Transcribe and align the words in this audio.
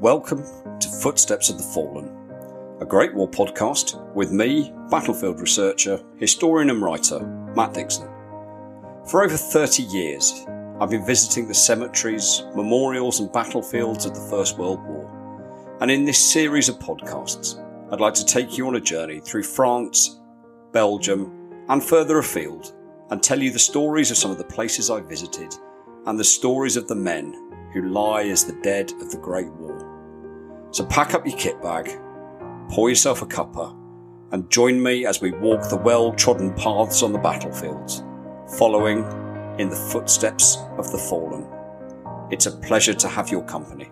Welcome 0.00 0.42
to 0.78 0.88
Footsteps 0.88 1.50
of 1.50 1.58
the 1.58 1.62
Fallen, 1.62 2.08
a 2.80 2.86
Great 2.86 3.12
War 3.12 3.28
podcast 3.28 4.02
with 4.14 4.32
me, 4.32 4.72
battlefield 4.90 5.38
researcher, 5.38 6.02
historian, 6.16 6.70
and 6.70 6.80
writer 6.80 7.20
Matt 7.54 7.74
Dixon. 7.74 8.08
For 9.06 9.22
over 9.22 9.36
30 9.36 9.82
years, 9.82 10.46
I've 10.80 10.88
been 10.88 11.04
visiting 11.04 11.46
the 11.46 11.52
cemeteries, 11.52 12.44
memorials, 12.56 13.20
and 13.20 13.30
battlefields 13.30 14.06
of 14.06 14.14
the 14.14 14.26
First 14.30 14.56
World 14.56 14.82
War. 14.86 15.76
And 15.82 15.90
in 15.90 16.06
this 16.06 16.32
series 16.32 16.70
of 16.70 16.78
podcasts, 16.78 17.62
I'd 17.92 18.00
like 18.00 18.14
to 18.14 18.24
take 18.24 18.56
you 18.56 18.68
on 18.68 18.76
a 18.76 18.80
journey 18.80 19.20
through 19.20 19.42
France, 19.42 20.18
Belgium, 20.72 21.66
and 21.68 21.84
further 21.84 22.20
afield 22.20 22.72
and 23.10 23.22
tell 23.22 23.38
you 23.38 23.50
the 23.50 23.58
stories 23.58 24.10
of 24.10 24.16
some 24.16 24.30
of 24.30 24.38
the 24.38 24.44
places 24.44 24.88
I 24.88 25.00
visited 25.00 25.54
and 26.06 26.18
the 26.18 26.24
stories 26.24 26.78
of 26.78 26.88
the 26.88 26.94
men 26.94 27.68
who 27.74 27.90
lie 27.90 28.22
as 28.22 28.46
the 28.46 28.58
dead 28.62 28.92
of 28.92 29.10
the 29.10 29.18
Great. 29.18 29.59
So 30.72 30.84
pack 30.84 31.14
up 31.14 31.26
your 31.26 31.36
kit 31.36 31.60
bag, 31.60 31.90
pour 32.68 32.88
yourself 32.88 33.22
a 33.22 33.26
cuppa, 33.26 33.76
and 34.32 34.48
join 34.50 34.80
me 34.80 35.04
as 35.04 35.20
we 35.20 35.32
walk 35.32 35.68
the 35.68 35.76
well 35.76 36.12
trodden 36.12 36.54
paths 36.54 37.02
on 37.02 37.12
the 37.12 37.18
battlefields, 37.18 38.04
following 38.56 38.98
in 39.58 39.68
the 39.68 39.76
footsteps 39.76 40.58
of 40.78 40.90
the 40.92 40.98
fallen. 40.98 41.46
It's 42.30 42.46
a 42.46 42.52
pleasure 42.52 42.94
to 42.94 43.08
have 43.08 43.30
your 43.30 43.42
company. 43.42 43.90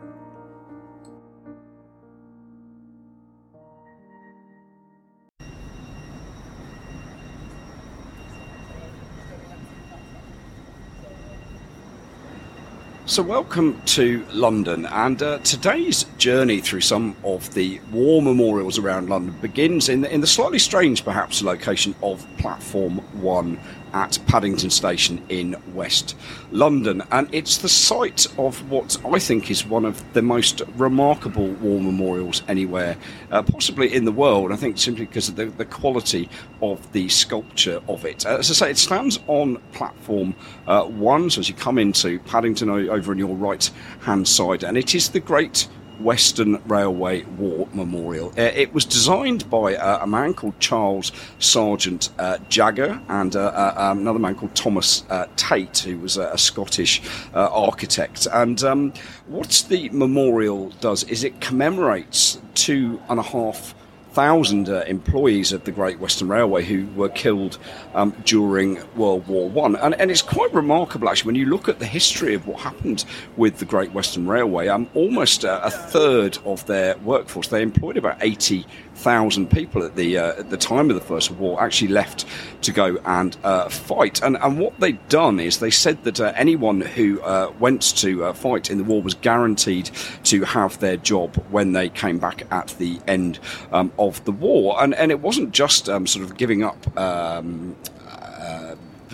So, 13.08 13.22
welcome 13.22 13.80
to 13.86 14.22
London, 14.34 14.84
and 14.84 15.22
uh, 15.22 15.38
today's 15.38 16.04
journey 16.18 16.60
through 16.60 16.82
some 16.82 17.16
of 17.24 17.54
the 17.54 17.80
war 17.90 18.20
memorials 18.20 18.78
around 18.78 19.08
London 19.08 19.34
begins 19.40 19.88
in 19.88 20.02
the, 20.02 20.12
in 20.12 20.20
the 20.20 20.26
slightly 20.26 20.58
strange, 20.58 21.06
perhaps, 21.06 21.42
location 21.42 21.94
of 22.02 22.26
Platform 22.36 22.98
One 23.22 23.58
at 23.92 24.18
Paddington 24.26 24.70
Station 24.70 25.24
in 25.28 25.56
West 25.74 26.16
London. 26.50 27.02
And 27.10 27.28
it's 27.32 27.58
the 27.58 27.68
site 27.68 28.26
of 28.38 28.70
what 28.70 28.96
I 29.04 29.18
think 29.18 29.50
is 29.50 29.66
one 29.66 29.84
of 29.84 30.12
the 30.12 30.22
most 30.22 30.62
remarkable 30.76 31.48
war 31.54 31.80
memorials 31.80 32.42
anywhere, 32.48 32.96
uh, 33.30 33.42
possibly 33.42 33.94
in 33.94 34.04
the 34.04 34.12
world. 34.12 34.52
I 34.52 34.56
think 34.56 34.78
simply 34.78 35.06
because 35.06 35.28
of 35.28 35.36
the, 35.36 35.46
the 35.46 35.64
quality 35.64 36.28
of 36.62 36.92
the 36.92 37.08
sculpture 37.08 37.80
of 37.88 38.04
it. 38.04 38.26
Uh, 38.26 38.38
as 38.38 38.50
I 38.50 38.54
say, 38.54 38.70
it 38.70 38.78
stands 38.78 39.18
on 39.26 39.56
platform 39.72 40.34
uh, 40.66 40.84
one, 40.84 41.30
so 41.30 41.40
as 41.40 41.48
you 41.48 41.54
come 41.54 41.78
into 41.78 42.18
Paddington 42.20 42.70
over 42.70 43.12
on 43.12 43.18
your 43.18 43.34
right 43.34 43.70
hand 44.00 44.26
side, 44.28 44.64
and 44.64 44.76
it 44.76 44.94
is 44.94 45.10
the 45.10 45.20
great 45.20 45.68
Western 45.98 46.60
Railway 46.66 47.24
War 47.24 47.68
Memorial. 47.72 48.28
Uh, 48.38 48.42
it 48.42 48.72
was 48.72 48.84
designed 48.84 49.48
by 49.50 49.76
uh, 49.76 50.00
a 50.02 50.06
man 50.06 50.34
called 50.34 50.58
Charles 50.60 51.10
Sargeant 51.38 52.10
uh, 52.18 52.38
Jagger 52.48 53.00
and 53.08 53.34
um, 53.36 53.98
another 53.98 54.18
man 54.18 54.34
called 54.34 54.54
Thomas 54.54 55.04
Tait, 55.36 55.78
who 55.78 55.98
was 55.98 56.16
a, 56.16 56.30
a 56.30 56.38
Scottish 56.38 57.02
architect. 57.34 58.26
And 58.32 58.62
um, 58.62 58.92
what 59.26 59.64
the 59.68 59.88
memorial 59.90 60.70
does 60.80 61.04
is 61.04 61.24
it 61.24 61.40
commemorates 61.40 62.38
two 62.54 63.00
and 63.08 63.18
a 63.18 63.22
half 63.22 63.74
thousand 64.18 64.68
uh, 64.68 64.82
employees 64.88 65.52
of 65.52 65.62
the 65.62 65.70
Great 65.70 66.00
Western 66.00 66.26
Railway 66.26 66.64
who 66.64 66.88
were 66.96 67.08
killed 67.08 67.56
um, 67.94 68.12
during 68.24 68.76
World 68.96 69.28
War 69.28 69.48
One, 69.48 69.76
and, 69.76 69.94
and 69.94 70.10
it's 70.10 70.22
quite 70.22 70.52
remarkable 70.52 71.08
actually 71.08 71.28
when 71.28 71.36
you 71.36 71.46
look 71.46 71.68
at 71.68 71.78
the 71.78 71.86
history 71.86 72.34
of 72.34 72.44
what 72.48 72.58
happened 72.58 73.04
with 73.36 73.58
the 73.58 73.64
Great 73.64 73.92
Western 73.92 74.26
Railway. 74.26 74.66
Um, 74.66 74.90
almost 74.94 75.44
a, 75.44 75.64
a 75.64 75.70
third 75.70 76.36
of 76.44 76.66
their 76.66 76.96
workforce 76.98 77.46
they 77.46 77.62
employed 77.62 77.96
about 77.96 78.16
eighty 78.20 78.66
thousand 78.98 79.50
people 79.50 79.82
at 79.82 79.96
the 79.96 80.18
uh, 80.18 80.40
at 80.40 80.50
the 80.50 80.56
time 80.56 80.90
of 80.90 80.96
the 80.96 81.02
First 81.02 81.30
War 81.32 81.62
actually 81.62 81.88
left 81.88 82.26
to 82.62 82.72
go 82.72 82.98
and 83.04 83.36
uh, 83.44 83.68
fight. 83.68 84.22
And 84.22 84.36
and 84.36 84.58
what 84.58 84.78
they'd 84.80 85.08
done 85.08 85.40
is 85.40 85.58
they 85.58 85.70
said 85.70 86.04
that 86.04 86.20
uh, 86.20 86.32
anyone 86.36 86.80
who 86.80 87.20
uh, 87.22 87.52
went 87.58 87.96
to 87.98 88.24
uh, 88.24 88.32
fight 88.32 88.70
in 88.70 88.78
the 88.78 88.84
war 88.84 89.00
was 89.02 89.14
guaranteed 89.14 89.90
to 90.24 90.44
have 90.44 90.78
their 90.80 90.96
job 90.96 91.36
when 91.50 91.72
they 91.72 91.88
came 91.88 92.18
back 92.18 92.46
at 92.50 92.68
the 92.78 93.00
end 93.06 93.38
um, 93.72 93.92
of 93.98 94.24
the 94.24 94.32
war. 94.32 94.82
And 94.82 94.94
and 94.94 95.10
it 95.10 95.20
wasn't 95.20 95.52
just 95.52 95.88
um, 95.88 96.06
sort 96.06 96.24
of 96.24 96.36
giving 96.36 96.62
up. 96.62 96.98
Um, 96.98 97.76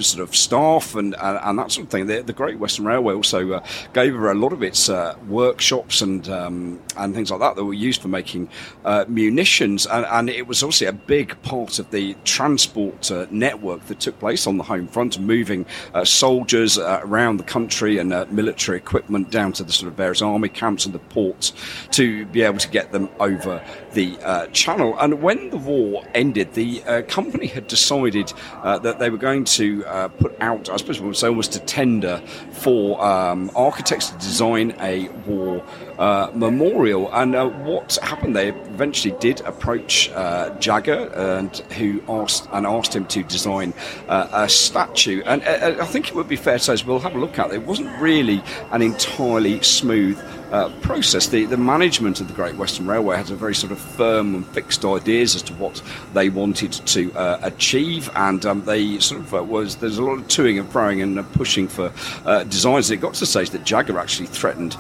sort 0.03 0.29
of 0.29 0.35
staff 0.35 0.95
and, 0.95 1.15
and, 1.15 1.39
and, 1.43 1.59
that 1.59 1.73
sort 1.73 1.87
of 1.87 1.91
thing. 1.91 2.07
The, 2.07 2.23
the 2.23 2.33
Great 2.33 2.59
Western 2.59 2.85
Railway 2.85 3.15
also 3.15 3.53
uh, 3.53 3.65
gave 3.93 4.15
her 4.15 4.31
a 4.31 4.35
lot 4.35 4.53
of 4.53 4.63
its 4.63 4.89
uh, 4.89 5.17
workshops 5.29 6.01
and 6.03 6.29
um, 6.29 6.81
and 6.97 7.15
things 7.15 7.31
like 7.31 7.41
that 7.41 7.57
that 7.57 7.65
were 7.65 7.75
used 7.75 8.03
for 8.03 8.09
making 8.09 8.49
uh, 8.85 9.05
munitions, 9.09 9.87
and, 9.87 10.07
and, 10.07 10.31
it 10.31 10.47
was 10.47 10.63
obviously 10.63 10.87
a 10.87 10.93
big 10.93 11.41
part 11.43 11.79
of 11.79 11.91
the 11.91 12.15
transport 12.25 13.11
uh, 13.11 13.27
network 13.31 13.85
that 13.87 14.01
took 14.01 14.19
place 14.19 14.47
on 14.47 14.57
the 14.57 14.65
home 14.65 14.89
front, 14.89 15.19
moving 15.19 15.67
uh, 15.93 16.05
soldiers 16.05 16.79
uh, 16.79 17.01
around 17.03 17.37
the 17.37 17.45
country 17.45 17.99
and 17.99 18.11
military 18.33 18.79
equipment 18.79 19.31
down 19.31 19.53
to 19.53 19.63
the 19.63 19.73
sort 19.73 19.91
of 19.91 19.97
various 19.97 20.23
army 20.23 20.49
camps 20.49 20.87
and 20.87 20.95
the 20.95 20.99
ports 20.99 21.53
to 21.91 22.27
be 22.27 22.43
able 22.43 22.59
to 22.59 22.69
get 22.69 22.93
them 22.93 23.09
over 23.21 23.63
the 23.95 24.49
channel. 24.53 24.97
And 24.99 25.23
when 25.23 25.51
the 25.51 25.57
war 25.57 26.05
ended, 26.15 26.55
the 26.55 27.05
company 27.09 27.47
had 27.47 27.67
decided 27.67 28.33
that 28.63 28.99
they 28.99 29.11
were 29.11 29.19
going 29.19 29.45
to 29.45 29.85
uh, 29.87 30.09
put 30.09 30.37
out, 30.41 30.69
I 30.69 30.77
suppose 30.77 31.01
we 31.01 31.07
would 31.07 31.17
say 31.17 31.29
almost 31.29 31.57
a 31.57 31.61
tender 31.61 32.23
for 32.53 33.03
um, 33.05 33.51
architects 33.55 34.11
to 34.11 34.19
design 34.19 34.75
a 34.81 35.09
war 35.27 35.65
uh, 35.99 36.31
memorial. 36.35 37.13
And 37.13 37.35
uh, 37.35 37.49
what 37.49 37.99
happened? 38.03 38.37
They 38.37 38.49
eventually 38.49 39.15
did 39.21 39.41
approach 39.43 40.11
uh, 40.11 40.51
Jagger 40.59 41.13
and 41.15 41.57
who 41.79 42.03
asked 42.09 42.49
and 42.53 42.67
asked 42.67 42.95
him 42.95 43.07
to 43.07 43.23
design 43.23 43.73
uh, 44.09 44.29
a 44.33 44.49
statue. 44.49 45.23
And 45.27 45.43
uh, 45.43 45.83
I 45.83 45.87
think 45.87 46.09
it 46.09 46.15
would 46.15 46.29
be 46.29 46.37
fair 46.37 46.59
to 46.59 46.65
say, 46.65 46.73
as 46.73 46.85
we'll 46.85 47.01
have 47.01 47.15
a 47.15 47.19
look 47.19 47.39
at 47.39 47.51
it, 47.51 47.55
it 47.55 47.63
wasn't 47.63 47.91
really 48.01 48.43
an 48.73 48.83
entirely 48.83 49.61
smooth 49.63 50.19
uh, 50.55 50.69
process. 50.83 51.27
The, 51.27 51.47
the 51.47 51.57
management 51.57 52.21
of 52.21 52.29
the 52.29 52.35
Great 52.35 52.55
Western 52.55 52.87
Railway 52.87 53.17
had 53.17 53.31
a 53.31 53.35
very 53.35 53.55
sort 53.55 53.73
of 53.73 53.79
firm 53.79 54.37
and 54.37 54.47
fixed 54.49 54.85
ideas 54.85 55.35
as 55.35 55.43
to 55.43 55.55
what 55.55 55.83
they 56.13 56.29
wanted 56.29 56.73
to 56.73 57.13
uh, 57.15 57.41
achieve, 57.43 58.09
and 58.15 58.45
um, 58.47 58.65
they 58.65 58.99
sort 59.01 59.21
of 59.21 59.35
uh, 59.35 59.43
was 59.43 59.77
there's 59.77 59.99
a 59.99 60.03
lot 60.03 60.19
of 60.19 60.29
toing 60.29 60.61
and 60.61 60.71
froing 60.71 61.03
and 61.03 61.19
uh, 61.19 61.23
pushing 61.33 61.67
for 61.67 61.93
uh, 62.25 62.45
designs. 62.45 62.91
It 62.91 62.99
got 62.99 63.15
to 63.15 63.21
the 63.21 63.27
stage 63.27 63.51
that 63.51 63.65
Jagger 63.65 63.99
actually 63.99 64.27
threatened 64.27 64.77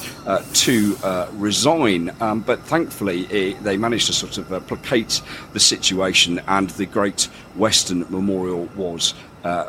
to 0.55 0.97
resign, 1.33 2.11
um, 2.21 2.41
but 2.41 2.61
thankfully 2.61 3.23
it, 3.27 3.63
they 3.63 3.77
managed 3.77 4.07
to 4.07 4.13
sort 4.13 4.39
of 4.39 4.67
placate 4.67 5.23
the 5.53 5.61
situation, 5.61 6.41
and 6.49 6.71
the 6.71 6.87
Great 6.87 7.29
Western 7.57 8.07
Memorial 8.11 8.69
was 8.77 9.15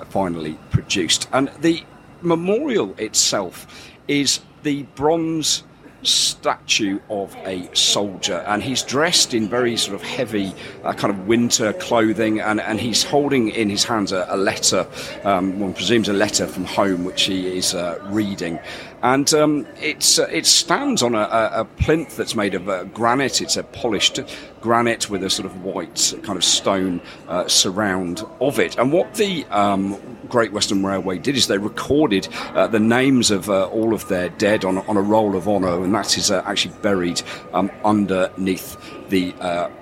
finally 0.09 0.57
produced. 0.72 1.28
And 1.34 1.50
the 1.59 1.84
memorial 2.22 2.96
itself 2.97 3.68
is 4.07 4.40
the 4.63 4.84
bronze 4.96 5.63
statue 6.03 7.00
of 7.09 7.35
a 7.46 7.67
soldier, 7.75 8.44
and 8.47 8.62
he's 8.62 8.84
dressed 8.84 9.34
in 9.34 9.50
very 9.50 9.75
sort 9.75 9.96
of 9.96 10.03
heavy, 10.03 10.53
uh, 10.84 10.94
kind 10.94 11.12
of 11.12 11.28
winter 11.28 11.73
clothing, 11.73 12.40
and, 12.40 12.62
and 12.62 12.79
he's 12.79 13.03
holding 13.03 13.50
in 13.50 13.69
his 13.69 13.84
hands 13.84 14.12
a, 14.12 14.25
a 14.29 14.38
letter, 14.38 14.85
um, 15.23 15.59
one 15.59 15.73
presumes 15.73 16.07
a 16.07 16.13
letter 16.13 16.46
from 16.46 16.63
home, 16.66 17.03
which 17.03 17.23
he 17.23 17.57
is 17.57 17.73
uh, 17.73 18.00
reading 18.06 18.59
and 19.02 19.34
um, 19.34 19.68
it's 19.82 20.20
uh, 20.20 20.28
it 20.32 20.46
stands 20.46 21.04
on 21.04 21.16
a, 21.16 21.28
a, 21.54 21.66
plinth 21.66 22.18
that's 22.18 22.36
made 22.36 22.56
of 22.56 22.70
uh, 22.70 22.84
granite. 22.86 23.42
It's 23.42 23.58
a 23.58 23.64
polished 23.64 24.20
granite 24.62 25.10
with 25.10 25.24
a 25.24 25.30
sort 25.30 25.46
of 25.46 25.64
white 25.64 26.14
kind 26.24 26.38
of 26.38 26.44
stone 26.44 27.02
uh, 27.28 27.48
surround 27.48 28.24
of 28.42 28.60
it. 28.60 28.78
And 28.78 28.92
what 28.92 29.14
the 29.16 29.46
um, 29.46 30.00
Great 30.28 30.52
Western 30.52 30.86
Railway 30.86 31.20
did 31.20 31.36
is 31.36 31.48
they 31.48 31.58
recorded 31.58 32.28
uh, 32.53 32.68
the 32.68 32.80
names 32.80 33.32
of 33.32 33.50
uh, 33.50 33.68
all 33.68 33.94
of 33.94 34.08
their 34.08 34.30
dead 34.30 34.66
on, 34.66 34.80
on 34.80 34.98
a 34.98 35.02
roll 35.02 35.36
of 35.36 35.48
honour, 35.48 35.84
and 35.84 35.94
that 35.94 36.18
is 36.18 36.32
uh, 36.32 36.41
actually 36.46 36.76
buried 36.82 37.22
um, 37.53 37.72
underneath 37.84 38.78
the 39.09 39.34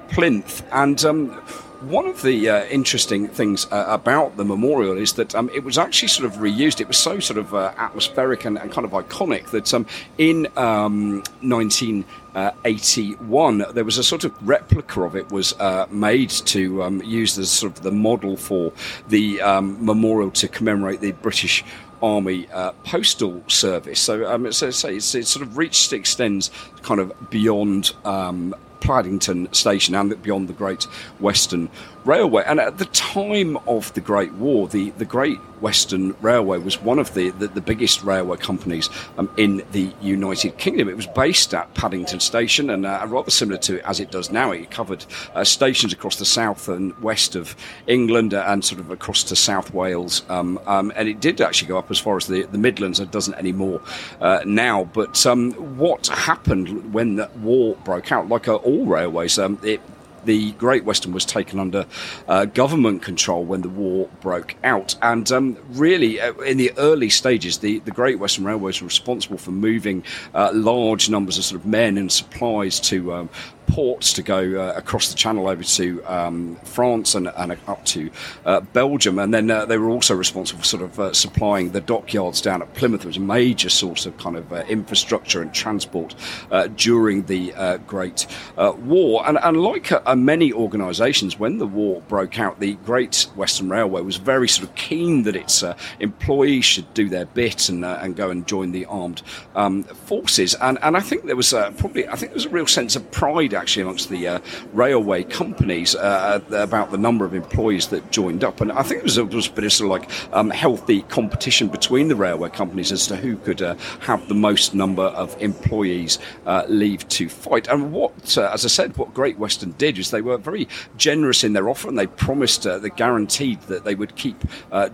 plinth. 0.09 0.63
And 0.71 1.03
um, 1.05 1.41
one 1.83 2.07
of 2.07 2.21
the 2.21 2.49
uh, 2.49 2.63
interesting 2.65 3.27
things 3.27 3.67
uh, 3.71 3.85
about 3.87 4.37
the 4.37 4.45
memorial 4.45 4.97
is 4.97 5.13
that 5.13 5.33
um, 5.35 5.49
it 5.53 5.63
was 5.63 5.77
actually 5.77 6.07
sort 6.07 6.25
of 6.25 6.39
reused. 6.39 6.81
It 6.81 6.87
was 6.87 6.97
so 6.97 7.19
sort 7.19 7.37
of 7.37 7.53
uh, 7.53 7.73
atmospheric 7.77 8.45
and, 8.45 8.57
and, 8.57 8.71
kind 8.71 8.85
of 8.85 8.91
iconic 8.91 9.51
that 9.51 9.71
um, 9.73 9.85
in 10.17 10.47
um, 10.55 11.21
1981 11.41 13.65
there 13.73 13.83
was 13.83 13.97
a 13.97 14.03
sort 14.03 14.23
of 14.23 14.33
replica 14.47 15.01
of 15.01 15.15
it 15.15 15.29
was 15.31 15.53
uh, 15.59 15.87
made 15.91 16.29
to 16.29 16.83
um, 16.83 17.01
use 17.03 17.37
as 17.37 17.51
sort 17.51 17.77
of 17.77 17.83
the 17.83 17.91
model 17.91 18.37
for 18.37 18.71
the 19.09 19.41
um, 19.41 19.85
memorial 19.85 20.31
to 20.31 20.47
commemorate 20.47 21.01
the 21.01 21.11
British 21.11 21.65
Army 22.01 22.47
uh, 22.51 22.71
Postal 22.83 23.43
Service. 23.47 23.99
So, 23.99 24.25
um, 24.29 24.51
so, 24.51 24.71
so 24.71 24.89
it's, 24.89 25.15
it 25.15 25.25
sort 25.25 25.45
of 25.45 25.57
reached, 25.57 25.93
extends 25.93 26.51
kind 26.81 26.99
of 26.99 27.13
beyond 27.29 27.93
um, 28.03 28.53
Paddington 28.83 29.51
Station 29.53 29.95
and 29.95 30.21
beyond 30.21 30.49
the 30.49 30.53
Great 30.53 30.83
Western 31.19 31.69
railway. 32.05 32.43
And 32.45 32.59
at 32.59 32.77
the 32.77 32.85
time 32.85 33.57
of 33.67 33.93
the 33.93 34.01
Great 34.01 34.33
War, 34.33 34.67
the, 34.67 34.91
the 34.91 35.05
Great 35.05 35.39
Western 35.61 36.13
Railway 36.21 36.57
was 36.57 36.81
one 36.81 36.99
of 36.99 37.13
the, 37.13 37.29
the, 37.31 37.47
the 37.47 37.61
biggest 37.61 38.03
railway 38.03 38.35
companies 38.35 38.89
um, 39.17 39.33
in 39.37 39.63
the 39.71 39.93
United 40.01 40.57
Kingdom. 40.57 40.89
It 40.89 40.97
was 40.97 41.07
based 41.07 41.53
at 41.53 41.73
Paddington 41.73 42.19
Station, 42.19 42.69
and 42.69 42.85
uh, 42.85 43.05
rather 43.07 43.31
similar 43.31 43.57
to 43.59 43.79
as 43.87 44.01
it 44.01 44.11
does 44.11 44.29
now, 44.29 44.51
it 44.51 44.69
covered 44.69 45.05
uh, 45.33 45.45
stations 45.45 45.93
across 45.93 46.17
the 46.17 46.25
south 46.25 46.67
and 46.67 46.97
west 47.01 47.35
of 47.35 47.55
England 47.87 48.33
uh, 48.33 48.43
and 48.47 48.63
sort 48.65 48.81
of 48.81 48.91
across 48.91 49.23
to 49.23 49.35
South 49.35 49.73
Wales. 49.73 50.23
Um, 50.29 50.59
um, 50.65 50.91
and 50.95 51.07
it 51.07 51.21
did 51.21 51.39
actually 51.39 51.69
go 51.69 51.77
up 51.77 51.89
as 51.89 51.99
far 51.99 52.17
as 52.17 52.27
the, 52.27 52.43
the 52.43 52.57
Midlands. 52.57 52.99
It 52.99 53.11
doesn't 53.11 53.35
anymore 53.35 53.81
uh, 54.19 54.41
now. 54.45 54.83
But 54.83 55.25
um, 55.25 55.53
what 55.77 56.07
happened 56.07 56.93
when 56.93 57.15
the 57.15 57.29
war 57.41 57.77
broke 57.85 58.11
out, 58.11 58.27
like 58.27 58.49
uh, 58.49 58.55
all 58.55 58.85
railways, 58.85 59.39
um, 59.39 59.57
it 59.63 59.79
the 60.25 60.51
Great 60.53 60.83
Western 60.85 61.13
was 61.13 61.25
taken 61.25 61.59
under 61.59 61.85
uh, 62.27 62.45
government 62.45 63.01
control 63.01 63.43
when 63.43 63.61
the 63.61 63.69
war 63.69 64.09
broke 64.21 64.55
out. 64.63 64.95
And 65.01 65.31
um, 65.31 65.57
really, 65.71 66.19
uh, 66.19 66.33
in 66.35 66.57
the 66.57 66.71
early 66.77 67.09
stages, 67.09 67.59
the, 67.59 67.79
the 67.79 67.91
Great 67.91 68.19
Western 68.19 68.45
Railways 68.45 68.81
were 68.81 68.87
responsible 68.87 69.37
for 69.37 69.51
moving 69.51 70.03
uh, 70.33 70.51
large 70.53 71.09
numbers 71.09 71.37
of 71.37 71.45
sort 71.45 71.61
of 71.61 71.67
men 71.67 71.97
and 71.97 72.11
supplies 72.11 72.79
to 72.81 73.13
um, 73.13 73.29
ports 73.67 74.13
to 74.13 74.21
go 74.21 74.61
uh, 74.61 74.73
across 74.75 75.09
the 75.09 75.15
channel 75.15 75.47
over 75.47 75.63
to 75.63 76.03
um, 76.05 76.55
France 76.63 77.15
and, 77.15 77.27
and, 77.37 77.57
up 77.67 77.85
to 77.85 78.09
uh, 78.45 78.59
Belgium. 78.59 79.19
And 79.19 79.33
then 79.33 79.49
uh, 79.49 79.65
they 79.65 79.77
were 79.77 79.89
also 79.89 80.15
responsible 80.15 80.61
for 80.61 80.67
sort 80.67 80.83
of 80.83 80.99
uh, 80.99 81.13
supplying 81.13 81.71
the 81.71 81.81
dockyards 81.81 82.41
down 82.41 82.61
at 82.61 82.73
Plymouth, 82.73 83.01
which 83.01 83.15
was 83.15 83.17
a 83.17 83.21
major 83.21 83.69
source 83.69 84.05
of 84.05 84.17
kind 84.17 84.35
of 84.35 84.51
uh, 84.51 84.63
infrastructure 84.67 85.41
and 85.41 85.53
transport 85.53 86.15
uh, 86.51 86.67
during 86.75 87.23
the 87.23 87.53
Great 87.87 88.27
War. 88.57 89.27
And, 89.27 89.37
and 89.41 89.57
like 89.61 89.91
many 90.15 90.51
organisations, 90.51 91.39
when 91.39 91.57
the 91.57 91.67
war 91.67 92.01
broke 92.07 92.39
out, 92.39 92.59
the 92.59 92.73
Great 92.85 93.27
Western 93.35 93.69
Railway 93.69 94.01
was 94.01 94.17
very 94.17 94.47
sort 94.47 94.67
of 94.67 94.75
keen 94.75 95.23
that 95.23 95.35
its 95.35 95.63
employees 95.99 96.65
should 96.65 96.91
do 96.93 97.09
their 97.09 97.25
bit 97.25 97.69
and, 97.69 97.85
and 97.85 98.15
go 98.15 98.29
and 98.29 98.47
join 98.47 98.71
the 98.71 98.85
armed 98.85 99.21
um, 99.55 99.83
forces. 99.83 100.55
And, 100.55 100.77
and 100.81 100.97
I 100.97 100.99
think 100.99 101.25
there 101.25 101.35
was 101.35 101.51
probably, 101.51 102.07
I 102.07 102.15
think 102.15 102.31
there 102.31 102.35
was 102.35 102.45
a 102.45 102.49
real 102.49 102.67
sense 102.67 102.95
of 102.95 103.09
pride 103.11 103.52
actually 103.55 103.83
amongst 103.83 104.09
the 104.09 104.27
uh, 104.27 104.39
railway 104.73 105.23
companies 105.23 105.95
uh, 105.95 106.41
about 106.51 106.91
the 106.91 106.97
number 106.97 107.25
of 107.25 107.33
employees 107.33 107.87
that 107.87 108.11
joined 108.11 108.43
up. 108.43 108.61
And 108.61 108.71
I 108.71 108.83
think 108.83 108.99
it 108.99 109.03
was, 109.03 109.17
it 109.17 109.33
was 109.33 109.47
a 109.47 109.51
bit 109.51 109.63
of 109.63 109.73
sort 109.73 109.85
of 109.85 110.01
like 110.01 110.33
um, 110.33 110.49
healthy 110.49 111.01
competition 111.03 111.67
between 111.67 112.07
the 112.07 112.15
railway 112.15 112.49
companies 112.49 112.91
as 112.91 113.07
to 113.07 113.15
who 113.15 113.37
could 113.37 113.61
uh, 113.61 113.75
have 113.99 114.27
the 114.27 114.33
most 114.35 114.73
number 114.73 115.03
of 115.03 115.35
employees 115.41 116.19
uh, 116.45 116.65
leave 116.67 117.07
to 117.09 117.29
fight. 117.29 117.67
And 117.67 117.91
what, 117.91 118.37
uh, 118.37 118.49
as 118.53 118.65
I 118.65 118.69
said, 118.69 118.97
what 118.97 119.13
Great 119.13 119.37
Western 119.37 119.71
did 119.71 119.97
is 119.97 120.11
they 120.11 120.21
were 120.21 120.37
very 120.37 120.67
generous 120.97 121.43
in 121.43 121.53
their 121.53 121.69
offer 121.69 121.87
and 121.87 121.97
they 121.97 122.07
promised, 122.07 122.65
uh, 122.65 122.79
they 122.79 122.89
guaranteed 122.89 123.61
that 123.63 123.83
they 123.83 123.95
would 123.95 124.15
keep 124.15 124.43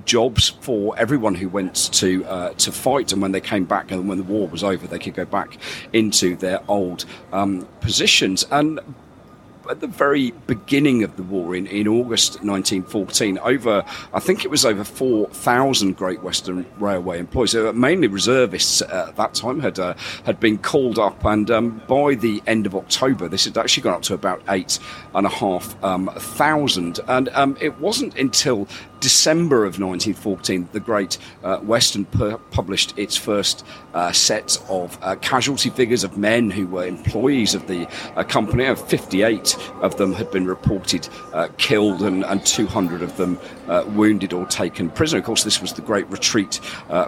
jobs 0.06 0.50
for 0.50 0.98
everyone 0.98 1.36
who 1.36 1.50
went 1.50 1.76
to 1.94 2.24
to 2.58 2.72
fight. 2.72 3.12
And 3.12 3.22
when 3.22 3.32
they 3.32 3.42
came 3.42 3.66
back 3.66 3.92
and 3.92 4.08
when 4.08 4.18
the 4.18 4.24
war 4.24 4.48
was 4.48 4.64
over, 4.64 4.88
they 4.88 5.00
could 5.00 5.16
go 5.16 5.26
back 5.26 5.58
into 5.94 6.36
their 6.36 6.62
old 6.68 7.06
um, 7.32 7.68
positions. 7.82 8.46
And 8.52 8.80
at 9.70 9.82
the 9.82 9.88
very 9.88 10.32
beginning 10.48 11.04
of 11.04 11.16
the 11.16 11.24
war 11.24 11.56
in, 11.56 11.68
in 11.68 11.88
August 11.88 12.44
1914, 12.44 13.38
over, 13.40 13.84
I 14.14 14.20
think 14.20 14.44
it 14.44 14.50
was 14.50 14.66
over 14.66 14.84
4,000 14.84 15.96
Great 15.96 16.24
Western 16.24 16.66
Railway 16.80 17.20
employees, 17.20 17.54
mainly 17.76 18.08
reservists 18.08 18.82
at 18.82 19.16
that 19.16 19.36
time, 19.36 19.60
had, 19.60 19.78
uh, 19.78 19.94
had 20.26 20.40
been 20.40 20.58
called 20.58 20.98
up. 20.98 21.24
And 21.24 21.52
um, 21.52 21.82
by 21.88 22.16
the 22.16 22.42
end 22.48 22.66
of 22.66 22.76
October, 22.76 23.28
this 23.28 23.46
had 23.46 23.58
actually 23.58 23.84
gone 23.84 23.94
up 23.94 24.02
to 24.04 24.16
about 24.16 24.42
eight 24.50 24.80
and 25.14 25.28
a 25.28 25.30
half 25.30 25.82
um, 25.84 26.10
thousand. 26.18 27.00
And 27.08 27.30
um, 27.30 27.56
it 27.62 27.80
wasn't 27.80 28.18
until 28.18 28.68
December 29.00 29.66
of 29.66 29.80
1914, 29.80 30.70
the 30.72 30.80
Great 30.80 31.18
uh, 31.44 31.58
Western 31.60 32.06
pu- 32.06 32.38
published 32.52 32.98
its 32.98 33.16
first 33.16 33.66
uh, 33.94 34.12
set 34.12 34.62
of 34.70 34.98
uh, 35.02 35.16
casualty 35.18 35.70
figures 35.70 36.04
of 36.04 36.18
men 36.18 36.50
who 36.50 36.68
were 36.68 36.86
employees 36.86 37.56
of 37.56 37.68
the 37.68 37.88
uh, 38.16 38.24
company. 38.24 38.74
58 38.76 39.56
of 39.82 39.98
them 39.98 40.14
had 40.14 40.32
been 40.32 40.46
reported 40.46 41.08
uh, 41.34 41.48
killed 41.58 42.02
and, 42.02 42.24
and, 42.26 42.46
200 42.46 43.02
of 43.02 43.16
them 43.18 43.38
uh, 43.68 43.84
wounded 43.90 44.34
or 44.34 44.46
taken 44.46 44.90
prisoner. 44.90 45.20
Of 45.20 45.26
course, 45.26 45.44
this 45.44 45.62
was 45.62 45.74
the 45.74 45.82
Great 45.82 46.10
Retreat 46.10 46.56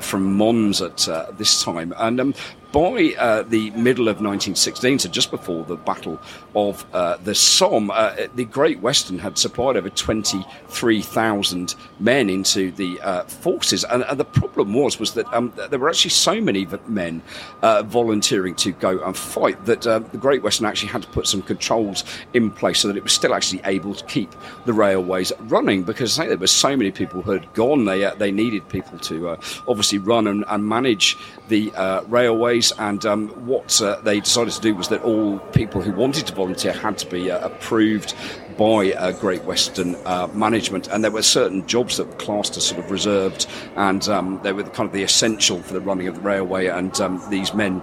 from 0.02 0.36
Mons 0.36 0.82
at 0.82 1.08
this 1.38 1.64
time. 1.64 1.94
And 1.98 2.20
um, 2.20 2.34
by 2.72 3.14
uh, 3.18 3.44
the 3.44 3.70
middle 3.72 4.08
of 4.08 4.22
1916, 4.22 5.00
so 5.00 5.10
just 5.10 5.30
before 5.30 5.66
the 5.66 5.76
Battle 5.76 6.20
of 6.56 6.86
uh, 6.94 7.18
the 7.18 7.36
Somme, 7.36 7.92
uh, 7.92 8.16
the 8.36 8.46
Great 8.46 8.80
Western 8.80 9.20
had 9.20 9.38
supplied 9.38 9.76
over 9.76 9.90
23,000 9.90 11.76
men 12.00 12.30
into 12.30 12.72
the 12.72 13.00
uh, 13.02 13.24
forces, 13.24 13.84
and, 13.84 14.04
and, 14.04 14.22
the 14.22 14.26
problem 14.26 14.74
was 14.74 15.00
was 15.00 15.14
that 15.14 15.26
um, 15.34 15.52
there 15.70 15.80
were 15.80 15.90
actually 15.90 16.12
so 16.12 16.40
many 16.40 16.68
men 16.88 17.24
uh, 17.64 17.82
volunteering 17.84 18.54
to 18.54 18.72
go 18.72 19.04
and 19.04 19.18
fight 19.18 19.66
that 19.66 19.82
the 19.82 20.18
Great 20.20 20.44
Western 20.44 20.68
actually 20.68 20.90
had 20.90 21.02
to 21.02 21.08
put 21.08 21.26
some 21.28 21.42
controls 21.42 22.04
in 22.34 22.52
place 22.52 22.82
so 22.82 22.88
that 22.88 22.96
it 22.96 23.04
was 23.04 23.14
still 23.14 23.34
actually 23.34 23.62
able 23.66 23.96
to 23.96 24.06
keep 24.06 24.32
the 24.66 24.74
railways 24.74 25.34
running 25.40 25.82
because 25.82 26.16
think 26.18 26.30
there 26.30 26.38
were 26.38 26.46
so 26.46 26.78
many 26.78 26.92
people 26.92 27.24
who 27.24 27.32
had 27.32 27.52
gone. 27.54 27.86
They 27.86 28.10
they 28.18 28.32
needed 28.32 28.70
people 28.70 29.00
to 29.00 29.30
obviously 29.68 29.98
run 29.98 30.28
and, 30.28 30.46
and 30.48 30.68
manage 30.68 31.18
the 31.48 31.72
railways 32.08 32.61
and 32.78 33.04
um, 33.06 33.30
what 33.48 33.82
uh, 33.82 34.00
they 34.02 34.20
decided 34.20 34.54
to 34.54 34.62
do 34.62 34.76
was 34.76 34.90
that 34.90 35.02
all 35.02 35.40
people 35.54 35.82
who 35.82 35.92
wanted 35.92 36.28
to 36.28 36.36
volunteer 36.36 36.74
had 36.74 36.98
to 37.00 37.08
be 37.08 37.32
uh, 37.32 37.40
approved 37.40 38.14
by 38.58 38.94
uh, 38.94 39.12
Great 39.14 39.44
Western 39.46 39.96
uh, 40.06 40.28
management, 40.34 40.88
and 40.90 41.04
there 41.04 41.10
were 41.10 41.24
certain 41.24 41.66
jobs 41.66 41.98
that 41.98 42.06
were 42.06 42.16
classed 42.16 42.58
as 42.58 42.66
sort 42.66 42.84
of 42.84 42.92
reserved, 42.92 43.48
and 43.76 44.08
um, 44.10 44.40
they 44.44 44.54
were 44.54 44.64
kind 44.64 44.88
of 44.88 44.94
the 44.94 45.02
essential 45.02 45.64
for 45.64 45.74
the 45.74 45.82
running 45.82 46.08
of 46.08 46.16
the 46.16 46.22
railway, 46.22 46.68
and 46.68 47.00
um, 47.02 47.24
these 47.30 47.54
men. 47.54 47.82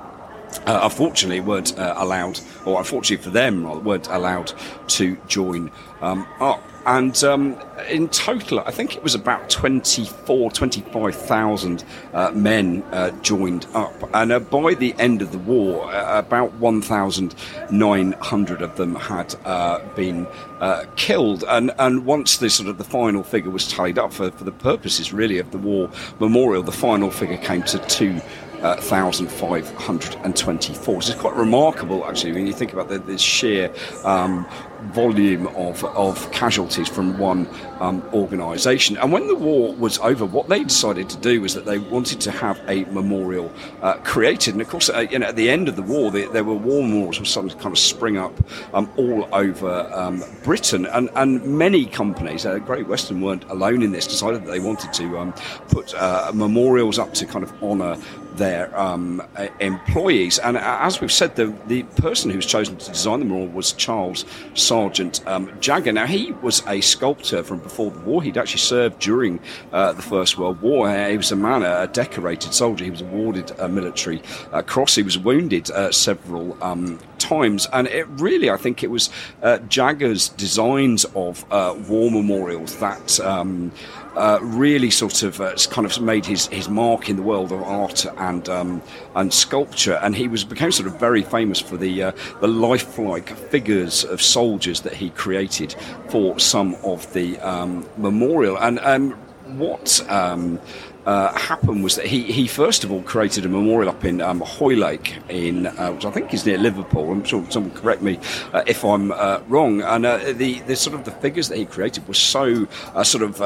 Uh, 0.67 0.81
unfortunately, 0.85 1.41
weren't 1.41 1.79
uh, 1.79 1.95
allowed, 1.97 2.41
or 2.65 2.79
unfortunately 2.79 3.23
for 3.23 3.31
them, 3.31 3.85
weren't 3.85 4.07
allowed 4.09 4.53
to 4.87 5.17
join 5.27 5.71
um, 6.01 6.27
up. 6.41 6.63
And 6.88 7.23
um, 7.23 7.56
in 7.90 8.08
total, 8.08 8.61
I 8.61 8.70
think 8.70 8.96
it 8.96 9.02
was 9.02 9.14
about 9.14 9.50
24, 9.50 10.50
25,000 10.50 11.85
uh, 12.14 12.31
men 12.31 12.82
uh, 12.93 13.11
joined 13.20 13.67
up. 13.75 13.93
And 14.14 14.32
uh, 14.32 14.40
by 14.40 14.73
the 14.73 14.94
end 14.99 15.20
of 15.20 15.31
the 15.31 15.37
war, 15.37 15.93
uh, 15.93 16.19
about 16.19 16.55
1,900 16.55 18.62
of 18.62 18.76
them 18.76 18.94
had 18.94 19.35
uh, 19.44 19.81
been 19.96 20.26
uh, 20.61 20.87
killed. 20.96 21.44
And, 21.46 21.73
and 21.79 22.06
once 22.06 22.38
the 22.38 22.49
sort 22.49 22.70
of 22.70 22.79
the 22.79 22.85
final 22.85 23.23
figure 23.23 23.50
was 23.50 23.70
tallied 23.70 23.99
up 23.99 24.11
for, 24.11 24.31
for 24.31 24.44
the 24.44 24.52
purposes 24.52 25.12
really 25.12 25.38
of 25.38 25.50
the 25.50 25.58
war 25.58 25.90
memorial, 26.20 26.62
the 26.62 26.73
final 26.73 27.11
figure 27.11 27.37
came 27.37 27.64
to 27.64 27.79
two. 27.81 28.19
1,524. 28.61 31.02
So 31.02 31.12
it's 31.12 31.21
quite 31.21 31.37
remarkable, 31.37 32.04
actually, 32.04 32.33
when 32.33 32.45
you 32.47 32.52
think 32.52 32.73
about 32.73 32.88
the, 32.88 32.99
the 32.99 33.16
sheer 33.16 33.73
um, 34.04 34.47
volume 34.87 35.47
of, 35.49 35.85
of 35.85 36.30
casualties 36.32 36.88
from 36.88 37.18
one 37.18 37.49
um, 37.80 38.02
organisation. 38.12 38.97
And 38.97 39.12
when 39.12 39.26
the 39.26 39.35
war 39.35 39.75
was 39.75 39.99
over, 39.99 40.25
what 40.25 40.49
they 40.49 40.64
decided 40.64 41.08
to 41.11 41.16
do 41.18 41.40
was 41.40 41.54
that 41.54 41.64
they 41.64 41.78
wanted 41.78 42.20
to 42.23 42.30
have 42.30 42.61
a 42.68 42.85
memorial 42.87 43.52
uh, 43.82 43.94
created. 43.99 44.54
And 44.54 44.62
of 44.62 44.68
course, 44.68 44.88
uh, 44.88 45.06
you 45.11 45.18
know, 45.18 45.26
at 45.26 45.37
the 45.37 45.50
end 45.50 45.68
of 45.68 45.76
the 45.76 45.82
war, 45.82 46.11
the, 46.11 46.26
there 46.26 46.44
were 46.44 46.54
war 46.54 46.82
memorials 46.82 47.18
were 47.18 47.26
starting 47.26 47.50
to 47.50 47.56
kind 47.56 47.73
of 47.73 47.78
spring 47.78 48.16
up 48.16 48.32
um, 48.75 48.90
all 48.97 49.28
over 49.32 49.90
um, 49.92 50.23
Britain. 50.44 50.87
And, 50.87 51.11
and 51.14 51.44
many 51.44 51.87
companies, 51.87 52.47
uh, 52.47 52.58
Great 52.58 52.87
Western 52.87 53.20
weren't 53.20 53.44
alone 53.44 53.82
in 53.82 53.92
this, 53.92 54.06
decided 54.06 54.44
that 54.44 54.50
they 54.50 54.61
wanted 54.61 54.92
to 54.94 55.18
um, 55.18 55.32
put 55.68 55.94
uh, 55.94 56.30
memorials 56.35 56.99
up 56.99 57.14
to 57.14 57.26
kind 57.26 57.44
of 57.44 57.62
honour 57.62 57.97
their 58.38 58.76
um, 58.78 59.20
employees. 59.61 60.38
And 60.38 60.56
uh, 60.56 60.78
as 60.80 61.00
we've 61.00 61.12
said, 61.12 61.37
the, 61.37 61.54
the 61.66 61.82
person 61.82 62.30
who 62.30 62.37
was 62.37 62.47
chosen 62.47 62.76
to 62.76 62.90
design 62.90 63.18
the 63.18 63.26
memorial 63.26 63.52
was 63.52 63.73
Charles 63.73 64.25
Sargeant 64.69 65.27
um, 65.27 65.51
Jagger. 65.61 65.93
Now, 65.93 66.07
he 66.07 66.33
was 66.43 66.63
a 66.67 66.81
sculptor 66.81 67.43
from 67.43 67.61
before 67.61 67.91
the 67.91 68.01
war. 68.01 68.23
He'd 68.23 68.37
actually 68.37 68.61
served 68.61 68.99
during 68.99 69.41
uh, 69.73 69.93
the 69.93 70.03
First 70.03 70.37
World 70.37 70.61
War. 70.61 70.89
Uh, 70.89 71.09
he 71.09 71.17
was 71.17 71.33
a 71.33 71.37
man, 71.37 71.63
a 71.63 71.87
decorated 71.87 72.53
soldier. 72.53 72.85
He 72.85 72.91
was 72.91 73.01
awarded 73.01 73.51
a 73.59 73.69
military 73.69 74.23
uh, 74.53 74.63
cross. 74.63 74.95
He 74.95 75.03
was 75.03 75.19
wounded 75.19 75.71
uh, 75.71 75.91
several 75.91 76.63
um, 76.63 76.99
times. 77.19 77.67
And 77.73 77.89
it 77.89 78.07
really, 78.09 78.51
I 78.51 78.59
think 78.59 78.83
it 78.83 78.91
was 78.91 79.09
uh, 79.43 79.59
Jagger's 79.61 80.29
designs 80.29 81.07
of 81.15 81.49
war 81.89 82.11
memorials 82.11 82.77
that. 82.79 83.21
Um, 83.21 83.73
uh, 84.17 84.38
really 84.43 84.91
sort 84.91 85.23
of 85.23 85.41
uh, 85.41 85.55
kind 85.71 85.87
of 85.87 86.00
made 86.00 86.27
his, 86.27 86.47
his 86.49 86.69
mark 86.69 87.09
in 87.09 87.17
the 87.17 87.23
world 87.23 87.53
of 87.53 87.62
art 87.62 88.07
and 88.17 88.49
um, 88.49 88.83
and 89.15 89.33
sculpture, 89.33 89.99
and 90.03 90.17
he 90.17 90.29
was 90.29 90.45
became 90.45 90.73
sort 90.73 90.87
of 90.87 90.99
very 90.99 91.23
famous 91.23 91.61
for 91.61 91.77
the 91.77 92.03
uh, 92.03 92.12
the 92.41 92.49
lifelike 92.49 93.29
figures 93.29 94.05
of 94.05 94.21
soldiers 94.21 94.81
that 94.83 94.95
he 94.95 95.11
created 95.11 95.75
for 96.09 96.38
some 96.38 96.75
of 96.85 97.12
the 97.12 97.38
um, 97.41 97.87
memorial 97.97 98.59
and. 98.59 98.79
Um, 98.81 99.17
what 99.57 100.05
um, 100.11 100.61
uh, 101.07 101.33
happened 101.38 101.83
was 101.83 101.97
that 101.97 102.05
he, 102.05 102.21
he 102.21 102.47
first 102.47 102.85
of 102.85 102.93
all 102.93 103.00
created 103.03 103.47
a 103.47 103.49
memorial 103.49 103.88
up 103.88 104.05
in 104.05 104.21
um, 104.21 104.41
Hoylake, 104.41 105.17
in 105.31 105.67
uh, 105.67 105.91
which 105.93 106.05
I 106.05 106.11
think 106.11 106.35
is 106.35 106.45
near 106.45 106.59
Liverpool. 106.59 107.11
I'm 107.11 107.25
sure 107.25 107.45
someone 107.50 107.75
correct 107.75 108.03
me 108.03 108.19
uh, 108.53 108.62
if 108.67 108.85
I'm 108.85 109.11
uh, 109.12 109.41
wrong. 109.49 109.81
And 109.81 110.05
uh, 110.05 110.19
the 110.35 110.61
the 110.61 110.77
sort 110.77 110.95
of 110.95 111.05
the 111.07 111.11
figures 111.11 111.49
that 111.49 111.57
he 111.57 111.65
created 111.65 112.07
were 112.07 112.12
so 112.12 112.69
uh, 112.95 113.05
sort 113.05 113.25
of 113.25 113.41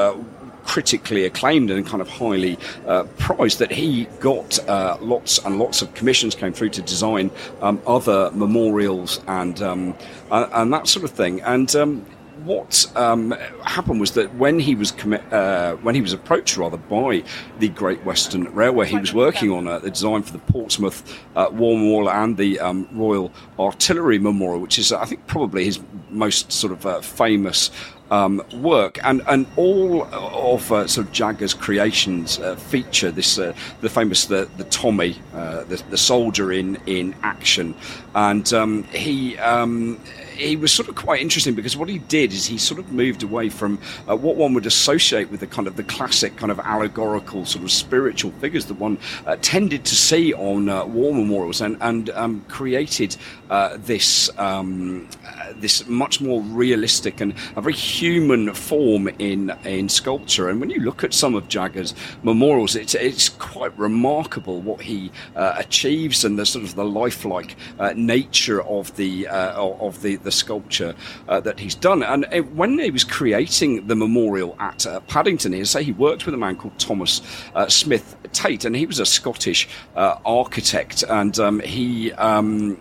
critically 0.65 1.25
acclaimed 1.25 1.69
and 1.69 1.85
kind 1.85 2.01
of 2.01 2.09
highly 2.09 2.57
uh, 2.87 3.03
prized 3.17 3.59
that 3.59 3.71
he 3.71 4.05
got 4.19 4.59
uh, 4.67 4.97
lots 5.01 5.37
and 5.39 5.59
lots 5.59 5.81
of 5.81 5.93
commissions 5.93 6.35
came 6.35 6.53
through 6.53 6.69
to 6.69 6.81
design 6.81 7.31
um, 7.61 7.81
other 7.85 8.31
memorials 8.31 9.19
and 9.27 9.61
um, 9.61 9.95
and 10.31 10.73
that 10.73 10.87
sort 10.87 11.03
of 11.03 11.11
thing. 11.11 11.41
And 11.41 11.73
um, 11.75 12.05
what 12.43 12.91
um, 12.95 13.31
happened 13.63 13.99
was 13.99 14.11
that 14.11 14.33
when 14.35 14.59
he 14.59 14.75
was 14.75 14.91
commi- 14.91 15.31
uh, 15.31 15.75
when 15.77 15.95
he 15.95 16.01
was 16.01 16.13
approached 16.13 16.57
rather 16.57 16.77
by 16.77 17.23
the 17.59 17.69
Great 17.69 18.03
Western 18.03 18.43
Railway, 18.53 18.87
he 18.87 18.97
was 18.97 19.13
working 19.13 19.51
on 19.51 19.67
uh, 19.67 19.79
the 19.79 19.89
design 19.89 20.23
for 20.23 20.33
the 20.33 20.39
Portsmouth 20.39 21.19
uh, 21.35 21.47
War 21.51 21.77
Memorial 21.77 22.09
and 22.09 22.37
the 22.37 22.59
um, 22.59 22.87
Royal 22.91 23.31
Artillery 23.59 24.19
Memorial, 24.19 24.59
which 24.59 24.77
is 24.77 24.91
I 24.91 25.05
think 25.05 25.25
probably 25.27 25.65
his 25.65 25.79
most 26.09 26.51
sort 26.51 26.73
of 26.73 26.85
uh, 26.85 27.01
famous 27.01 27.71
um, 28.13 28.43
work, 28.53 28.99
and 29.03 29.23
and 29.27 29.47
all 29.55 30.03
of 30.13 30.71
uh, 30.71 30.87
sort 30.87 31.07
of 31.07 31.13
Jagger's 31.13 31.53
creations 31.53 32.39
uh, 32.39 32.55
feature 32.55 33.11
this 33.11 33.39
uh, 33.39 33.53
the 33.81 33.89
famous 33.89 34.25
the 34.25 34.47
the 34.57 34.65
Tommy, 34.65 35.19
uh, 35.33 35.63
the, 35.63 35.81
the 35.89 35.97
soldier 35.97 36.51
in 36.51 36.77
in 36.85 37.15
action, 37.23 37.75
and 38.15 38.53
um, 38.53 38.83
he. 38.83 39.37
Um, 39.39 39.99
he 40.33 40.55
was 40.55 40.71
sort 40.71 40.89
of 40.89 40.95
quite 40.95 41.21
interesting 41.21 41.53
because 41.53 41.77
what 41.77 41.89
he 41.89 41.99
did 41.99 42.33
is 42.33 42.45
he 42.45 42.57
sort 42.57 42.79
of 42.79 42.91
moved 42.91 43.23
away 43.23 43.49
from 43.49 43.79
uh, 44.09 44.15
what 44.15 44.35
one 44.35 44.53
would 44.53 44.65
associate 44.65 45.29
with 45.29 45.39
the 45.39 45.47
kind 45.47 45.67
of 45.67 45.75
the 45.75 45.83
classic 45.83 46.35
kind 46.35 46.51
of 46.51 46.59
allegorical 46.59 47.45
sort 47.45 47.63
of 47.63 47.71
spiritual 47.71 48.31
figures 48.33 48.65
that 48.65 48.75
one 48.75 48.97
uh, 49.25 49.35
tended 49.41 49.85
to 49.85 49.95
see 49.95 50.33
on 50.33 50.69
uh, 50.69 50.85
war 50.85 51.13
memorials 51.13 51.61
and 51.61 51.77
and 51.81 52.09
um, 52.11 52.43
created 52.47 53.15
uh, 53.49 53.77
this 53.79 54.29
um, 54.39 55.07
uh, 55.25 55.53
this 55.55 55.87
much 55.87 56.21
more 56.21 56.41
realistic 56.41 57.21
and 57.21 57.33
a 57.55 57.61
very 57.61 57.73
human 57.73 58.53
form 58.53 59.07
in 59.19 59.51
in 59.63 59.89
sculpture. 59.89 60.49
And 60.49 60.59
when 60.59 60.69
you 60.69 60.79
look 60.79 61.03
at 61.03 61.13
some 61.13 61.35
of 61.35 61.47
Jagger's 61.47 61.93
memorials 62.23 62.75
it's 62.75 62.95
it's 62.95 63.29
quite 63.29 63.77
remarkable 63.77 64.61
what 64.61 64.81
he 64.81 65.11
uh, 65.35 65.55
achieves 65.57 66.25
and 66.25 66.37
the 66.37 66.45
sort 66.45 66.63
of 66.63 66.75
the 66.75 66.85
lifelike 66.85 67.55
nature 67.95 68.61
of 68.63 68.95
the 68.95 69.27
of 69.27 70.01
the 70.01 70.17
the 70.23 70.31
sculpture 70.31 70.95
uh, 71.27 71.39
that 71.41 71.59
he's 71.59 71.75
done. 71.75 72.03
And 72.03 72.25
uh, 72.25 72.41
when 72.41 72.79
he 72.79 72.91
was 72.91 73.03
creating 73.03 73.87
the 73.87 73.95
memorial 73.95 74.55
at 74.59 74.85
uh, 74.85 74.99
Paddington, 75.01 75.53
he 75.53 75.63
say 75.65 75.83
he 75.83 75.91
worked 75.91 76.25
with 76.25 76.33
a 76.35 76.37
man 76.37 76.55
called 76.55 76.77
Thomas 76.79 77.21
uh, 77.55 77.67
Smith 77.67 78.15
Tait, 78.31 78.65
and 78.65 78.75
he 78.75 78.85
was 78.85 78.99
a 78.99 79.05
Scottish 79.05 79.67
uh, 79.95 80.17
architect, 80.25 81.03
and 81.03 81.37
um, 81.39 81.59
he. 81.61 82.11
Um, 82.13 82.77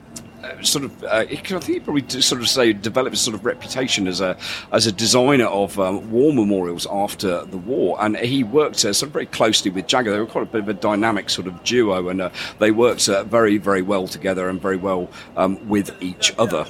sort 0.63 0.85
of, 0.85 1.05
uh, 1.05 1.25
I 1.31 1.37
think 1.37 1.65
he 1.65 1.81
probably 1.81 2.09
sort 2.21 2.41
of 2.41 2.49
say 2.49 2.73
developed 2.73 3.15
a 3.15 3.19
sort 3.19 3.35
of 3.35 3.45
reputation 3.45 4.07
as 4.07 4.21
a 4.21 4.37
as 4.73 4.87
a 4.87 4.93
designer 4.93 5.47
of 5.47 5.79
um, 5.79 6.11
war 6.11 6.33
memorials 6.33 6.87
after 6.91 7.45
the 7.45 7.59
war, 7.59 7.97
and 8.01 8.17
he 8.17 8.43
worked 8.43 8.85
uh, 8.85 8.93
sort 8.93 9.09
of 9.09 9.13
very 9.13 9.27
closely 9.27 9.71
with 9.71 9.87
Jagger. 9.87 10.11
They 10.11 10.19
were 10.19 10.27
quite 10.27 10.43
a 10.43 10.47
bit 10.47 10.63
of 10.63 10.69
a 10.69 10.75
dynamic 10.75 11.31
sort 11.31 11.47
of 11.47 11.63
duo, 11.65 12.09
and 12.09 12.21
uh, 12.21 12.31
they 12.59 12.71
worked 12.71 13.07
very 13.07 13.59
very 13.59 13.83
well 13.83 14.09
together 14.09 14.49
and 14.49 14.61
very 14.61 14.77
well 14.77 15.09
um, 15.37 15.69
with 15.69 15.95
each 16.03 16.35
other. 16.39 16.67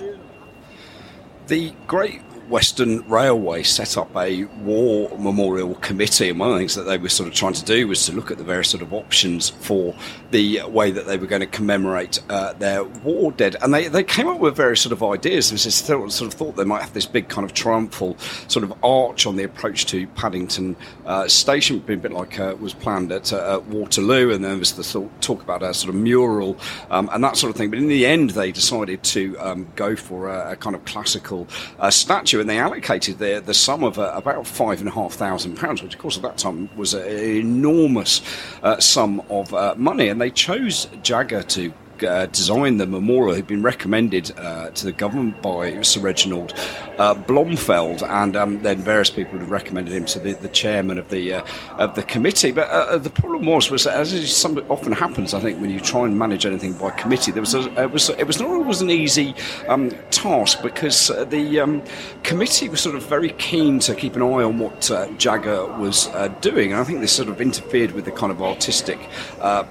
The 1.52 1.71
Great 1.87 2.31
Western 2.49 3.06
Railway 3.08 3.62
set 3.62 3.96
up 3.96 4.14
a 4.16 4.44
war 4.44 5.16
memorial 5.18 5.75
committee, 5.76 6.28
and 6.30 6.38
one 6.38 6.49
of 6.49 6.54
the 6.54 6.61
things 6.61 6.75
that 6.75 6.84
they 6.84 6.99
were 6.99 7.08
sort 7.08 7.28
of 7.28 7.34
trying 7.34 7.54
to 7.54 7.64
do 7.64 7.88
was 7.88 8.06
to 8.06 8.12
look 8.12 8.30
at 8.30 8.38
the 8.38 8.44
various 8.44 8.68
sort 8.68 8.82
of 8.82 8.92
options 8.92 9.49
for 9.50 9.94
the 10.30 10.62
way 10.68 10.90
that 10.90 11.06
they 11.06 11.16
were 11.16 11.26
going 11.26 11.40
to 11.40 11.46
commemorate 11.46 12.20
uh, 12.28 12.52
their 12.54 12.84
war 12.84 13.32
dead. 13.32 13.56
And 13.62 13.72
they, 13.72 13.88
they 13.88 14.04
came 14.04 14.28
up 14.28 14.40
with 14.40 14.56
various 14.56 14.80
sort 14.80 14.92
of 14.92 15.02
ideas. 15.02 15.50
They 15.50 15.56
sort 15.56 16.20
of 16.20 16.34
thought 16.34 16.56
they 16.56 16.64
might 16.64 16.82
have 16.82 16.92
this 16.94 17.06
big 17.06 17.28
kind 17.28 17.44
of 17.44 17.54
triumphal 17.54 18.18
sort 18.49 18.64
of 18.64 18.72
arch 18.82 19.26
on 19.26 19.37
the 19.37 19.44
approach 19.44 19.87
to 19.87 20.06
Paddington 20.08 20.76
uh, 21.06 21.28
Station, 21.28 21.76
a 21.76 21.96
bit 21.96 22.12
like 22.12 22.38
uh, 22.38 22.56
was 22.58 22.75
planned 22.75 23.12
at, 23.12 23.32
uh, 23.32 23.61
Waterloo, 23.68 24.30
and 24.32 24.44
then 24.44 24.52
there 24.52 24.58
was 24.58 24.72
the 24.72 24.82
thought, 24.82 25.11
talk 25.20 25.42
about 25.42 25.62
a 25.62 25.72
sort 25.75 25.94
of 25.94 26.00
mural 26.00 26.56
um, 26.90 27.08
and 27.12 27.22
that 27.25 27.37
sort 27.37 27.50
of 27.50 27.56
thing. 27.56 27.70
But 27.70 27.78
in 27.78 27.88
the 27.88 28.06
end, 28.06 28.30
they 28.30 28.52
decided 28.52 29.02
to 29.04 29.38
um, 29.38 29.68
go 29.76 29.96
for 29.96 30.28
a, 30.28 30.52
a, 30.52 30.56
kind 30.56 30.76
of 30.76 30.84
classical 30.84 31.46
uh, 31.78 31.90
statue 32.32 32.40
and 32.40 32.48
they 32.48 32.58
allocated 32.58 33.18
the, 33.18 33.42
the 33.44 33.52
sum 33.54 33.84
of 33.84 33.98
uh, 33.98 34.12
about 34.14 34.46
five 34.46 34.80
and 34.80 34.88
a 34.88 34.92
half 34.92 35.12
thousand 35.12 35.56
pounds, 35.56 35.82
which 35.82 35.94
of 35.94 36.00
course 36.00 36.16
at 36.16 36.22
that 36.22 36.38
time 36.38 36.68
was 36.76 36.94
an 36.94 37.06
enormous 37.06 38.22
uh, 38.62 38.80
sum 38.80 39.22
of 39.28 39.52
uh, 39.52 39.74
money. 39.76 40.08
And 40.08 40.20
they 40.20 40.30
chose 40.30 40.88
Jagger 41.02 41.42
to 41.42 41.72
uh, 42.04 42.26
designed 42.26 42.80
the 42.80 42.87
memorial 42.87 43.35
had 43.35 43.47
been 43.47 43.62
recommended 43.62 44.32
uh, 44.38 44.71
to 44.71 44.85
the 44.85 44.92
government 44.92 45.40
by 45.42 45.80
Sir 45.82 46.00
Reginald 46.00 46.54
uh, 46.99 47.14
Blomfield, 47.14 48.02
and 48.02 48.37
um, 48.37 48.62
then 48.62 48.78
various 48.78 49.11
people 49.11 49.38
had 49.38 49.49
recommended 49.49 49.92
him 49.94 50.04
to 50.06 50.18
the, 50.18 50.35
the 50.35 50.49
chairman 50.49 50.99
of 50.99 51.09
the 51.09 51.35
uh, 51.35 51.44
of 51.78 51.94
the 51.94 52.02
committee. 52.02 52.52
But 52.52 52.99
the 53.02 53.11
problem 53.11 53.47
was, 53.47 53.71
was 53.71 53.87
as 53.87 54.44
often 54.68 54.92
happens, 54.92 55.35
I 55.35 55.40
think, 55.40 55.61
when 55.61 55.71
you 55.71 55.80
try 55.80 56.04
and 56.04 56.18
manage 56.18 56.47
anything 56.47 56.75
by 56.75 56.90
committee, 56.90 57.32
there 57.32 57.42
was 57.42 57.54
a, 57.54 57.82
it 57.82 57.90
was 57.90 58.11
it 58.11 58.26
was 58.26 58.40
not 58.40 58.50
always 58.50 58.80
an 58.80 58.90
easy 58.90 59.35
um, 59.68 59.90
task 60.11 60.62
because 60.62 61.09
the 61.28 61.61
um, 61.61 61.82
committee 62.23 62.68
was 62.68 62.80
sort 62.80 62.97
of 62.97 63.04
very 63.06 63.30
keen 63.30 63.78
to 63.80 63.94
keep 63.94 64.16
an 64.16 64.23
eye 64.23 64.42
on 64.42 64.59
what 64.59 64.90
Jagger 65.18 65.66
was 65.78 66.09
doing, 66.40 66.73
and 66.73 66.80
I 66.80 66.85
think 66.85 67.00
this 67.00 67.12
sort 67.12 67.28
of 67.28 67.40
interfered 67.40 67.92
with 67.92 68.04
the 68.04 68.12
kind 68.12 68.32
of 68.32 68.42
artistic 68.42 68.99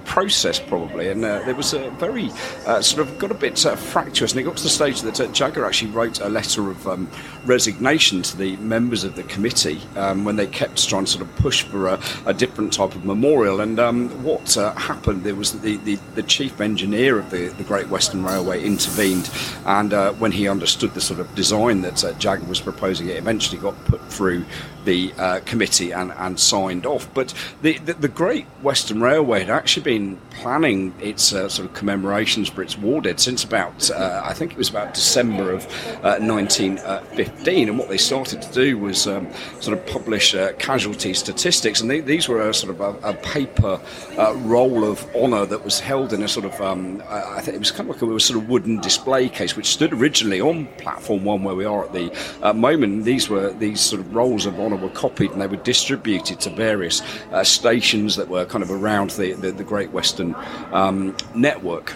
process 0.04 0.58
probably, 0.60 1.08
and 1.08 1.22
there 1.22 1.54
was 1.54 1.72
a 1.72 1.90
very 1.90 2.21
uh, 2.66 2.80
sort 2.82 3.06
of 3.06 3.18
got 3.18 3.30
a 3.30 3.34
bit 3.34 3.64
uh, 3.64 3.76
fractious, 3.76 4.32
and 4.32 4.40
it 4.40 4.44
got 4.44 4.56
to 4.56 4.62
the 4.62 4.68
stage 4.68 5.00
that 5.02 5.20
uh, 5.20 5.26
Jagger 5.28 5.64
actually 5.64 5.90
wrote 5.90 6.20
a 6.20 6.28
letter 6.28 6.70
of 6.70 6.86
um, 6.86 7.10
resignation 7.44 8.22
to 8.22 8.36
the 8.36 8.56
members 8.56 9.04
of 9.04 9.16
the 9.16 9.22
committee 9.24 9.80
um, 9.96 10.24
when 10.24 10.36
they 10.36 10.46
kept 10.46 10.88
trying 10.88 11.04
to 11.04 11.10
sort 11.10 11.22
of 11.22 11.34
push 11.36 11.62
for 11.62 11.88
a, 11.88 12.00
a 12.26 12.34
different 12.34 12.72
type 12.72 12.94
of 12.94 13.04
memorial. 13.04 13.60
And 13.60 13.80
um, 13.80 14.10
what 14.22 14.54
happened, 14.54 15.24
there 15.24 15.34
was 15.34 15.60
the, 15.60 15.76
the, 15.78 15.98
the, 16.14 16.22
chief 16.22 16.60
engineer 16.60 17.18
of 17.18 17.30
the, 17.30 17.48
the 17.48 17.64
Great 17.64 17.88
Western 17.88 18.24
Railway 18.24 18.64
intervened, 18.64 19.30
and 19.66 19.92
when 20.20 20.32
he 20.32 20.48
understood 20.48 20.94
the 20.94 21.00
sort 21.00 21.20
of 21.20 21.34
design 21.34 21.82
that 21.82 22.16
Jagger 22.18 22.44
was 22.46 22.60
proposing, 22.60 23.08
it 23.08 23.16
eventually 23.16 23.60
got 23.60 23.82
put 23.86 24.00
through 24.10 24.44
the 24.84 25.12
uh, 25.18 25.40
committee 25.40 25.92
and, 25.92 26.12
and 26.12 26.38
signed 26.38 26.86
off. 26.86 27.12
But 27.14 27.34
the, 27.62 27.78
the, 27.78 27.94
the, 27.94 28.08
Great 28.08 28.46
Western 28.62 29.00
Railway 29.00 29.40
had 29.40 29.50
actually 29.50 29.84
been 29.84 30.18
planning 30.30 30.94
its 31.00 31.32
uh, 31.32 31.48
sort 31.48 31.68
of 31.68 31.74
commemorations 31.74 32.48
for 32.48 32.62
its 32.62 32.76
war 32.76 33.00
dead 33.00 33.20
since 33.20 33.44
about, 33.44 33.90
uh, 33.90 34.22
I 34.24 34.34
think 34.34 34.52
it 34.52 34.58
was 34.58 34.68
about 34.68 34.94
December 34.94 35.52
of 35.52 35.64
1915. 36.02 37.68
Uh, 37.68 37.70
and 37.70 37.78
what 37.78 37.88
they 37.88 37.96
started 37.96 38.42
to 38.42 38.52
do 38.52 38.78
was 38.78 39.06
um, 39.06 39.32
sort 39.60 39.78
of 39.78 39.86
publish 39.86 40.34
uh, 40.34 40.52
casualty 40.54 41.14
statistics. 41.14 41.80
And 41.80 41.90
they, 41.90 42.00
these 42.00 42.28
were 42.28 42.48
a 42.48 42.52
sort 42.54 42.74
of 42.74 42.80
a, 42.80 43.08
a 43.08 43.14
paper 43.14 43.80
uh, 44.18 44.34
roll 44.38 44.84
of 44.84 45.04
honour 45.14 45.46
that 45.46 45.64
was 45.64 45.80
held 45.80 46.12
in 46.12 46.22
a 46.22 46.28
sort 46.28 46.46
of, 46.46 46.60
um, 46.60 47.02
I 47.08 47.40
think 47.40 47.56
it 47.56 47.60
was 47.60 47.70
kind 47.70 47.88
of 47.88 47.96
like 47.96 48.02
a, 48.02 48.14
a, 48.14 48.20
sort 48.20 48.42
of 48.42 48.48
wooden 48.48 48.80
display 48.80 49.28
case, 49.28 49.56
which 49.56 49.66
stood 49.66 49.92
originally 49.92 50.40
on 50.40 50.66
platform 50.78 51.24
one 51.24 51.42
where 51.42 51.54
we 51.54 51.64
are 51.64 51.84
at 51.84 51.92
the 51.92 52.54
moment. 52.54 53.04
These 53.04 53.28
were 53.28 53.52
these 53.52 53.80
sort 53.80 54.00
of 54.00 54.14
rolls 54.14 54.46
of 54.46 54.58
honour 54.58 54.71
were 54.80 54.88
copied 54.90 55.30
and 55.32 55.40
they 55.40 55.46
were 55.46 55.56
distributed 55.56 56.40
to 56.40 56.50
various 56.50 57.02
uh, 57.32 57.44
stations 57.44 58.16
that 58.16 58.28
were 58.28 58.44
kind 58.44 58.62
of 58.62 58.70
around 58.70 59.10
the, 59.10 59.32
the, 59.34 59.52
the 59.52 59.64
Great 59.64 59.90
Western 59.90 60.34
um, 60.72 61.16
network. 61.34 61.94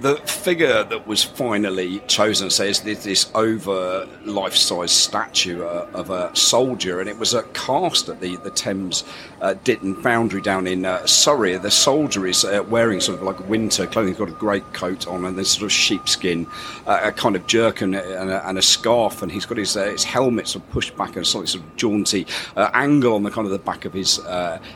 The 0.00 0.16
figure 0.16 0.82
that 0.82 1.06
was 1.06 1.22
finally 1.22 1.98
chosen 2.06 2.48
says 2.48 2.80
this, 2.80 3.30
over 3.34 4.08
life-size 4.24 4.90
statue 4.90 5.62
uh, 5.62 5.90
of 5.92 6.08
a 6.08 6.34
soldier, 6.34 7.00
and 7.00 7.08
it 7.08 7.18
was 7.18 7.34
a 7.34 7.42
cast 7.52 8.08
at 8.08 8.18
the 8.18 8.36
the 8.36 8.50
Thames 8.50 9.04
uh, 9.40 9.54
Ditton 9.64 9.94
Foundry 10.02 10.40
down 10.40 10.66
in 10.66 10.84
uh, 10.84 11.06
Surrey. 11.06 11.56
The 11.56 11.70
soldier 11.70 12.26
is 12.26 12.44
uh, 12.44 12.62
wearing 12.68 13.00
sort 13.00 13.18
of 13.18 13.24
like 13.24 13.48
winter 13.48 13.86
clothing. 13.86 14.12
He's 14.12 14.18
got 14.18 14.28
a 14.28 14.32
great 14.32 14.72
coat 14.72 15.06
on 15.06 15.24
and 15.24 15.36
this 15.36 15.52
sort 15.52 15.64
of 15.64 15.72
sheepskin, 15.72 16.46
uh, 16.86 17.00
a 17.04 17.12
kind 17.12 17.36
of 17.36 17.46
jerkin 17.46 17.94
and, 17.94 18.30
and, 18.30 18.58
a, 18.58 18.62
scarf, 18.62 19.22
and 19.22 19.32
he's 19.32 19.46
got 19.46 19.58
his 19.58 19.76
uh, 19.76 19.86
his 19.86 20.04
helmet 20.04 20.48
sort 20.48 20.64
of 20.64 20.70
pushed 20.70 20.96
back 20.96 21.16
and 21.16 21.18
a 21.18 21.24
sort 21.24 21.54
of 21.54 21.76
jaunty 21.76 22.26
angle 22.56 23.14
on 23.14 23.22
the 23.22 23.30
kind 23.30 23.46
of 23.46 23.52
the 23.52 23.58
back 23.58 23.84
of 23.84 23.92
his 23.92 24.20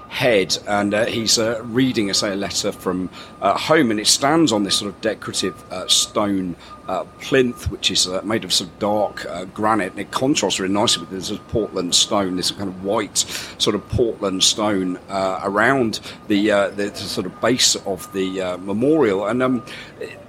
head, 0.09 0.57
and 0.67 0.95
he's 1.09 1.39
reading, 1.39 2.13
say, 2.13 2.33
a 2.33 2.37
letter 2.37 2.73
from 2.73 3.09
home, 3.41 3.91
and 3.91 4.01
it 4.01 4.07
stands 4.07 4.53
on 4.53 4.65
this 4.65 4.77
sort 4.77 4.93
of 4.93 5.01
decorative 5.01 5.73
uh, 5.73 5.87
stone 5.87 6.57
uh, 6.89 7.05
plinth, 7.21 7.71
which 7.71 7.91
is 7.91 8.07
uh, 8.07 8.21
made 8.23 8.45
of 8.45 8.53
some 8.53 8.71
dark 8.79 9.25
uh, 9.27 9.45
granite, 9.47 9.93
and 9.93 10.01
it 10.01 10.11
contrasts 10.11 10.61
really 10.61 10.73
nicely 10.73 11.01
with 11.01 11.11
this 11.11 11.37
Portland 11.49 11.95
stone, 11.95 12.37
this 12.37 12.51
kind 12.51 12.69
of 12.69 12.85
white 12.85 13.19
sort 13.59 13.75
of 13.75 13.89
Portland 13.89 14.43
stone 14.43 14.99
uh, 15.09 15.41
around 15.43 16.01
the, 16.29 16.51
uh, 16.51 16.69
the, 16.71 16.85
the, 16.85 16.97
sort 16.97 17.27
of 17.27 17.41
base 17.41 17.77
of 17.87 18.13
the 18.13 18.41
uh, 18.41 18.57
memorial. 18.59 19.27
And 19.27 19.43
um, 19.43 19.65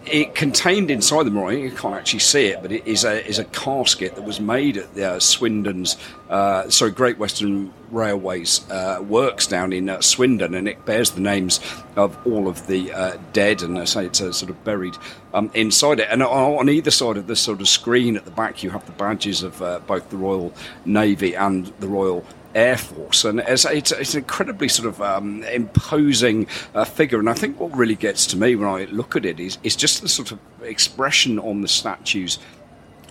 it 0.05 0.35
contained 0.35 0.91
inside 0.91 1.23
the 1.23 1.31
memorial, 1.31 1.61
you 1.61 1.71
can't 1.71 1.95
actually 1.95 2.19
see 2.19 2.47
it, 2.47 2.61
but 2.61 2.71
it 2.71 2.85
is 2.87 3.03
a, 3.03 3.25
is 3.27 3.39
a 3.39 3.45
casket 3.45 4.15
that 4.15 4.23
was 4.23 4.39
made 4.39 4.77
at 4.77 4.93
the, 4.93 5.19
Swindon's 5.19 5.97
uh, 6.35 6.69
sorry, 6.69 6.91
Great 6.91 7.17
Western 7.17 7.71
Railways 7.91 8.69
uh, 8.69 9.01
works 9.01 9.47
down 9.47 9.71
in 9.71 9.87
uh, 9.87 10.01
Swindon, 10.01 10.53
and 10.53 10.67
it 10.67 10.85
bears 10.85 11.11
the 11.11 11.21
names 11.21 11.61
of 11.95 12.17
all 12.27 12.49
of 12.49 12.67
the 12.67 12.91
uh, 12.91 13.17
dead, 13.31 13.61
and 13.61 13.79
I 13.79 13.85
say 13.85 14.05
it's 14.05 14.19
uh, 14.19 14.33
sort 14.33 14.49
of 14.49 14.61
buried 14.65 14.97
um, 15.33 15.49
inside 15.53 16.01
it. 16.01 16.09
And 16.11 16.21
on 16.21 16.67
either 16.67 16.91
side 16.91 17.15
of 17.15 17.27
this 17.27 17.39
sort 17.39 17.61
of 17.61 17.69
screen 17.69 18.17
at 18.17 18.25
the 18.25 18.31
back, 18.31 18.63
you 18.63 18.69
have 18.71 18.85
the 18.85 18.91
badges 18.91 19.43
of 19.43 19.61
uh, 19.61 19.79
both 19.87 20.09
the 20.09 20.17
Royal 20.17 20.53
Navy 20.83 21.35
and 21.35 21.67
the 21.79 21.87
Royal 21.87 22.25
Air 22.53 22.77
Force, 22.77 23.23
and 23.23 23.39
it's, 23.39 23.63
it's, 23.63 23.93
it's 23.93 24.13
an 24.13 24.19
incredibly 24.19 24.67
sort 24.67 24.89
of 24.89 25.01
um, 25.01 25.41
imposing 25.43 26.47
uh, 26.73 26.83
figure. 26.83 27.19
And 27.19 27.29
I 27.29 27.33
think 27.33 27.61
what 27.61 27.73
really 27.77 27.95
gets 27.95 28.25
to 28.27 28.37
me 28.37 28.57
when 28.57 28.67
I 28.67 28.83
look 28.91 29.15
at 29.15 29.23
it 29.23 29.39
is, 29.39 29.57
is 29.63 29.77
just 29.77 30.01
the 30.01 30.09
sort 30.09 30.33
of 30.33 30.39
expression 30.63 31.39
on 31.39 31.61
the 31.61 31.69
statues 31.69 32.39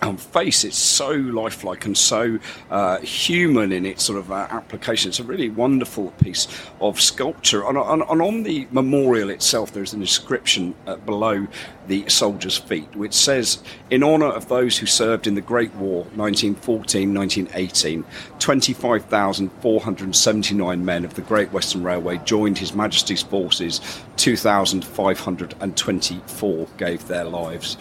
um, 0.01 0.17
face. 0.17 0.63
It's 0.63 0.77
so 0.77 1.11
lifelike 1.11 1.85
and 1.85 1.95
so 1.97 2.39
uh, 2.69 2.99
human 2.99 3.71
in 3.71 3.83
its 3.85 4.03
sort 4.03 4.19
of 4.19 4.31
uh, 4.31 4.47
application. 4.49 5.09
It's 5.09 5.19
a 5.19 5.23
really 5.23 5.49
wonderful 5.49 6.11
piece 6.23 6.47
of 6.81 7.01
sculpture. 7.01 7.67
And, 7.67 7.77
and, 7.77 8.03
and 8.03 8.21
on 8.21 8.43
the 8.43 8.67
memorial 8.71 9.29
itself, 9.29 9.71
there's 9.73 9.93
an 9.93 10.01
inscription 10.01 10.75
uh, 10.87 10.97
below 10.97 11.47
the 11.87 12.07
soldier's 12.09 12.57
feet, 12.57 12.93
which 12.95 13.13
says, 13.13 13.61
In 13.89 14.03
honour 14.03 14.27
of 14.27 14.47
those 14.47 14.77
who 14.77 14.85
served 14.85 15.25
in 15.27 15.35
the 15.35 15.41
Great 15.41 15.73
War 15.75 16.03
1914 16.15 17.13
1918, 17.13 18.05
25,479 18.39 20.85
men 20.85 21.05
of 21.05 21.13
the 21.13 21.21
Great 21.21 21.51
Western 21.51 21.83
Railway 21.83 22.17
joined 22.25 22.57
His 22.57 22.73
Majesty's 22.73 23.21
forces, 23.21 23.81
2,524 24.17 26.67
gave 26.77 27.07
their 27.07 27.25
lives 27.25 27.77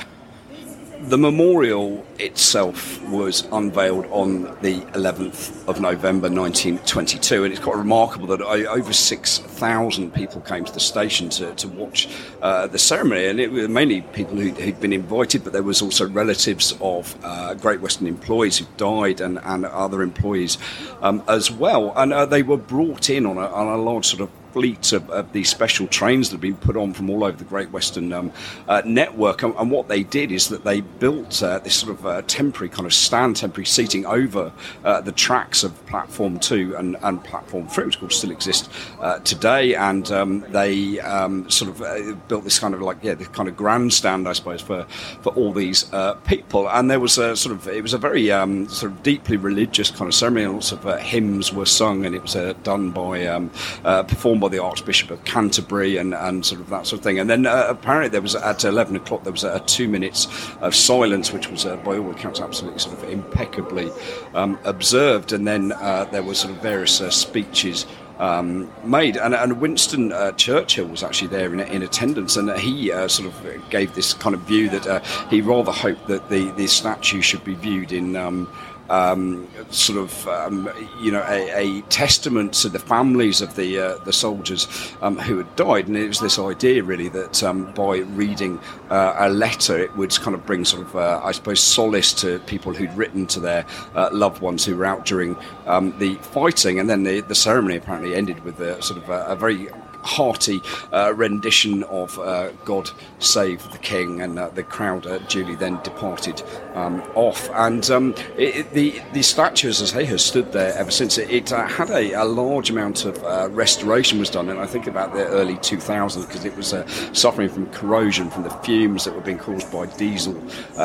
the 1.09 1.19
memorial 1.19 2.05
itself 2.19 3.03
was 3.11 3.47
unveiled 3.53 4.07
on 4.07 4.45
the 4.63 4.81
11th 4.95 5.69
of 5.69 5.81
November 5.81 6.31
1922, 6.31 7.45
and 7.45 7.53
it's 7.53 7.63
quite 7.63 7.77
remarkable 7.77 8.27
that 8.29 8.41
over 8.41 8.93
6,000 8.93 10.15
people 10.15 10.41
came 10.41 10.65
to 10.65 10.73
the 10.73 10.81
station 10.81 11.29
to, 11.29 11.55
to 11.57 11.69
watch 11.69 12.09
uh, 12.41 12.67
the 12.69 12.79
ceremony, 12.79 13.27
and 13.27 13.39
it 13.39 13.53
were 13.53 13.69
mainly 13.69 14.01
people 14.01 14.37
who, 14.37 14.53
had 14.55 14.81
been 14.81 14.95
invited, 14.95 15.45
but 15.45 15.53
there 15.53 15.63
was 15.63 15.83
also 15.83 16.09
relatives 16.09 16.75
of 16.81 17.15
uh, 17.23 17.53
Great 17.55 17.81
Western 17.81 18.07
employees 18.07 18.59
who 18.59 18.67
died 18.79 19.21
and, 19.21 19.39
and 19.45 19.67
other 19.67 20.01
employees 20.01 20.57
um, 21.03 21.23
as 21.29 21.51
well, 21.51 21.93
and 21.97 22.15
uh, 22.15 22.25
they 22.25 22.43
were 22.43 22.57
brought 22.57 23.11
in 23.11 23.27
on 23.27 23.37
a, 23.37 23.47
on 23.47 23.69
a 23.69 23.77
large 23.77 24.07
sort 24.07 24.23
of 24.23 24.31
fleet 24.55 24.93
of, 24.93 25.11
of, 25.11 25.33
these 25.33 25.51
special 25.51 25.89
trains 25.89 26.31
that 26.31 26.35
have 26.35 26.41
been 26.41 26.55
put 26.55 26.77
on 26.77 26.95
from 26.95 27.11
all 27.11 27.25
over 27.25 27.37
the 27.37 27.45
Great 27.45 27.73
Western 27.73 28.13
um, 28.13 28.31
uh, 28.69 28.83
network. 28.85 29.43
And, 29.43 29.53
and, 29.57 29.69
what 29.69 29.89
they 29.89 30.05
did 30.05 30.31
is 30.31 30.49
that 30.49 30.63
they 30.63 30.81
built 30.81 31.43
uh, 31.43 31.59
this 31.59 31.75
sort 31.75 31.91
of 31.91 32.07
uh, 32.07 32.23
temporary 32.29 32.69
kind 32.69 32.87
of 32.87 32.95
stand, 32.95 33.35
temporary 33.35 33.67
seating 33.67 34.07
over 34.07 34.53
uh, 34.85 35.01
the 35.01 35.11
tracks 35.11 35.65
of 35.65 35.73
platform 35.87 36.39
two 36.39 36.77
and, 36.77 36.97
and 37.03 37.25
platform 37.25 37.67
three, 37.67 37.87
which 37.87 37.97
of 37.97 38.01
course 38.03 38.19
still 38.19 38.31
exist 38.31 38.71
uh, 39.01 39.19
today. 39.21 39.75
And 39.75 40.09
um, 40.13 40.45
they 40.51 41.01
um, 41.01 41.51
sort 41.51 41.71
of 41.73 41.83
uh, 41.83 42.15
built 42.29 42.45
this 42.45 42.61
kind 42.61 42.75
of 42.75 42.81
like, 42.81 42.99
yeah, 43.03 43.15
this 43.15 43.27
kind 43.29 43.49
of 43.49 43.57
grandstand, 43.57 44.29
I 44.29 44.35
suppose, 44.35 44.61
for, 44.61 44.85
for 45.23 45.33
all 45.35 45.53
these 45.53 45.91
people. 46.27 46.69
And 46.69 46.89
there 46.89 47.01
was 47.01 47.19
a 47.19 47.35
sort 47.35 47.57
of, 47.57 47.67
it 47.67 47.83
was 47.83 47.93
a 47.93 47.99
very 47.99 48.31
um, 48.31 48.69
sort 48.69 48.93
of 48.93 49.03
deeply 49.03 49.37
religious 49.37 49.91
kind 49.91 50.07
of 50.07 50.15
ceremony. 50.15 50.47
Lots 50.47 50.71
of 50.71 50.85
hymns 51.01 51.53
were 51.53 51.67
sung, 51.67 52.07
and 52.07 52.15
it 52.15 52.23
was 52.23 52.35
done 52.63 52.93
by, 52.93 53.27
um, 53.27 53.51
performed 53.83 54.44
by 54.45 54.51
the 54.51 54.63
Archbishop 54.63 55.11
of 55.11 55.25
Canterbury 55.25 55.97
and, 55.97 56.13
and 56.13 56.45
sort 56.45 56.61
of 56.61 56.69
that 56.69 56.87
sort 56.87 56.99
of 57.01 57.03
thing. 57.03 57.19
And 57.19 57.31
then 57.31 57.47
uh, 57.47 57.65
apparently 57.71 58.11
there 58.11 58.21
was 58.21 58.35
at 58.35 58.63
11 58.63 58.95
o'clock 58.95 59.23
there 59.23 59.33
was 59.33 59.43
a, 59.43 59.59
two 59.61 59.89
minutes 59.89 60.29
of 60.61 60.75
silence, 60.75 61.33
which 61.33 61.49
was 61.49 61.65
uh, 61.65 61.77
by 61.79 61.97
all 61.97 62.11
accounts 62.11 62.41
absolutely 62.41 62.79
sort 62.79 62.99
of 62.99 63.09
impeccably 63.09 63.91
um, 64.35 64.59
observed. 64.65 65.33
And 65.33 65.47
then 65.47 65.73
uh, 65.73 66.05
there 66.13 66.23
were 66.23 66.35
sort 66.35 66.53
of 66.55 66.61
various 66.61 67.01
uh, 67.01 67.11
speeches. 67.11 67.87
Um, 68.19 68.71
made. 68.85 69.17
And, 69.17 69.35
and 69.35 69.61
Winston 69.61 70.13
uh, 70.13 70.31
Churchill 70.33 70.87
was 70.87 71.03
actually 71.03 71.29
there 71.29 71.53
in, 71.53 71.59
in 71.59 71.83
attendance, 71.83 72.37
and 72.37 72.49
he 72.53 72.93
uh, 72.93 73.09
sort 73.09 73.29
of 73.29 73.71
gave 73.71 73.93
this 73.97 74.15
kind 74.15 74.37
of 74.37 74.43
view 74.43 74.69
that 74.69 74.87
uh, 74.87 75.01
he 75.31 75.41
rather 75.41 75.73
hoped 75.73 76.07
that 76.07 76.29
the, 76.29 76.53
the 76.53 76.69
statue 76.69 77.21
should 77.21 77.43
be 77.43 77.55
viewed 77.55 77.91
in. 77.91 78.15
Um, 78.15 78.49
um, 78.91 79.49
sort 79.71 79.99
of 79.99 80.29
um, 80.29 80.71
you 81.01 81.11
know 81.11 81.25
a, 81.29 81.79
a, 81.79 81.81
testament 81.83 82.53
to 82.53 82.69
the 82.69 82.79
families 82.79 83.41
of 83.41 83.55
the 83.57 83.79
uh, 83.79 83.99
the 84.05 84.13
soldiers 84.13 84.69
um, 85.01 85.19
who 85.19 85.39
had 85.39 85.57
died, 85.57 85.87
and 85.89 85.97
it 85.97 86.09
was 86.09 86.21
this 86.21 86.39
idea 86.39 86.83
really 86.83 87.09
that 87.09 87.43
um, 87.43 87.73
by 87.73 87.99
reading 87.99 88.59
uh, 88.91 89.15
a 89.19 89.29
letter, 89.29 89.79
it 89.79 89.95
would 89.97 90.15
kind 90.21 90.35
of 90.35 90.45
bring 90.45 90.65
sort 90.65 90.83
of 90.83 90.97
uh, 90.97 91.21
I 91.23 91.33
suppose 91.33 91.61
solace 91.61 92.13
to 92.15 92.39
people 92.41 92.75
who'd 92.75 92.95
written 92.95 93.27
to 93.29 93.41
their 93.41 93.65
uh, 93.95 94.11
loved 94.13 94.43
ones 94.43 94.65
who 94.65 94.77
were 94.77 94.85
out 94.85 95.05
during 95.07 95.37
um, 95.67 95.97
the 95.99 96.17
fighting, 96.17 96.79
and 96.79 96.89
then 96.89 97.05
the, 97.05 97.21
the 97.23 97.35
ceremony 97.35 97.77
apparently 97.77 98.15
ended 98.15 98.45
with 98.45 98.61
a 98.61 98.83
sort 98.83 99.03
of 99.03 99.09
a, 99.09 99.25
a 99.27 99.37
very 99.37 99.69
hearty 100.05 100.61
uh, 100.93 101.13
rendition 101.17 101.83
of 101.85 102.19
uh, 102.19 102.51
God 102.65 102.91
Save 103.19 103.71
the 103.73 103.79
King, 103.79 104.21
and 104.21 104.39
uh, 104.39 104.51
the 104.51 104.63
crowd 104.63 105.07
duly 105.29 105.55
then 105.55 105.81
departed 105.83 106.43
um, 106.75 107.03
off. 107.15 107.51
And 107.55 107.89
um, 107.91 108.15
it, 108.37 108.57
it, 108.57 108.71
the, 108.73 109.03
the 109.13 109.23
statue, 109.23 109.71
as 109.71 109.83
I 109.83 109.87
say, 109.87 110.05
has 110.05 110.25
stood 110.25 110.53
there 110.53 110.75
ever 110.75 110.91
since. 110.91 111.19
It, 111.19 111.31
it 111.31 111.51
had 111.51 111.91
a, 111.91 112.13
a, 112.13 112.25
large 112.25 112.71
amount 112.71 113.05
of 113.05 113.23
restoration 113.55 114.19
was 114.19 114.29
done, 114.29 114.49
and 114.51 114.59
I 114.59 114.67
think 114.67 114.87
about 114.87 115.15
the 115.15 115.25
early 115.27 115.55
2000s, 115.57 116.27
because 116.27 116.45
it 116.45 116.57
was 116.57 116.75
suffering 117.19 117.49
from 117.49 117.67
corrosion 117.71 118.29
from 118.29 118.43
the 118.43 118.51
fumes 118.51 119.05
that 119.05 119.15
were 119.15 119.21
being 119.21 119.39
caused 119.39 119.71
by 119.73 119.87
diesel 119.87 120.35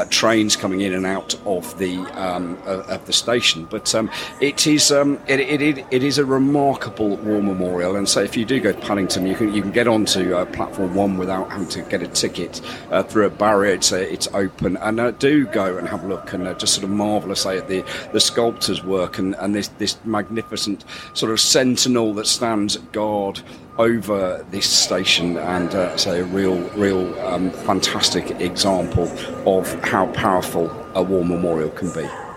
trains 0.09 0.55
coming 0.55 0.81
in 0.81 0.93
and 0.93 1.05
out 1.05 1.35
of 1.45 1.77
the 1.77 1.97
um, 2.21 2.57
of 2.65 3.05
the 3.05 3.13
station. 3.13 3.65
But 3.65 3.93
um, 3.95 4.09
it 4.39 4.67
is 4.67 4.91
um, 4.91 5.19
it, 5.27 5.39
it, 5.39 5.85
it 5.91 6.03
is 6.03 6.17
a 6.17 6.25
remarkable 6.25 7.17
war 7.17 7.41
memorial, 7.41 7.95
and 7.95 8.07
so 8.07 8.21
if 8.21 8.37
you 8.37 8.45
do 8.45 8.59
go 8.59 8.71
to 8.71 8.79
Paddington 8.79 9.08
you 9.17 9.35
can 9.35 9.53
you 9.53 9.61
can 9.61 9.71
get 9.71 9.87
onto 9.87 10.35
uh, 10.35 10.45
platform 10.45 10.93
one 10.95 11.17
without 11.17 11.51
having 11.51 11.67
to 11.69 11.81
get 11.83 12.01
a 12.01 12.07
ticket 12.07 12.61
uh, 12.91 13.03
through 13.03 13.25
a 13.25 13.29
barrier. 13.29 13.73
It's 13.73 13.91
uh, 13.91 13.97
it's 13.97 14.27
open, 14.33 14.77
and 14.77 14.99
uh, 14.99 15.11
do 15.11 15.45
go 15.47 15.77
and 15.77 15.87
have 15.87 16.03
a 16.03 16.07
look 16.07 16.33
and 16.33 16.47
uh, 16.47 16.53
just 16.53 16.73
sort 16.73 16.83
of 16.83 16.91
marvel, 16.91 17.35
say, 17.35 17.57
at 17.57 17.67
the 17.67 17.83
the 18.13 18.19
sculptor's 18.19 18.83
work 18.83 19.17
and, 19.17 19.35
and 19.35 19.55
this 19.55 19.69
this 19.79 19.97
magnificent 20.05 20.85
sort 21.13 21.31
of 21.31 21.39
sentinel 21.39 22.13
that 22.15 22.27
stands 22.27 22.77
guard 22.91 23.41
over 23.79 24.45
this 24.51 24.69
station 24.69 25.37
and 25.37 25.73
uh, 25.73 25.95
say 25.95 26.19
a 26.19 26.25
real, 26.25 26.57
real 26.71 27.17
um, 27.21 27.49
fantastic 27.49 28.29
example 28.41 29.09
of 29.45 29.71
how 29.85 30.05
powerful 30.07 30.69
a 30.95 31.01
war 31.01 31.23
memorial 31.23 31.69
can 31.69 31.89
be. 31.93 32.28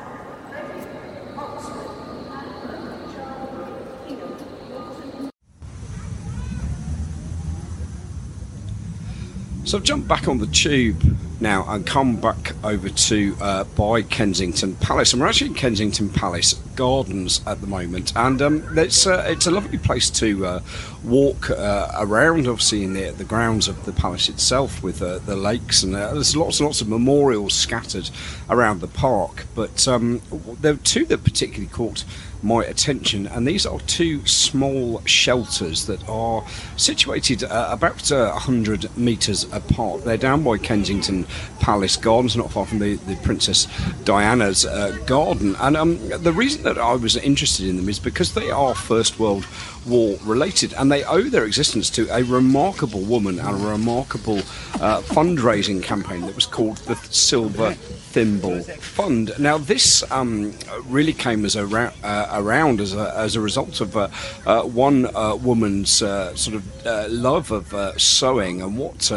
So 9.73 9.79
I've 9.79 9.85
jumped 9.85 10.07
back 10.07 10.29
on 10.29 10.37
the 10.37 10.47
tube 10.49 11.01
now 11.43 11.67
and 11.69 11.87
come 11.87 12.17
back 12.17 12.53
over 12.65 12.89
to 12.89 13.37
uh, 13.41 13.65
by 13.65 14.03
Kensington 14.03 14.77
Palace. 14.77 15.13
And 15.13 15.21
we're 15.21 15.29
actually 15.29 15.49
in 15.49 15.55
Kensington 15.55 16.09
Palace 16.09 16.55
Gardens 16.77 17.43
at 17.47 17.61
the 17.61 17.67
moment, 17.67 18.13
and 18.17 18.41
um, 18.41 18.79
it's 18.79 19.07
uh, 19.07 19.25
it's 19.29 19.47
a 19.47 19.51
lovely 19.51 19.77
place 19.77 20.09
to 20.11 20.47
uh, 20.47 20.61
walk 21.05 21.51
uh, 21.51 21.91
around. 21.99 22.47
Obviously, 22.47 22.85
in 22.85 22.95
the, 22.95 23.11
the 23.11 23.25
grounds 23.25 23.69
of 23.69 23.85
the 23.85 23.93
palace 23.93 24.29
itself, 24.29 24.83
with 24.83 25.03
uh, 25.03 25.19
the 25.19 25.37
lakes, 25.37 25.83
and 25.83 25.95
uh, 25.95 26.15
there's 26.15 26.35
lots 26.35 26.61
and 26.61 26.67
lots 26.67 26.81
of 26.81 26.89
memorials 26.89 27.53
scattered 27.53 28.09
around 28.49 28.81
the 28.81 28.89
park. 28.89 29.45
But 29.55 29.87
um, 29.87 30.23
there 30.61 30.75
are 30.75 30.79
two 30.79 31.05
that 31.07 31.25
particularly 31.25 31.71
caught 31.71 32.05
my 32.43 32.65
attention, 32.65 33.27
and 33.27 33.47
these 33.47 33.65
are 33.65 33.79
two 33.81 34.27
small 34.27 35.01
shelters 35.05 35.87
that 35.87 36.07
are 36.09 36.45
situated 36.77 37.45
uh, 37.45 37.69
about 37.71 38.11
uh, 38.11 38.31
100 38.31 38.97
metres 38.97 39.45
apart. 39.53 40.05
They're 40.05 40.17
down 40.17 40.43
by 40.43 40.59
Kensington 40.59 41.27
Palace 41.61 41.97
Gardens, 41.97 42.37
not 42.37 42.51
far 42.51 42.67
from 42.67 42.79
the, 42.79 42.97
the 42.97 43.17
Princess 43.17 43.69
Diana's 44.05 44.65
uh, 44.67 44.97
garden. 45.07 45.55
And 45.61 45.77
um, 45.77 46.09
the 46.09 46.33
reason 46.33 46.63
that 46.65 46.79
I 46.79 46.95
was 46.95 47.17
interested 47.17 47.69
in 47.69 47.77
them 47.77 47.89
is 47.89 47.99
because 47.99 48.35
they 48.35 48.51
are 48.51 48.75
First 48.75 49.19
World 49.19 49.45
War 49.87 50.17
related, 50.23 50.75
and 50.75 50.93
they 50.93 51.03
owe 51.05 51.23
their 51.23 51.45
existence 51.45 51.91
to 51.91 52.09
a 52.15 52.23
remarkable 52.23 53.01
woman 53.01 53.39
and 53.41 53.65
a 53.65 53.69
remarkable 53.69 54.39
uh, 54.81 55.01
fundraising 55.03 55.83
campaign 55.83 56.21
that 56.23 56.35
was 56.35 56.47
called 56.47 56.77
the 56.79 56.95
Silver 57.11 57.75
Thimble 57.75 58.63
Fund. 58.63 59.33
Now, 59.39 59.59
this 59.59 60.05
um, 60.13 60.55
really 60.85 61.13
came 61.13 61.45
as 61.45 61.57
a 61.57 61.67
ra- 61.67 61.93
uh, 62.05 62.29
around 62.33 62.81
as 62.81 62.95
a, 62.95 63.13
as 63.17 63.37
a 63.37 63.41
result 63.41 63.81
of 63.81 63.97
uh, 63.97 64.09
uh 64.47 64.63
one 64.63 65.07
uh, 65.17 65.35
woman's 65.35 66.03
uh, 66.03 66.35
sort 66.37 66.57
of 66.57 67.11
love 67.11 67.51
of 67.51 68.01
sewing, 68.01 68.63
and 68.63 68.79
what 68.79 69.11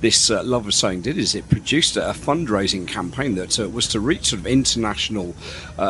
this 0.00 0.30
love 0.30 0.66
of 0.66 0.74
sewing 0.74 1.00
did 1.00 1.18
is 1.18 1.34
it 1.34 1.48
produced 1.48 1.96
a 1.96 2.12
fundraising 2.12 2.86
campaign 2.86 3.34
that 3.34 3.58
was 3.72 3.88
to 3.88 4.00
reach 4.00 4.26
sort 4.26 4.40
of 4.40 4.46
international 4.46 5.34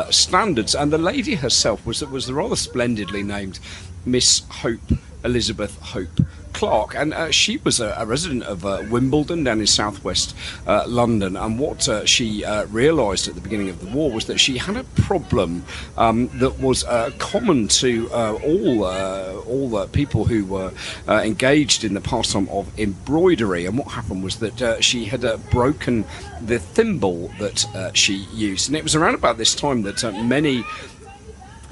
standards. 0.09 0.73
And 0.73 0.91
the 0.91 0.97
lady 0.97 1.35
herself 1.35 1.85
was 1.85 2.03
was 2.03 2.31
rather 2.31 2.55
splendidly 2.55 3.23
named 3.23 3.59
Miss 4.05 4.43
Hope 4.49 4.81
Elizabeth 5.23 5.79
Hope 5.81 6.19
Clark, 6.53 6.95
and 6.95 7.13
uh, 7.13 7.31
she 7.31 7.57
was 7.57 7.79
a, 7.79 7.95
a 7.97 8.05
resident 8.05 8.43
of 8.43 8.65
uh, 8.65 8.83
Wimbledon 8.89 9.43
down 9.43 9.59
in 9.59 9.67
southwest 9.67 10.35
uh, 10.67 10.85
London. 10.87 11.35
And 11.35 11.59
what 11.59 11.89
uh, 11.89 12.05
she 12.05 12.45
uh, 12.45 12.65
realised 12.67 13.27
at 13.27 13.35
the 13.35 13.41
beginning 13.41 13.69
of 13.69 13.79
the 13.79 13.87
war 13.87 14.11
was 14.11 14.25
that 14.27 14.39
she 14.39 14.57
had 14.57 14.77
a 14.77 14.83
problem 14.83 15.65
um, 15.97 16.29
that 16.39 16.59
was 16.59 16.83
common 17.17 17.67
to 17.67 18.09
all 18.13 18.85
all 18.85 19.69
the 19.69 19.87
people 19.87 20.25
who 20.25 20.45
were 20.45 20.71
engaged 21.07 21.83
in 21.83 21.93
the 21.93 22.01
pastime 22.01 22.47
of 22.49 22.67
embroidery. 22.79 23.65
And 23.65 23.77
what 23.77 23.87
happened 23.87 24.23
was 24.23 24.37
that 24.37 24.83
she 24.83 25.05
had 25.05 25.21
broken 25.49 26.05
the 26.41 26.59
thimble 26.59 27.29
that 27.39 27.65
she 27.93 28.27
used, 28.33 28.69
and 28.69 28.77
it 28.77 28.83
was 28.83 28.95
around 28.95 29.15
about 29.15 29.37
this 29.37 29.55
time 29.55 29.81
that 29.83 30.03
many 30.23 30.63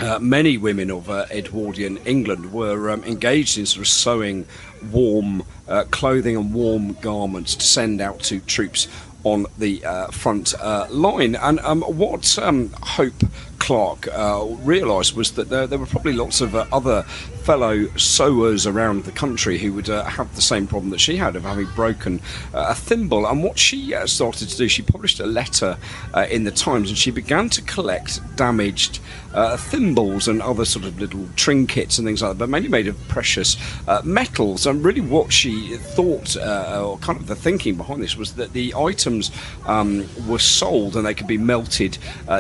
uh, 0.01 0.19
many 0.19 0.57
women 0.57 0.89
of 0.89 1.09
uh, 1.09 1.25
Edwardian 1.31 1.97
England 2.05 2.51
were 2.51 2.89
um, 2.89 3.03
engaged 3.03 3.57
in 3.57 3.65
sort 3.65 3.81
of 3.81 3.87
sewing 3.87 4.45
warm 4.91 5.43
uh, 5.67 5.83
clothing 5.91 6.35
and 6.35 6.53
warm 6.53 6.93
garments 6.93 7.55
to 7.55 7.63
send 7.63 8.01
out 8.01 8.19
to 8.21 8.39
troops 8.41 8.87
on 9.23 9.45
the 9.57 9.83
uh, 9.85 10.07
front 10.07 10.53
uh, 10.59 10.87
line. 10.89 11.35
And 11.35 11.59
um, 11.59 11.81
what 11.81 12.37
um, 12.39 12.71
Hope 12.81 13.13
Clark 13.59 14.07
uh, 14.07 14.43
realised 14.63 15.15
was 15.15 15.33
that 15.33 15.49
there, 15.49 15.67
there, 15.67 15.77
were 15.77 15.85
probably 15.85 16.13
lots 16.13 16.41
of 16.41 16.55
other 16.55 17.03
fellow 17.43 17.85
sewers 17.95 18.65
around 18.65 19.03
the 19.03 19.11
country 19.11 19.59
who 19.59 19.73
would 19.73 19.89
uh, 19.89 20.03
have 20.05 20.35
the 20.35 20.41
same 20.41 20.65
problem 20.65 20.89
that 20.89 20.99
she 20.99 21.17
had 21.17 21.35
of 21.35 21.43
having 21.43 21.67
broken 21.75 22.19
uh, 22.55 22.65
a 22.69 22.75
thimble. 22.75 23.27
And 23.27 23.43
what 23.43 23.59
she 23.59 23.93
uh, 23.93 24.07
started 24.07 24.49
to 24.49 24.57
do, 24.57 24.67
she 24.67 24.81
published 24.81 25.19
a 25.19 25.27
letter 25.27 25.77
in 26.29 26.43
the 26.43 26.51
Times 26.51 26.89
and 26.89 26.97
she 26.97 27.11
began 27.11 27.49
to 27.49 27.61
collect 27.61 28.19
damaged 28.35 28.99
uh, 29.33 29.57
thimbles 29.57 30.27
and 30.27 30.41
other 30.41 30.65
sort 30.65 30.85
of 30.85 30.99
little 30.99 31.27
trinkets 31.35 31.97
and 31.97 32.07
things 32.07 32.21
like 32.21 32.31
that, 32.31 32.37
but 32.37 32.49
mainly 32.49 32.69
made 32.69 32.87
of 32.87 32.97
precious 33.07 33.57
uh, 33.87 34.01
metals. 34.03 34.65
And 34.65 34.83
really, 34.83 35.01
what 35.01 35.31
she 35.31 35.77
thought, 35.77 36.35
or 36.37 36.97
kind 36.99 37.19
of 37.19 37.27
the 37.27 37.35
thinking 37.35 37.75
behind 37.75 38.01
this, 38.01 38.15
was 38.15 38.33
that 38.35 38.53
the 38.53 38.73
items 38.75 39.31
um, 39.65 40.07
were 40.27 40.39
sold 40.39 40.95
and 40.95 41.05
they 41.05 41.13
could 41.13 41.27
be 41.27 41.37
melted 41.37 41.97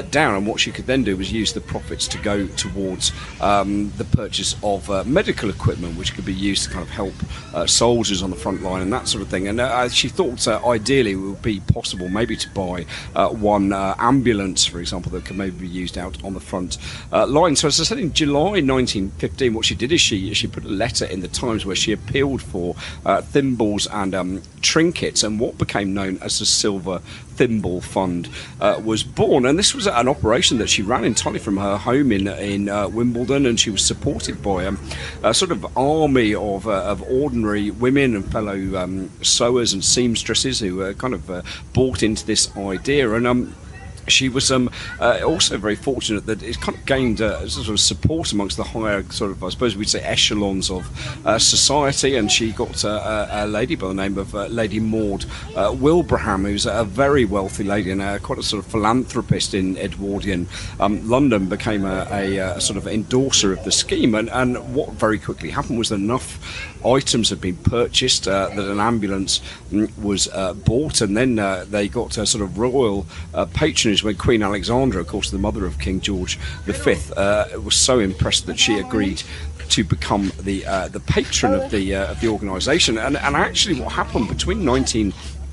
down. 0.09 0.35
And 0.35 0.47
what 0.47 0.59
she 0.59 0.71
could 0.71 0.85
then 0.85 1.03
do 1.03 1.17
was 1.17 1.31
use 1.31 1.53
the 1.53 1.61
profits 1.61 2.07
to 2.09 2.17
go 2.19 2.47
towards 2.47 3.11
um, 3.39 3.91
the 3.97 4.05
purchase 4.05 4.55
of 4.63 4.89
uh, 4.89 5.03
medical 5.05 5.49
equipment 5.49 5.97
which 5.97 6.13
could 6.13 6.25
be 6.25 6.33
used 6.33 6.63
to 6.63 6.69
kind 6.69 6.83
of 6.83 6.89
help 6.89 7.13
uh, 7.53 7.65
soldiers 7.65 8.23
on 8.23 8.29
the 8.29 8.35
front 8.35 8.61
line 8.61 8.81
and 8.81 8.91
that 8.93 9.07
sort 9.07 9.21
of 9.21 9.29
thing. 9.29 9.47
And 9.47 9.59
uh, 9.59 9.89
she 9.89 10.09
thought 10.09 10.47
uh, 10.47 10.61
ideally 10.67 11.11
it 11.11 11.15
would 11.15 11.41
be 11.41 11.59
possible 11.59 12.09
maybe 12.09 12.35
to 12.37 12.49
buy 12.49 12.85
uh, 13.15 13.29
one 13.29 13.73
uh, 13.73 13.95
ambulance, 13.97 14.65
for 14.65 14.79
example, 14.79 15.11
that 15.11 15.25
could 15.25 15.37
maybe 15.37 15.57
be 15.59 15.67
used 15.67 15.97
out 15.97 16.23
on 16.23 16.33
the 16.33 16.39
front 16.39 16.77
line. 17.11 17.55
So 17.55 17.67
as 17.67 17.79
I 17.79 17.83
said, 17.83 17.99
in 17.99 18.13
July 18.13 18.61
1915, 18.61 19.53
what 19.53 19.65
she 19.65 19.75
did 19.75 19.91
is 19.91 20.01
she 20.01 20.33
she 20.33 20.47
put 20.47 20.65
a 20.65 20.69
letter 20.69 21.05
in 21.05 21.21
the 21.21 21.27
Times 21.27 21.65
where 21.65 21.75
she 21.75 21.91
appealed 21.91 22.41
for 22.41 22.75
thimbles 23.21 23.87
and 23.87 24.13
um, 24.13 24.41
trinkets 24.61 25.23
and 25.23 25.39
what 25.39 25.57
became 25.57 25.93
known 25.93 26.17
as 26.21 26.39
the 26.39 26.45
Silver 26.45 27.01
Thimble 27.35 27.81
Fund 27.81 28.29
uh, 28.59 28.79
was 28.83 29.03
born. 29.03 29.45
And 29.45 29.57
this 29.57 29.73
was 29.73 29.87
an 29.87 30.07
operation 30.07 30.57
that 30.59 30.69
she 30.69 30.81
ran 30.81 31.03
entirely 31.03 31.39
from 31.39 31.57
her 31.57 31.77
home 31.77 32.11
in, 32.11 32.27
in 32.27 32.69
uh, 32.69 32.87
Wimbledon, 32.87 33.45
and 33.45 33.59
she 33.59 33.69
was 33.69 33.83
supported 33.83 34.41
by 34.43 34.67
um, 34.67 34.79
a 35.23 35.33
sort 35.33 35.51
of 35.51 35.65
army 35.77 36.35
of, 36.35 36.67
uh, 36.67 36.83
of 36.83 37.01
ordinary 37.03 37.71
women 37.71 38.15
and 38.15 38.31
fellow 38.31 38.77
um, 38.77 39.09
sewers 39.23 39.73
and 39.73 39.83
seamstresses 39.83 40.59
who 40.59 40.83
uh, 40.83 40.93
kind 40.93 41.13
of 41.13 41.29
uh, 41.29 41.41
bought 41.73 42.03
into 42.03 42.25
this 42.25 42.55
idea. 42.57 43.11
And 43.13 43.25
um, 43.25 43.55
she 44.11 44.29
was 44.29 44.51
um, 44.51 44.69
uh, 44.99 45.19
also 45.25 45.57
very 45.57 45.75
fortunate 45.75 46.25
that 46.25 46.43
it 46.43 46.59
kind 46.59 46.77
of 46.77 46.85
gained 46.85 47.21
uh, 47.21 47.47
sort 47.47 47.69
of 47.69 47.79
support 47.79 48.31
amongst 48.31 48.57
the 48.57 48.63
higher 48.63 49.03
sort 49.11 49.31
of 49.31 49.43
I 49.43 49.49
suppose 49.49 49.75
we'd 49.75 49.89
say 49.89 50.01
echelons 50.01 50.69
of 50.69 50.85
uh, 51.25 51.39
society, 51.39 52.15
and 52.15 52.31
she 52.31 52.51
got 52.51 52.83
uh, 52.85 53.27
a, 53.31 53.45
a, 53.45 53.47
lady 53.47 53.75
by 53.75 53.87
the 53.87 53.93
name 53.93 54.17
of 54.17 54.35
uh, 54.35 54.45
Lady 54.47 54.79
Maud 54.79 55.25
uh, 55.55 55.71
Wilbraham, 55.71 56.43
who's 56.43 56.65
a 56.65 56.83
very 56.83 57.25
wealthy 57.25 57.63
lady 57.63 57.91
and 57.91 58.01
quite 58.23 58.39
a 58.39 58.43
sort 58.43 58.63
of 58.63 58.71
philanthropist 58.71 59.53
in 59.53 59.77
Edwardian 59.77 60.47
um, 60.79 61.07
London, 61.07 61.47
became 61.47 61.85
a, 61.85 62.07
a, 62.11 62.37
a, 62.37 62.61
sort 62.61 62.77
of 62.77 62.87
endorser 62.87 63.53
of 63.53 63.63
the 63.63 63.71
scheme, 63.71 64.15
and, 64.15 64.29
and 64.29 64.73
what 64.73 64.89
very 64.91 65.19
quickly 65.19 65.49
happened 65.49 65.77
was 65.77 65.91
enough 65.91 66.70
items 66.85 67.29
had 67.29 67.41
been 67.41 67.57
purchased 67.57 68.25
that 68.25 68.57
an 68.57 68.79
ambulance 68.79 69.41
mm, 69.71 69.89
was 70.01 70.27
bought, 70.65 71.01
and 71.01 71.15
then 71.15 71.35
they 71.69 71.87
got 71.87 72.17
a 72.17 72.25
sort 72.25 72.43
of 72.43 72.57
royal 72.57 73.05
patronage 73.53 74.03
when 74.03 74.15
Queen 74.15 74.43
Alexandra, 74.43 75.01
of 75.01 75.07
course, 75.07 75.31
the 75.31 75.37
mother 75.37 75.65
of 75.65 75.79
King 75.79 75.99
George 75.99 76.37
V, 76.65 76.95
uh, 77.15 77.45
was 77.63 77.75
so 77.75 77.99
impressed 77.99 78.45
that 78.45 78.59
she 78.59 78.79
agreed 78.79 79.23
to 79.71 79.83
become 79.85 80.31
the 80.41 80.65
uh, 80.65 80.87
the 80.89 80.99
patron 80.99 81.53
of 81.53 81.71
the 81.71 81.95
uh, 81.95 82.11
of 82.11 82.21
the 82.21 82.27
organisation. 82.27 82.97
And 82.97 83.17
and 83.17 83.35
actually, 83.35 83.79
what 83.79 83.93
happened 83.93 84.27
between 84.27 84.65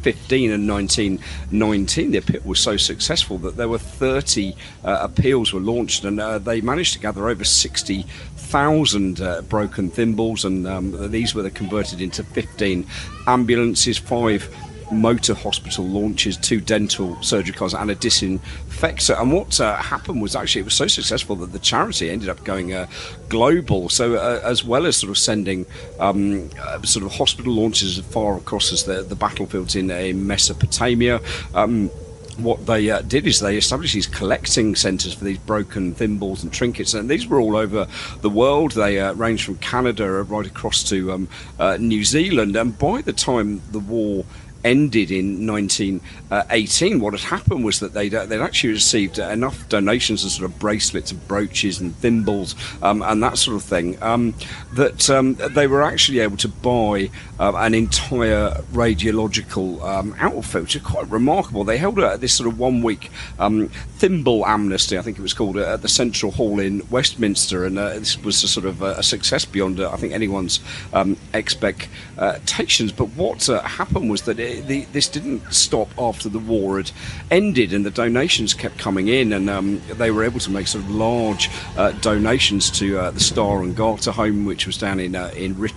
1915 0.08 0.52
and 0.52 0.68
1919, 0.68 2.10
the 2.12 2.18
appeal 2.18 2.40
was 2.44 2.60
so 2.60 2.76
successful 2.76 3.38
that 3.38 3.56
there 3.56 3.68
were 3.68 3.78
30 3.78 4.54
uh, 4.84 4.98
appeals 5.00 5.52
were 5.52 5.60
launched, 5.60 6.04
and 6.04 6.20
uh, 6.20 6.38
they 6.38 6.60
managed 6.60 6.94
to 6.94 6.98
gather 6.98 7.28
over 7.28 7.44
60 7.44 8.04
thousand 8.36 9.20
uh, 9.20 9.42
broken 9.42 9.90
thimbles, 9.90 10.44
and 10.44 10.66
um, 10.66 11.10
these 11.10 11.34
were 11.34 11.48
converted 11.50 12.00
into 12.00 12.24
15 12.24 12.86
ambulances, 13.26 13.98
five 13.98 14.48
motor 14.90 15.34
hospital 15.34 15.86
launches, 15.86 16.38
two 16.38 16.60
dental 16.60 17.20
surgery 17.22 17.54
cars, 17.54 17.74
and 17.74 17.90
a 17.90 17.94
And 18.82 19.32
what 19.32 19.60
uh, 19.60 19.76
happened 19.76 20.22
was 20.22 20.36
actually 20.36 20.60
it 20.60 20.64
was 20.64 20.74
so 20.74 20.86
successful 20.86 21.36
that 21.36 21.52
the 21.52 21.58
charity 21.58 22.10
ended 22.10 22.28
up 22.28 22.44
going 22.44 22.74
uh, 22.74 22.86
global. 23.28 23.88
So 23.88 24.14
uh, 24.14 24.40
as 24.44 24.64
well 24.64 24.86
as 24.86 24.96
sort 24.96 25.10
of 25.10 25.18
sending 25.18 25.66
um, 25.98 26.50
uh, 26.60 26.82
sort 26.82 27.04
of 27.04 27.12
hospital 27.12 27.52
launches 27.52 27.98
as 27.98 28.04
far 28.04 28.36
across 28.36 28.72
as 28.72 28.84
the, 28.84 29.02
the 29.02 29.16
battlefields 29.16 29.76
in, 29.76 29.90
in 29.90 30.26
Mesopotamia. 30.26 31.20
Um, 31.54 31.90
what 32.38 32.66
they 32.66 32.88
uh, 32.90 33.02
did 33.02 33.26
is 33.26 33.40
they 33.40 33.56
established 33.56 33.94
these 33.94 34.06
collecting 34.06 34.76
centres 34.76 35.14
for 35.14 35.24
these 35.24 35.38
broken 35.38 35.92
thimbles 35.94 36.42
and 36.42 36.52
trinkets, 36.52 36.94
and 36.94 37.10
these 37.10 37.26
were 37.26 37.40
all 37.40 37.56
over 37.56 37.86
the 38.20 38.30
world. 38.30 38.72
They 38.72 39.00
uh, 39.00 39.12
ranged 39.14 39.44
from 39.44 39.56
Canada 39.56 40.22
right 40.22 40.46
across 40.46 40.88
to 40.90 41.12
um, 41.12 41.28
uh, 41.58 41.76
New 41.78 42.04
Zealand, 42.04 42.56
and 42.56 42.78
by 42.78 43.02
the 43.02 43.12
time 43.12 43.60
the 43.72 43.80
war 43.80 44.24
ended 44.64 45.10
in 45.10 45.46
1918, 45.46 47.00
what 47.00 47.12
had 47.12 47.22
happened 47.22 47.64
was 47.64 47.80
that 47.80 47.94
they'd, 47.94 48.12
they'd 48.12 48.40
actually 48.40 48.70
received 48.70 49.18
enough 49.18 49.68
donations 49.68 50.24
of 50.24 50.30
sort 50.30 50.50
of 50.50 50.58
bracelets 50.58 51.10
and 51.10 51.28
brooches 51.28 51.80
and 51.80 51.94
thimbles 51.96 52.54
um, 52.82 53.02
and 53.02 53.22
that 53.22 53.38
sort 53.38 53.56
of 53.56 53.62
thing 53.62 54.00
um, 54.02 54.34
that 54.74 55.08
um, 55.10 55.34
they 55.34 55.66
were 55.66 55.82
actually 55.82 56.20
able 56.20 56.36
to 56.36 56.48
buy 56.48 57.10
uh, 57.38 57.52
an 57.56 57.74
entire 57.74 58.50
radiological 58.72 59.82
um, 59.82 60.14
outfit, 60.18 60.62
which 60.62 60.76
is 60.76 60.82
quite 60.82 61.08
remarkable. 61.10 61.64
They 61.64 61.78
held 61.78 61.98
uh, 61.98 62.16
this 62.16 62.34
sort 62.34 62.48
of 62.48 62.58
one 62.58 62.82
week 62.82 63.10
um, 63.38 63.68
thimble 63.68 64.46
amnesty, 64.46 64.98
I 64.98 65.02
think 65.02 65.18
it 65.18 65.22
was 65.22 65.34
called, 65.34 65.56
uh, 65.56 65.74
at 65.74 65.82
the 65.82 65.88
Central 65.88 66.32
Hall 66.32 66.60
in 66.60 66.82
Westminster, 66.90 67.64
and 67.64 67.78
uh, 67.78 67.98
this 67.98 68.18
was 68.22 68.42
a 68.42 68.48
sort 68.48 68.66
of 68.66 68.82
a 68.82 69.02
success 69.02 69.44
beyond, 69.44 69.80
I 69.80 69.96
think, 69.96 70.12
anyone's 70.12 70.60
um, 70.92 71.16
expectations. 71.34 72.92
But 72.92 73.06
what 73.10 73.46
happened 73.46 74.10
was 74.10 74.22
that 74.22 74.38
it, 74.38 74.66
the, 74.66 74.84
this 74.92 75.08
didn't 75.08 75.52
stop 75.52 75.88
after 75.98 76.28
the 76.28 76.38
war 76.38 76.78
had 76.78 76.90
ended, 77.30 77.72
and 77.72 77.84
the 77.84 77.90
donations 77.90 78.54
kept 78.54 78.78
coming 78.78 79.08
in, 79.08 79.32
and 79.32 79.48
um, 79.48 79.80
they 79.94 80.10
were 80.10 80.24
able 80.24 80.40
to 80.40 80.50
make 80.50 80.66
sort 80.66 80.84
of 80.84 80.90
large 80.90 81.50
uh, 81.76 81.92
donations 81.92 82.70
to 82.70 82.98
uh, 82.98 83.10
the 83.10 83.20
Star 83.20 83.62
and 83.62 83.76
Garter 83.76 84.12
home, 84.12 84.44
which 84.44 84.66
was 84.66 84.78
down 84.78 85.00
in 85.00 85.14
uh, 85.14 85.30
in 85.36 85.58
Rich- 85.58 85.74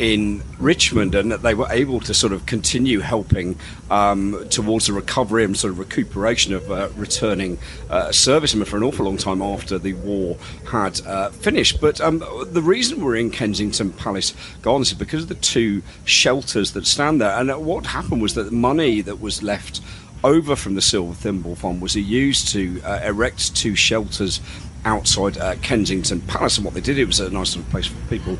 in 0.00 0.42
Richmond, 0.58 1.14
and 1.14 1.30
that 1.30 1.42
they 1.42 1.52
were 1.52 1.68
able 1.70 2.00
to 2.00 2.14
sort 2.14 2.32
of 2.32 2.46
continue 2.46 3.00
helping 3.00 3.56
um, 3.90 4.46
towards 4.48 4.86
the 4.86 4.94
recovery 4.94 5.44
and 5.44 5.54
sort 5.54 5.74
of 5.74 5.78
recuperation 5.78 6.54
of 6.54 6.70
uh, 6.70 6.88
returning 6.96 7.58
uh, 7.90 8.10
servicemen 8.10 8.64
for 8.64 8.78
an 8.78 8.82
awful 8.82 9.04
long 9.04 9.18
time 9.18 9.42
after 9.42 9.78
the 9.78 9.92
war 9.92 10.38
had 10.70 10.98
uh, 11.02 11.28
finished. 11.28 11.82
But 11.82 12.00
um, 12.00 12.20
the 12.50 12.62
reason 12.62 13.04
we're 13.04 13.16
in 13.16 13.30
Kensington 13.30 13.92
Palace 13.92 14.34
Gardens 14.62 14.88
is 14.90 14.94
because 14.94 15.24
of 15.24 15.28
the 15.28 15.34
two 15.34 15.82
shelters 16.06 16.72
that 16.72 16.86
stand 16.86 17.20
there. 17.20 17.38
And 17.38 17.50
what 17.66 17.84
happened 17.84 18.22
was 18.22 18.32
that 18.34 18.44
the 18.44 18.52
money 18.52 19.02
that 19.02 19.20
was 19.20 19.42
left 19.42 19.82
over 20.24 20.56
from 20.56 20.76
the 20.76 20.82
Silver 20.82 21.12
Thimble 21.12 21.56
Fund 21.56 21.82
was 21.82 21.94
used 21.94 22.48
to 22.48 22.80
uh, 22.84 23.00
erect 23.04 23.54
two 23.54 23.74
shelters 23.74 24.40
outside 24.86 25.36
uh, 25.36 25.56
Kensington 25.56 26.22
Palace. 26.22 26.56
And 26.56 26.64
what 26.64 26.72
they 26.72 26.80
did, 26.80 26.98
it 26.98 27.04
was 27.04 27.20
a 27.20 27.28
nice 27.28 27.54
little 27.54 27.70
place 27.70 27.86
for 27.86 28.00
people 28.08 28.38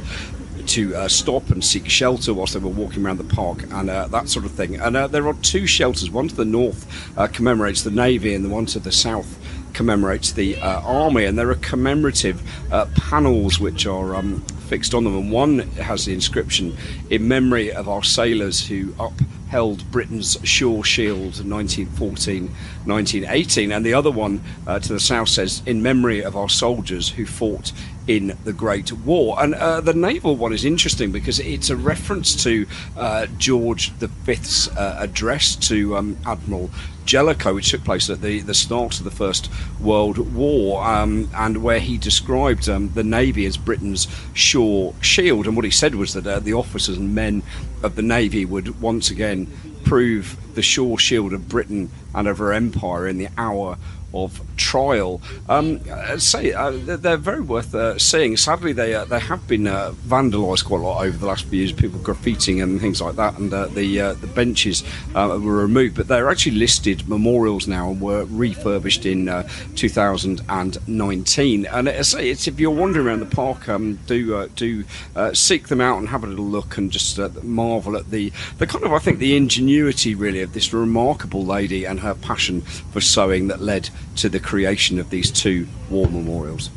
to 0.69 0.95
uh, 0.95 1.09
stop 1.09 1.51
and 1.51 1.65
seek 1.65 1.89
shelter 1.89 2.35
whilst 2.35 2.55
they 2.55 2.61
were 2.61 2.69
walking 2.69 3.05
around 3.05 3.19
the 3.19 3.35
park 3.35 3.65
and 3.71 3.91
uh, 3.91 4.07
that 4.09 4.29
sort 4.29 4.45
of 4.45 4.53
thing. 4.53 4.77
And 4.77 4.97
uh, 4.97 5.07
there 5.07 5.27
are 5.27 5.35
two 5.35 5.67
shelters. 5.67 6.11
One 6.11 6.29
to 6.29 6.35
the 6.35 6.45
north 6.45 6.87
uh, 7.19 7.27
commemorates 7.27 7.83
the 7.83 7.91
Navy, 7.91 8.35
and 8.35 8.45
the 8.45 8.49
one 8.49 8.67
to 8.67 8.79
the 8.79 8.93
south 8.93 9.39
commemorates 9.73 10.33
the 10.33 10.57
uh, 10.57 10.81
Army. 10.81 11.25
And 11.25 11.39
there 11.39 11.51
are 11.51 11.57
commemorative 11.57 12.43
uh, 12.73 12.87
panels 12.97 13.61
which 13.61 13.87
are 13.87 14.15
um, 14.17 14.45
fixed 14.71 14.95
on 14.95 15.03
them. 15.03 15.17
And 15.17 15.33
one 15.33 15.59
has 15.71 16.07
the 16.07 16.15
inscription 16.15 16.77
in 17.11 17.27
memory 17.27 17.73
of 17.73 17.89
our 17.89 18.05
sailors 18.05 18.69
who 18.69 18.95
upheld 19.01 19.91
Britain's 19.91 20.39
sure 20.45 20.85
shield 20.85 21.45
1914 21.45 22.49
1918. 22.85 23.73
And 23.73 23.85
the 23.85 23.95
other 23.95 24.13
one 24.13 24.41
to 24.67 24.93
the 24.93 25.01
south 25.01 25.29
says, 25.29 25.61
in 25.67 25.83
memory 25.83 26.23
of 26.23 26.37
our 26.37 26.49
soldiers 26.49 27.09
who 27.09 27.27
fought 27.27 27.73
in 28.07 28.37
the 28.45 28.53
Great 28.53 28.93
War. 28.93 29.37
And 29.43 29.55
uh, 29.55 29.81
the 29.81 29.93
naval 29.93 30.37
one 30.37 30.53
is 30.53 30.65
interesting 30.65 31.13
because 31.13 31.39
it's 31.41 31.71
a 31.71 31.77
reference 31.77 32.43
to 32.45 32.67
uh, 32.97 33.27
George 33.39 33.91
V's 33.91 34.69
uh, 34.69 34.97
address 35.01 35.57
to 35.69 35.97
um, 35.97 36.17
Admiral 36.27 36.71
Jellicoe, 37.11 37.55
which 37.55 37.73
took 37.73 37.83
place 37.83 38.09
at 38.09 38.21
the, 38.21 38.39
the 38.39 38.55
start 38.55 38.99
of 38.99 39.05
the 39.05 39.11
First 39.11 39.51
World 39.81 40.33
War, 40.33 40.85
um, 40.85 41.29
and 41.35 41.61
where 41.61 41.81
he 41.81 41.99
described 41.99 42.69
um, 42.69 42.91
the 42.91 43.03
Navy 43.03 43.47
as 43.47 43.57
Britain's 43.57 44.07
sure 44.33 44.95
shield. 45.01 45.49
And 45.49 45.57
what 45.57 45.65
he 45.65 45.73
said 45.73 45.97
was 45.97 46.15
that 46.15 46.25
uh, 46.25 46.39
the 46.39 46.53
officers 46.53 46.99
and 46.99 47.13
men 47.13 47.43
of 47.83 47.97
the 47.97 48.03
Navy 48.03 48.45
would 48.45 48.81
once 48.81 49.11
again 49.11 49.49
prove 49.83 50.37
the 50.55 50.63
sure 50.63 50.99
shield 50.99 51.33
of 51.33 51.49
Britain 51.49 51.91
and 52.15 52.29
of 52.29 52.39
her 52.39 52.53
empire 52.53 53.09
in 53.09 53.19
the 53.19 53.29
hour 53.37 53.77
of 54.13 54.41
trial. 54.57 55.21
Um, 55.49 55.81
uh, 55.91 56.19
say 56.19 56.53
uh, 56.53 56.73
they're 56.73 57.17
very 57.17 57.41
worth 57.41 57.75
uh, 57.75 57.99
seeing. 57.99 58.37
Sadly, 58.37 58.73
they 58.73 58.95
uh, 58.95 59.05
they 59.05 59.21
have 59.21 59.47
been 59.47 59.67
uh, 59.67 59.93
vandalised 60.07 60.65
quite 60.65 60.81
a 60.81 60.85
lot 60.85 61.05
over 61.05 61.17
the 61.17 61.27
last 61.27 61.45
few 61.47 61.59
years. 61.59 61.73
People 61.73 62.01
graffitiing 62.01 62.63
and 62.63 62.81
things 62.81 63.01
like 63.01 63.17
that, 63.17 63.39
and 63.39 63.53
uh, 63.53 63.67
the 63.67 63.99
the 64.21 64.27
benches 64.35 64.85
were 65.15 65.39
removed. 65.39 65.97
But 65.97 66.09
they're 66.09 66.31
actually 66.31 66.57
listed 66.57 67.09
memorials 67.09 67.67
now 67.67 67.91
and 67.91 68.01
were 68.01 68.25
refurbished 68.25 69.07
in 69.07 69.27
2019. 69.77 71.67
And 71.67 71.89
it's, 71.89 72.15
it's, 72.15 72.47
if 72.47 72.61
you're 72.61 72.71
wandering 72.71 73.07
around 73.07 73.21
the 73.21 73.27
park, 73.27 73.69
um, 73.69 73.99
do 74.07 74.49
do 74.49 74.85
seek 75.33 75.69
them 75.69 75.81
out 75.81 75.99
and 75.99 76.09
have 76.09 76.25
a 76.25 76.27
little 76.27 76.45
look 76.45 76.77
and 76.77 76.91
just 76.91 77.19
marvel 77.43 77.97
at 77.97 78.11
the 78.11 78.33
the 78.59 78.67
kind 78.67 78.85
of 78.85 78.93
I 78.93 78.99
think 78.99 79.19
the 79.19 79.37
ingenuity 79.37 80.15
really 80.15 80.43
of 80.43 80.53
this 80.53 80.73
remarkable 80.73 81.45
lady 81.45 81.85
and 81.85 82.01
her 82.01 82.15
passion 82.15 82.61
for 82.61 83.01
sewing 83.01 83.49
that 83.49 83.61
led 83.61 83.91
to 84.17 84.29
the 84.29 84.41
creation 84.41 84.99
of 84.99 85.11
these 85.11 85.31
two 85.31 85.67
war 85.89 86.07
memorials. 86.07 86.71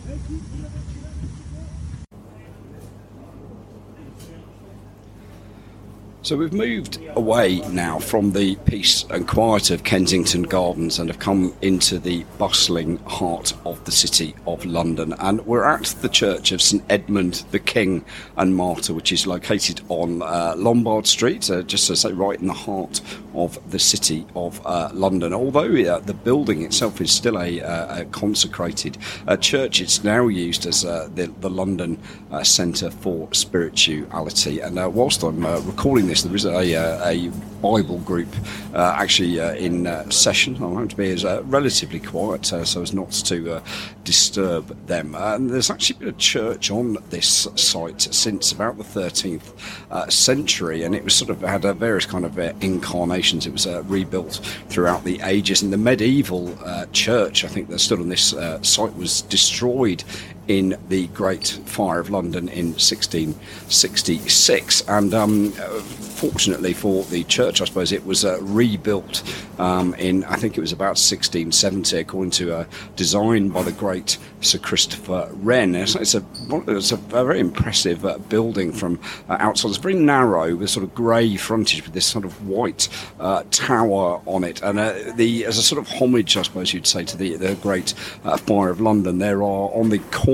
So 6.24 6.38
we've 6.38 6.54
moved 6.54 7.00
away 7.18 7.60
now 7.70 8.00
from 8.00 8.32
the 8.32 8.56
peace 8.56 9.04
and 9.10 9.28
quiet 9.28 9.72
of 9.72 9.84
Kensington 9.84 10.44
Gardens 10.44 10.98
and 10.98 11.10
have 11.10 11.20
come 11.20 11.54
into 11.62 12.00
the 12.00 12.24
bustling 12.38 12.96
heart 13.00 13.54
of 13.66 13.84
the 13.84 13.92
city 13.92 14.34
of 14.48 14.64
London. 14.64 15.14
And 15.20 15.46
we're 15.46 15.66
at 15.66 15.84
the 16.02 16.08
Church 16.08 16.54
of 16.54 16.62
St 16.62 16.82
Edmund 16.90 17.44
the 17.52 17.60
King 17.60 18.06
and 18.38 18.56
Martyr, 18.56 18.94
which 18.94 19.12
is 19.12 19.28
located 19.28 19.82
on 19.90 20.22
uh, 20.22 20.54
Lombard 20.56 21.08
Street, 21.08 21.50
uh, 21.50 21.62
just 21.62 21.88
to 21.88 21.96
say 21.98 22.14
right 22.14 22.40
in 22.40 22.48
the 22.48 22.54
heart 22.54 23.02
of 23.34 23.60
the 23.72 23.80
city 23.80 24.26
of 24.34 24.66
uh, 24.66 24.92
London. 24.94 25.34
Although 25.34 25.76
uh, 25.76 26.00
the 26.00 26.14
building 26.14 26.62
itself 26.62 27.02
is 27.02 27.12
still 27.12 27.38
a, 27.38 27.60
uh, 27.60 28.00
a 28.00 28.06
consecrated 28.06 28.98
uh, 29.28 29.36
church, 29.36 29.82
it's 29.82 30.06
now 30.06 30.30
used 30.30 30.66
as 30.68 30.84
the, 30.84 31.34
the, 31.42 31.50
London 31.50 32.00
Centre 32.44 32.90
for 32.90 33.28
Spirituality. 33.34 34.60
And 34.62 34.76
whilst 34.94 35.22
I'm 35.24 35.46
recording 35.68 36.08
this, 36.08 36.12
this. 36.13 36.23
There 36.23 36.36
is 36.36 36.45
a, 36.45 36.76
uh, 36.76 37.10
a 37.10 37.30
Bible 37.62 37.99
group 37.99 38.28
uh, 38.73 38.95
actually 38.97 39.39
uh, 39.39 39.54
in 39.54 39.88
uh, 39.88 40.10
session. 40.10 40.58
I 40.58 40.65
want 40.65 40.91
to 40.91 40.97
be 40.97 41.12
as 41.12 41.23
relatively 41.23 41.99
quiet 41.99 42.52
uh, 42.52 42.65
so 42.65 42.82
as 42.82 42.93
not 42.93 43.12
to 43.12 43.62
disturb 44.04 44.67
them. 44.86 45.15
And 45.15 45.49
there's 45.49 45.69
actually 45.69 45.99
been 45.99 46.10
a 46.10 46.17
church 46.17 46.69
on 46.69 46.97
this 47.10 47.47
site 47.56 48.02
since 48.02 48.52
about 48.52 48.78
the 48.78 48.84
13th 48.84 50.12
century, 50.12 50.84
and 50.84 50.93
it 50.93 51.04
was 51.04 51.15
sort 51.15 51.30
of 51.30 51.41
had 51.41 51.63
various 51.78 52.06
kind 52.06 52.26
of 52.26 52.38
incarnations. 52.62 53.47
It 53.47 53.54
was 53.54 53.67
rebuilt 53.86 54.41
throughout 54.69 55.04
the 55.04 55.21
ages, 55.21 55.62
and 55.62 55.71
the 55.71 55.78
medieval 55.78 56.56
church, 56.91 57.45
I 57.45 57.47
think, 57.47 57.69
that 57.69 57.80
stood 57.80 57.99
on 57.99 58.10
this 58.10 58.36
site 58.62 58.95
was 58.95 59.21
destroyed 59.23 60.04
in 60.48 60.78
the 60.90 61.08
Great 61.08 61.60
Fire 61.66 62.00
of 62.00 62.10
London 62.10 62.50
in 62.50 62.74
1666. 62.74 64.82
And 64.88 65.14
um, 65.14 65.52
fortunately 65.52 66.74
for 66.74 67.04
the 67.06 67.24
church, 67.26 67.62
I 67.62 67.66
suppose 67.66 67.92
it 67.92 68.06
was 68.06 68.26
uh, 68.26 68.40
rebuilt 68.42 69.24
um, 69.60 69.94
in, 69.96 70.24
I 70.26 70.36
think 70.36 70.58
it 70.58 70.62
was 70.62 70.72
about 70.72 70.98
1670, 70.98 71.98
according 71.98 72.32
to 72.32 72.60
a 72.60 72.68
design 72.96 73.50
by 73.50 73.64
the 73.64 73.72
great 73.72 74.18
Sir 74.42 74.58
Christopher 74.58 75.30
Wren. 75.34 75.76
It's, 75.76 75.96
it's, 75.96 76.16
a, 76.16 76.24
it's 76.68 76.92
a, 76.92 76.98
very 76.98 77.40
impressive 77.40 78.06
uh, 78.06 78.18
building 78.18 78.72
from 78.72 79.00
uh, 79.30 79.38
outside. 79.40 79.70
It's 79.70 79.78
very 79.78 79.96
narrow 79.96 80.56
with 80.56 80.70
sort 80.70 80.84
of 80.84 80.94
grey 80.94 81.38
frontage 81.38 81.84
with 81.84 81.94
this 81.94 82.06
sort 82.06 82.26
of 82.26 82.48
white 82.48 82.90
uh, 83.20 83.44
tower 83.52 84.22
on 84.26 84.44
it. 84.44 84.62
And 84.62 84.80
uh, 84.80 85.14
the 85.16 85.46
as 85.46 85.58
a 85.58 85.64
sort 85.64 85.80
of 85.80 85.90
homage, 85.90 86.36
I 86.36 86.42
suppose 86.42 86.74
you'd 86.74 86.88
say, 86.88 87.04
to 87.06 87.18
the, 87.18 87.38
the 87.38 87.56
Great 87.56 87.94
uh, 88.24 88.38
Fire 88.38 88.70
of 88.70 88.82
London, 88.82 89.20
there 89.20 89.44
are 89.44 89.72
on 89.74 89.90
the 89.90 90.00
corner 90.00 90.33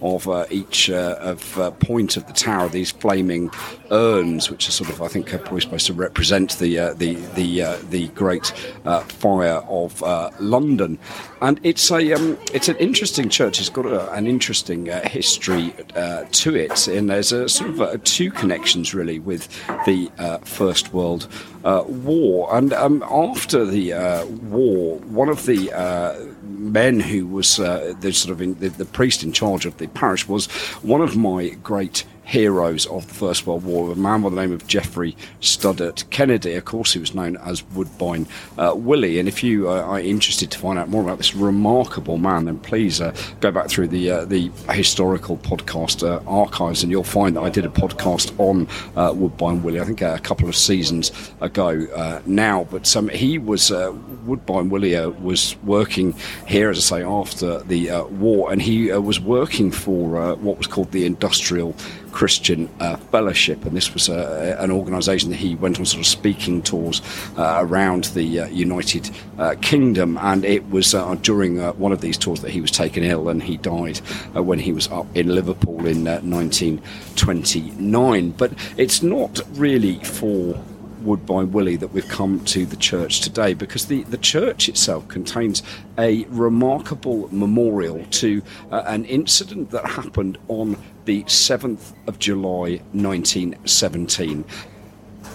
of 0.00 0.28
uh, 0.28 0.46
each 0.50 0.90
uh, 0.90 1.16
of 1.20 1.58
uh, 1.58 1.70
point 1.72 2.16
of 2.16 2.26
the 2.26 2.32
tower 2.32 2.68
these 2.68 2.90
flaming 2.90 3.50
urns, 3.90 4.50
which 4.50 4.68
are 4.68 4.72
sort 4.72 4.90
of, 4.90 5.02
I 5.02 5.08
think, 5.08 5.28
probably 5.28 5.60
supposed 5.60 5.86
to 5.86 5.92
represent 5.92 6.58
the 6.58 6.78
uh, 6.78 6.94
the 6.94 7.14
the 7.34 7.78
the 7.90 8.08
Great 8.08 8.46
Fire 9.08 9.62
of 9.68 10.00
London. 10.40 10.98
And 11.40 11.60
it's 11.62 11.90
a 11.90 12.12
um, 12.14 12.36
it's 12.52 12.68
an 12.68 12.76
interesting 12.76 13.28
Church 13.28 13.60
It's 13.60 13.68
got 13.68 13.86
a, 13.86 14.10
an 14.12 14.26
interesting 14.26 14.90
uh, 14.90 15.08
history 15.08 15.72
uh, 15.94 16.24
to 16.30 16.56
it, 16.56 16.88
and 16.88 17.10
there's 17.10 17.30
a 17.30 17.48
sort 17.48 17.70
of 17.70 17.80
uh, 17.80 17.96
two 18.02 18.30
connections 18.30 18.92
really 18.92 19.20
with 19.20 19.48
the 19.86 20.10
uh, 20.18 20.38
First 20.38 20.92
World 20.92 21.28
uh, 21.64 21.84
War. 21.86 22.48
And 22.54 22.72
um, 22.72 23.04
after 23.08 23.64
the 23.64 23.92
uh, 23.92 24.26
war, 24.26 24.98
one 24.98 25.28
of 25.28 25.46
the 25.46 25.70
men 26.42 26.98
who 26.98 27.26
was 27.26 27.56
the 27.56 28.12
sort 28.12 28.32
of 28.32 28.42
in, 28.42 28.54
the, 28.58 28.70
the 28.70 28.84
priest 28.84 29.22
in 29.22 29.32
charge 29.32 29.64
of 29.64 29.76
the 29.78 29.86
parish 29.88 30.28
was 30.28 30.46
one 30.82 31.00
of 31.00 31.16
my 31.16 31.50
great 31.62 32.04
heroes 32.28 32.84
of 32.86 33.08
the 33.08 33.14
First 33.14 33.46
World 33.46 33.64
War, 33.64 33.90
a 33.90 33.96
man 33.96 34.20
by 34.20 34.28
the 34.28 34.36
name 34.36 34.52
of 34.52 34.66
Geoffrey 34.66 35.16
Studdert 35.40 36.08
Kennedy. 36.10 36.52
Of 36.54 36.66
course, 36.66 36.92
he 36.92 36.98
was 36.98 37.14
known 37.14 37.38
as 37.38 37.64
Woodbine 37.70 38.26
uh, 38.58 38.74
Willie. 38.76 39.18
And 39.18 39.26
if 39.26 39.42
you 39.42 39.70
uh, 39.70 39.80
are 39.80 39.98
interested 39.98 40.50
to 40.50 40.58
find 40.58 40.78
out 40.78 40.90
more 40.90 41.02
about 41.02 41.16
this 41.16 41.34
remarkable 41.34 42.18
man, 42.18 42.44
then 42.44 42.58
please 42.58 43.00
uh, 43.00 43.16
go 43.40 43.50
back 43.50 43.70
through 43.70 43.88
the 43.88 44.10
uh, 44.10 44.24
the 44.26 44.50
historical 44.70 45.38
podcast 45.38 46.06
uh, 46.06 46.22
archives, 46.28 46.82
and 46.82 46.92
you'll 46.92 47.02
find 47.02 47.34
that 47.34 47.40
I 47.40 47.48
did 47.48 47.64
a 47.64 47.70
podcast 47.70 48.38
on 48.38 48.68
uh, 48.94 49.14
Woodbine 49.14 49.62
Willie. 49.62 49.80
I 49.80 49.84
think 49.84 50.02
a 50.02 50.18
couple 50.18 50.50
of 50.50 50.56
seasons 50.56 51.32
ago 51.40 52.20
now. 52.26 52.66
But 52.70 52.94
um, 52.94 53.08
he 53.08 53.38
was 53.38 53.70
Woodbine 53.70 54.68
Willie 54.68 54.94
was 55.22 55.56
working 55.62 56.14
here, 56.46 56.68
as 56.68 56.92
I 56.92 56.98
say, 56.98 57.04
after 57.04 57.60
the 57.60 58.02
war, 58.10 58.52
and 58.52 58.60
he 58.60 58.92
was 58.92 59.18
working 59.18 59.70
for 59.70 60.34
what 60.36 60.58
was 60.58 60.66
called 60.66 60.92
the 60.92 61.06
Industrial 61.06 61.74
Christian 62.12 62.68
uh, 62.80 62.96
Fellowship, 62.96 63.64
and 63.64 63.76
this 63.76 63.94
was 63.94 64.08
an 64.08 64.70
organisation 64.70 65.30
that 65.30 65.36
he 65.36 65.54
went 65.54 65.78
on 65.78 65.86
sort 65.86 66.00
of 66.00 66.06
speaking 66.06 66.62
tours 66.62 67.00
uh, 67.36 67.58
around 67.60 68.04
the 68.04 68.40
uh, 68.40 68.46
United 68.48 69.10
uh, 69.38 69.54
Kingdom, 69.60 70.18
and 70.18 70.44
it 70.44 70.68
was 70.70 70.94
uh, 70.94 71.14
during 71.16 71.58
one 71.78 71.92
of 71.92 72.00
these 72.00 72.18
tours 72.18 72.40
that 72.42 72.50
he 72.50 72.60
was 72.60 72.70
taken 72.70 73.02
ill, 73.02 73.28
and 73.28 73.42
he 73.42 73.56
died 73.56 73.98
when 74.34 74.58
he 74.58 74.72
was 74.72 74.88
up 74.88 75.06
in 75.16 75.28
Liverpool 75.28 75.86
in 75.86 76.04
1929. 76.04 78.30
But 78.32 78.52
it's 78.76 79.02
not 79.02 79.40
really 79.56 80.02
for 80.04 80.62
Woodbine 81.02 81.52
Willie 81.52 81.76
that 81.76 81.88
we've 81.88 82.08
come 82.08 82.44
to 82.46 82.66
the 82.66 82.76
church 82.76 83.20
today 83.20 83.54
because 83.54 83.86
the, 83.86 84.02
the 84.04 84.18
church 84.18 84.68
itself 84.68 85.06
contains 85.08 85.62
a 85.98 86.24
remarkable 86.24 87.28
memorial 87.32 88.04
to 88.10 88.42
uh, 88.70 88.82
an 88.86 89.04
incident 89.04 89.70
that 89.70 89.86
happened 89.86 90.38
on 90.48 90.76
the 91.08 91.24
7th 91.24 91.94
of 92.06 92.18
July 92.18 92.82
1917. 92.92 94.44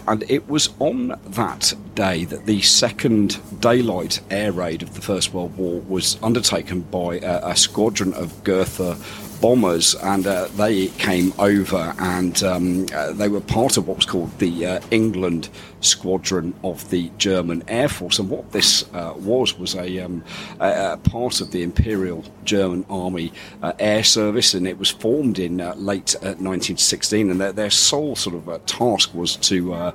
And 0.07 0.23
it 0.29 0.47
was 0.47 0.69
on 0.77 1.19
that 1.25 1.73
day 1.95 2.25
that 2.25 2.45
the 2.45 2.61
second 2.61 3.39
daylight 3.59 4.19
air 4.29 4.51
raid 4.51 4.83
of 4.83 4.93
the 4.93 5.01
First 5.01 5.33
World 5.33 5.57
War 5.57 5.81
was 5.81 6.21
undertaken 6.21 6.81
by 6.81 7.17
a, 7.17 7.47
a 7.47 7.55
squadron 7.55 8.13
of 8.13 8.43
Gotha 8.43 8.97
bombers, 9.43 9.93
and 9.95 10.25
uh, 10.25 10.47
they 10.55 10.87
came 10.87 11.33
over 11.37 11.93
and 11.99 12.41
um, 12.43 12.85
uh, 12.95 13.11
they 13.11 13.27
were 13.27 13.41
part 13.41 13.75
of 13.75 13.85
what 13.85 13.97
was 13.97 14.05
called 14.05 14.31
the 14.39 14.65
uh, 14.65 14.79
England 14.89 15.49
Squadron 15.81 16.53
of 16.63 16.89
the 16.91 17.11
German 17.17 17.61
Air 17.67 17.89
Force. 17.89 18.19
And 18.19 18.29
what 18.29 18.53
this 18.53 18.85
uh, 18.93 19.13
was 19.17 19.59
was 19.59 19.75
a, 19.75 19.99
um, 19.99 20.23
a, 20.61 20.93
a, 20.93 20.97
part 20.97 21.41
of 21.41 21.51
the 21.51 21.61
Imperial 21.61 22.23
German 22.45 22.85
Army 22.89 23.33
uh, 23.61 23.73
Air 23.79 24.05
Service, 24.05 24.53
and 24.53 24.65
it 24.65 24.79
was 24.79 24.89
formed 24.89 25.39
in 25.39 25.59
uh, 25.59 25.75
late 25.75 26.15
1916. 26.21 27.29
And 27.29 27.41
their, 27.41 27.51
their, 27.51 27.69
sole 27.69 28.15
sort 28.15 28.37
of 28.37 28.65
task 28.65 29.13
was 29.13 29.35
to 29.35 29.93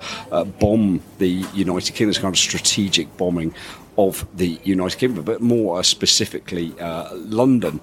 bomb 0.59 1.01
the 1.17 1.43
United 1.55 1.95
Kingdom, 1.95 2.21
kind 2.21 2.35
of 2.35 2.39
strategic 2.39 3.17
bombing 3.17 3.55
of 3.97 4.27
the 4.37 4.61
United 4.63 4.99
Kingdom, 4.99 5.25
but 5.25 5.41
more 5.41 5.83
specifically 5.83 6.75
London. 7.15 7.81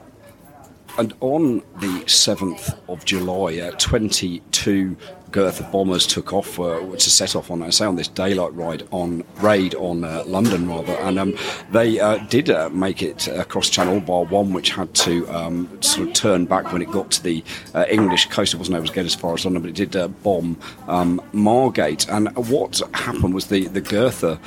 And 0.98 1.14
on 1.20 1.58
the 1.80 2.04
7th 2.06 2.78
of 2.88 3.04
July, 3.04 3.60
uh, 3.60 3.72
22 3.72 4.96
Gotha 5.36 5.64
bombers 5.64 6.08
took 6.08 6.32
off 6.32 6.58
uh, 6.62 6.80
to 6.80 7.10
set 7.10 7.36
off 7.36 7.52
on, 7.52 7.62
I 7.62 7.70
say, 7.70 7.86
on 7.86 7.98
this 7.98 8.08
daylight 8.08 8.54
ride 8.54 8.88
on 8.92 9.26
raid 9.42 9.76
on 9.76 10.06
uh, 10.06 10.24
London 10.26 10.70
rather, 10.70 10.94
and 10.94 11.20
um, 11.20 11.38
they 11.72 12.00
uh, 12.00 12.20
did 12.30 12.50
uh, 12.50 12.70
make 12.70 13.04
it 13.04 13.28
across 13.28 13.70
Channel, 13.70 14.00
bar 14.00 14.24
one, 14.24 14.54
which 14.54 14.70
had 14.70 14.94
to 14.94 15.28
um, 15.28 15.82
sort 15.82 16.08
of 16.08 16.14
turn 16.14 16.46
back 16.46 16.72
when 16.72 16.82
it 16.82 16.90
got 16.90 17.12
to 17.12 17.24
the 17.24 17.44
uh, 17.74 17.84
English 17.90 18.30
coast. 18.30 18.54
It 18.54 18.58
wasn't 18.58 18.78
able 18.78 18.88
to 18.88 18.94
get 18.94 19.06
as 19.06 19.14
far 19.14 19.34
as 19.34 19.44
London, 19.44 19.62
but 19.64 19.72
it 19.72 19.76
did 19.76 19.94
uh, 19.98 20.08
bomb 20.08 20.58
um, 20.88 21.22
Margate. 21.34 22.08
And 22.08 22.34
what 22.38 22.82
happened 22.94 23.34
was 23.34 23.48
the 23.48 23.68
the 23.68 23.82
Gotha 23.82 24.40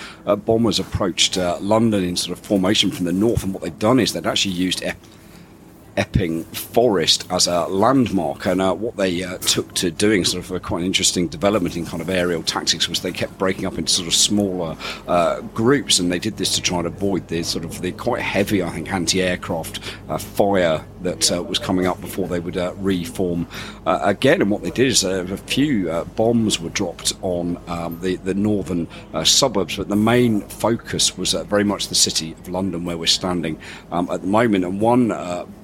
bombers 0.46 0.78
approached 0.78 1.36
London 1.36 2.02
in 2.02 2.16
sort 2.16 2.38
of 2.38 2.42
formation 2.42 2.90
from 2.90 3.04
the 3.04 3.12
north, 3.12 3.44
and 3.44 3.52
what 3.52 3.62
they'd 3.62 3.78
done 3.78 4.00
is 4.00 4.14
they'd 4.14 4.26
actually 4.26 4.54
used. 4.54 4.82
Epping 5.98 6.44
Forest 6.44 7.26
as 7.30 7.48
a 7.48 7.66
landmark. 7.66 8.46
And 8.46 8.62
uh, 8.62 8.72
what 8.72 8.96
they 8.96 9.24
uh, 9.24 9.38
took 9.38 9.74
to 9.74 9.90
doing, 9.90 10.24
sort 10.24 10.44
of 10.44 10.50
a 10.52 10.60
quite 10.60 10.84
interesting 10.84 11.26
development 11.26 11.76
in 11.76 11.84
kind 11.84 12.00
of 12.00 12.08
aerial 12.08 12.42
tactics, 12.44 12.88
was 12.88 13.02
they 13.02 13.12
kept 13.12 13.36
breaking 13.36 13.66
up 13.66 13.76
into 13.76 13.92
sort 13.92 14.06
of 14.06 14.14
smaller 14.14 14.76
uh, 15.08 15.40
groups, 15.40 15.98
and 15.98 16.10
they 16.10 16.20
did 16.20 16.36
this 16.36 16.54
to 16.54 16.62
try 16.62 16.78
and 16.78 16.86
avoid 16.86 17.26
the 17.28 17.42
sort 17.42 17.64
of 17.64 17.82
the 17.82 17.92
quite 17.92 18.22
heavy, 18.22 18.62
I 18.62 18.70
think, 18.70 18.92
anti-aircraft 18.92 19.80
uh, 20.08 20.18
fire 20.18 20.84
that 21.02 21.32
uh, 21.32 21.42
was 21.42 21.58
coming 21.58 21.86
up 21.86 22.00
before 22.00 22.28
they 22.28 22.40
would 22.40 22.56
uh, 22.56 22.74
reform 22.76 23.46
again. 23.86 24.42
And 24.42 24.50
what 24.50 24.62
they 24.62 24.70
did 24.70 24.88
is 24.88 25.04
a 25.04 25.36
few 25.36 25.88
bombs 26.16 26.60
were 26.60 26.70
dropped 26.70 27.12
on 27.22 27.58
um, 27.68 28.00
the 28.00 28.16
the 28.16 28.34
northern 28.34 28.88
suburbs, 29.24 29.76
but 29.76 29.88
the 29.88 29.96
main 29.96 30.42
focus 30.42 31.16
was 31.16 31.32
very 31.32 31.64
much 31.64 31.88
the 31.88 31.94
city 31.94 32.32
of 32.32 32.48
London, 32.48 32.84
where 32.84 32.98
we're 32.98 33.06
standing 33.06 33.58
um, 33.92 34.10
at 34.10 34.22
the 34.22 34.26
moment. 34.26 34.64
And 34.64 34.80
one 34.80 35.08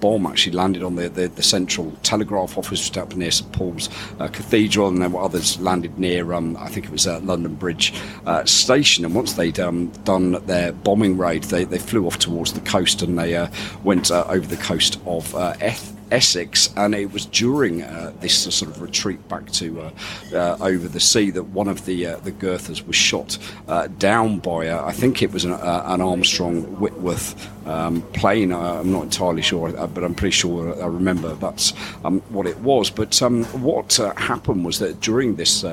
bomb 0.00 0.26
actually 0.26 0.52
landed 0.52 0.82
on 0.82 0.96
the, 0.96 1.08
the, 1.08 1.28
the 1.28 1.42
central 1.42 1.92
telegraph 2.02 2.56
office 2.58 2.80
just 2.80 2.98
up 2.98 3.14
near 3.16 3.30
St 3.30 3.50
Paul's 3.52 3.88
uh, 4.20 4.28
Cathedral, 4.28 4.88
and 4.88 5.02
then 5.02 5.14
others 5.16 5.58
landed 5.60 5.98
near, 5.98 6.32
um, 6.32 6.56
I 6.58 6.68
think 6.68 6.86
it 6.86 6.92
was 6.92 7.06
uh, 7.06 7.20
London 7.20 7.54
Bridge 7.54 7.94
uh, 8.26 8.44
Station. 8.44 9.04
And 9.04 9.14
once 9.14 9.34
they'd 9.34 9.58
um, 9.58 9.88
done 10.04 10.44
their 10.46 10.72
bombing 10.72 11.16
raid, 11.16 11.44
they, 11.44 11.64
they 11.64 11.78
flew 11.78 12.06
off 12.06 12.18
towards 12.18 12.52
the 12.52 12.60
coast 12.60 13.02
and 13.02 13.18
they 13.18 13.36
uh, 13.36 13.48
went 13.82 14.10
uh, 14.10 14.24
over 14.28 14.46
the 14.46 14.56
coast 14.56 14.98
of 15.06 15.23
uh, 15.32 15.54
Eth. 15.60 15.94
Essex, 16.10 16.72
and 16.76 16.94
it 16.94 17.12
was 17.12 17.26
during 17.26 17.82
uh, 17.82 18.12
this 18.20 18.46
uh, 18.46 18.50
sort 18.50 18.70
of 18.70 18.80
retreat 18.80 19.26
back 19.28 19.50
to 19.50 19.80
uh, 19.80 19.90
uh 20.32 20.56
over 20.60 20.86
the 20.86 21.00
sea 21.00 21.30
that 21.30 21.42
one 21.44 21.66
of 21.66 21.84
the 21.86 22.06
uh, 22.06 22.16
the 22.18 22.32
Gothas 22.32 22.86
was 22.86 22.94
shot 22.94 23.38
uh, 23.68 23.88
down 23.98 24.38
by 24.38 24.70
I 24.70 24.92
think 24.92 25.22
it 25.22 25.32
was 25.32 25.44
an, 25.44 25.52
an 25.52 26.00
Armstrong 26.00 26.62
Whitworth 26.78 27.50
um, 27.66 28.02
plane. 28.12 28.52
I'm 28.52 28.92
not 28.92 29.04
entirely 29.04 29.42
sure, 29.42 29.72
but 29.72 30.04
I'm 30.04 30.14
pretty 30.14 30.32
sure 30.32 30.80
I 30.82 30.86
remember 30.86 31.34
that's 31.34 31.72
um, 32.04 32.20
what 32.28 32.46
it 32.46 32.58
was. 32.58 32.90
But 32.90 33.20
um, 33.22 33.44
what 33.44 33.96
happened 34.16 34.64
was 34.64 34.78
that 34.80 35.00
during 35.00 35.36
this 35.36 35.64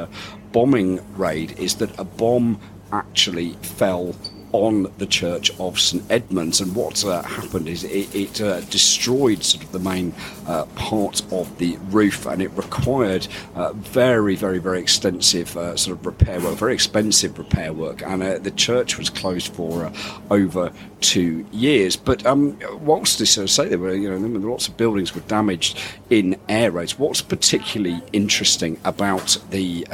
bombing 0.52 1.00
raid, 1.18 1.58
is 1.60 1.76
that 1.76 1.98
a 2.00 2.04
bomb 2.04 2.60
actually 2.92 3.54
fell 3.62 4.16
on 4.52 4.92
the 4.98 5.06
Church 5.06 5.52
of 5.60 5.80
St 5.80 6.04
Edmunds. 6.10 6.62
And 6.62 6.76
what 6.76 7.04
uh, 7.06 7.22
happened 7.22 7.68
is 7.68 7.84
it, 7.84 8.14
it 8.14 8.42
uh, 8.42 8.62
destroyed 8.62 9.44
sort 9.44 9.64
of 9.64 9.72
the 9.72 9.80
main 9.80 10.14
uh, 10.48 10.66
part 10.76 11.22
of 11.32 11.58
the 11.58 11.78
roof, 11.90 12.26
and 12.26 12.42
it 12.42 12.52
required 12.52 13.28
uh, 13.56 13.74
very, 13.74 14.36
very, 14.36 14.60
very 14.60 14.80
extensive 14.80 15.56
uh, 15.58 15.76
sort 15.76 15.98
of 16.00 16.06
repair 16.06 16.40
work, 16.40 16.58
very 16.58 16.74
expensive 16.74 17.38
repair 17.38 17.74
work. 17.74 18.02
And 18.04 18.24
uh, 18.24 18.38
the 18.40 18.52
church 18.52 18.98
was 18.98 19.10
closed 19.10 19.54
for 19.54 19.92
over 20.30 20.72
two 21.02 21.46
years. 21.52 21.96
But 21.96 22.26
um, 22.26 22.58
whilst 22.80 23.20
this, 23.20 23.38
I 23.38 23.46
say 23.46 23.70
there 23.70 23.80
were, 23.80 23.94
you 23.94 24.10
know, 24.10 24.50
lots 24.50 24.68
of 24.68 24.78
buildings 24.78 25.14
were 25.14 25.22
damaged 25.22 25.80
in 26.10 26.40
air 26.52 26.72
raids. 26.72 27.00
What's 27.00 27.22
particularly 27.22 28.02
interesting 28.12 28.78
about 28.84 29.38
the 29.50 29.86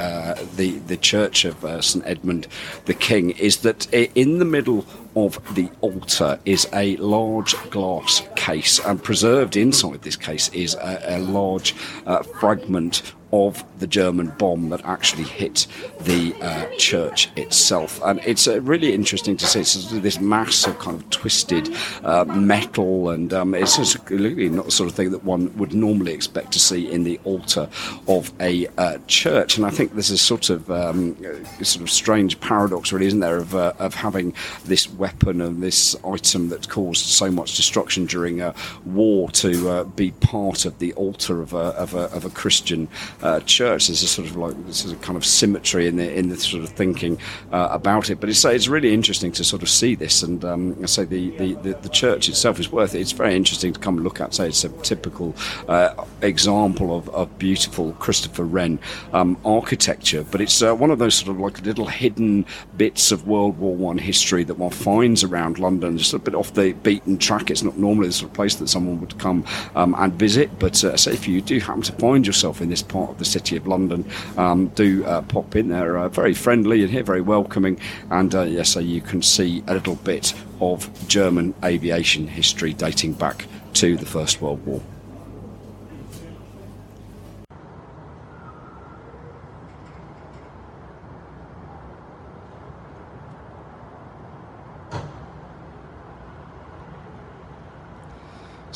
the 0.55 0.79
the 0.87 0.97
Church 0.97 1.45
of 1.45 1.55
St 1.83 2.03
Edmund 2.05 2.47
the 2.85 2.93
King 2.93 3.31
is 3.31 3.57
that 3.57 3.93
in 3.93 4.39
the 4.39 4.45
middle 4.45 4.85
of 5.15 5.39
the 5.55 5.69
altar 5.81 6.39
is 6.45 6.67
a 6.73 6.95
large 6.97 7.55
glass 7.69 8.21
case, 8.35 8.79
and 8.79 9.01
preserved 9.01 9.55
inside 9.55 10.01
this 10.01 10.15
case 10.15 10.49
is 10.49 10.75
a, 10.75 11.17
a 11.17 11.19
large 11.19 11.75
uh, 12.05 12.23
fragment 12.39 13.13
of 13.31 13.63
the 13.79 13.87
German 13.87 14.27
bomb 14.37 14.69
that 14.69 14.83
actually 14.85 15.23
hit 15.23 15.67
the 16.01 16.33
uh, 16.41 16.65
church 16.77 17.29
itself. 17.35 18.01
And 18.03 18.19
it's 18.25 18.47
uh, 18.47 18.61
really 18.61 18.93
interesting 18.93 19.37
to 19.37 19.45
see 19.45 19.59
it's 19.61 19.91
this 19.91 20.19
mass 20.19 20.65
of 20.65 20.79
kind 20.79 20.95
of 20.95 21.09
twisted 21.09 21.69
uh, 22.03 22.25
metal, 22.25 23.09
and 23.09 23.33
um, 23.33 23.53
it's 23.53 23.77
just 23.77 23.97
really 24.09 24.49
not 24.49 24.65
the 24.65 24.71
sort 24.71 24.89
of 24.89 24.95
thing 24.95 25.11
that 25.11 25.23
one 25.23 25.55
would 25.57 25.73
normally 25.73 26.13
expect 26.13 26.51
to 26.53 26.59
see 26.59 26.89
in 26.89 27.03
the 27.03 27.19
altar 27.23 27.69
of 28.07 28.31
a 28.39 28.67
uh, 28.77 28.97
church. 29.07 29.57
And 29.57 29.65
I 29.65 29.69
think 29.69 29.93
there's 29.93 30.11
a 30.11 30.17
sort 30.17 30.49
of 30.49 30.69
um, 30.71 31.15
sort 31.63 31.81
of 31.81 31.89
strange 31.89 32.39
paradox, 32.39 32.91
really, 32.91 33.07
isn't 33.07 33.19
there, 33.19 33.37
of, 33.37 33.55
uh, 33.55 33.73
of 33.79 33.93
having 33.93 34.33
this 34.65 34.89
weapon 34.89 35.41
and 35.41 35.61
this 35.61 35.95
item 36.05 36.49
that 36.49 36.69
caused 36.69 37.05
so 37.05 37.29
much 37.29 37.55
destruction 37.57 38.05
during 38.05 38.41
a 38.41 38.53
war 38.85 39.29
to 39.31 39.69
uh, 39.69 39.83
be 39.83 40.11
part 40.11 40.65
of 40.65 40.79
the 40.79 40.93
altar 40.93 41.41
of 41.41 41.53
a, 41.53 41.57
of 41.57 41.93
a, 41.93 42.03
of 42.13 42.25
a 42.25 42.29
Christian 42.29 42.87
uh, 43.21 43.39
church. 43.41 43.87
There's 43.87 44.03
a 44.03 44.07
sort 44.07 44.27
of 44.27 44.35
like 44.35 44.67
this 44.67 44.85
is 44.85 44.91
a 44.91 44.95
kind 44.97 45.17
of 45.17 45.25
symmetry 45.25 45.87
in 45.87 45.97
the 45.97 46.13
in 46.13 46.29
the 46.29 46.37
sort 46.37 46.63
of 46.63 46.69
thinking 46.69 47.17
uh, 47.51 47.69
about 47.71 48.09
it. 48.09 48.19
But 48.19 48.29
it's 48.29 48.43
it's 48.45 48.67
really 48.67 48.93
interesting 48.93 49.31
to 49.33 49.43
sort 49.43 49.63
of 49.63 49.69
see 49.69 49.95
this, 49.95 50.23
and 50.23 50.43
um, 50.45 50.77
I 50.81 50.85
say 50.85 51.05
the, 51.05 51.31
the, 51.37 51.53
the, 51.55 51.73
the, 51.81 51.89
church 51.89 52.29
itself 52.29 52.59
is 52.59 52.71
worth 52.71 52.93
it. 52.93 53.01
It's 53.01 53.11
very 53.11 53.35
interesting 53.35 53.73
to 53.73 53.79
come 53.79 53.95
and 53.95 54.03
look 54.03 54.21
at. 54.21 54.33
Say 54.33 54.47
it's 54.47 54.63
a 54.63 54.69
typical 54.69 55.35
uh, 55.67 56.05
example 56.21 56.95
of, 56.95 57.09
of 57.09 57.37
beautiful 57.39 57.93
Christopher 57.93 58.43
Wren 58.43 58.79
um, 59.13 59.37
architecture, 59.45 60.23
but 60.31 60.41
it's 60.41 60.61
uh, 60.61 60.75
one 60.75 60.91
of 60.91 60.99
those 60.99 61.15
sort 61.15 61.29
of 61.29 61.39
like 61.39 61.61
little 61.61 61.87
hidden 61.87 62.45
bits 62.77 63.11
of 63.11 63.27
World 63.27 63.57
War 63.57 63.75
One 63.75 63.97
history 63.97 64.43
that 64.43 64.55
one 64.55 64.71
finds 64.71 65.23
around 65.23 65.59
London, 65.59 65.97
just 65.97 66.13
a 66.13 66.19
bit 66.19 66.35
off 66.35 66.53
the 66.53 66.73
beaten 66.73 67.17
track. 67.17 67.49
It's 67.49 67.63
not 67.63 67.77
normally 67.77 68.07
the 68.07 68.13
sort 68.13 68.31
of 68.31 68.35
place 68.35 68.55
that 68.55 68.67
someone 68.67 68.99
would 68.99 69.17
come 69.17 69.45
um, 69.75 69.95
and 69.97 70.13
visit, 70.13 70.59
but 70.59 70.83
uh, 70.83 70.95
say 70.97 71.13
if 71.13 71.27
you 71.27 71.41
do 71.41 71.59
happen 71.59 71.81
to 71.83 71.93
find 71.93 72.25
yourself 72.25 72.61
in 72.61 72.69
this 72.69 72.81
part 72.81 73.06
part 73.07 73.13
of 73.13 73.19
the 73.19 73.25
City 73.25 73.55
of 73.55 73.65
London, 73.67 74.05
um, 74.37 74.67
do 74.75 75.05
uh, 75.05 75.21
pop 75.21 75.55
in. 75.55 75.69
They're 75.69 75.97
uh, 75.97 76.09
very 76.09 76.33
friendly 76.33 76.81
and 76.81 76.91
here, 76.91 77.03
very 77.03 77.21
welcoming. 77.21 77.79
And 78.11 78.35
uh, 78.35 78.43
yes, 78.43 78.69
so 78.69 78.79
you 78.81 78.99
can 79.01 79.21
see 79.21 79.63
a 79.67 79.73
little 79.73 79.95
bit 79.95 80.33
of 80.59 80.89
German 81.07 81.53
aviation 81.63 82.27
history 82.27 82.73
dating 82.73 83.13
back 83.13 83.45
to 83.75 83.95
the 83.95 84.05
First 84.05 84.41
World 84.41 84.65
War. 84.65 84.81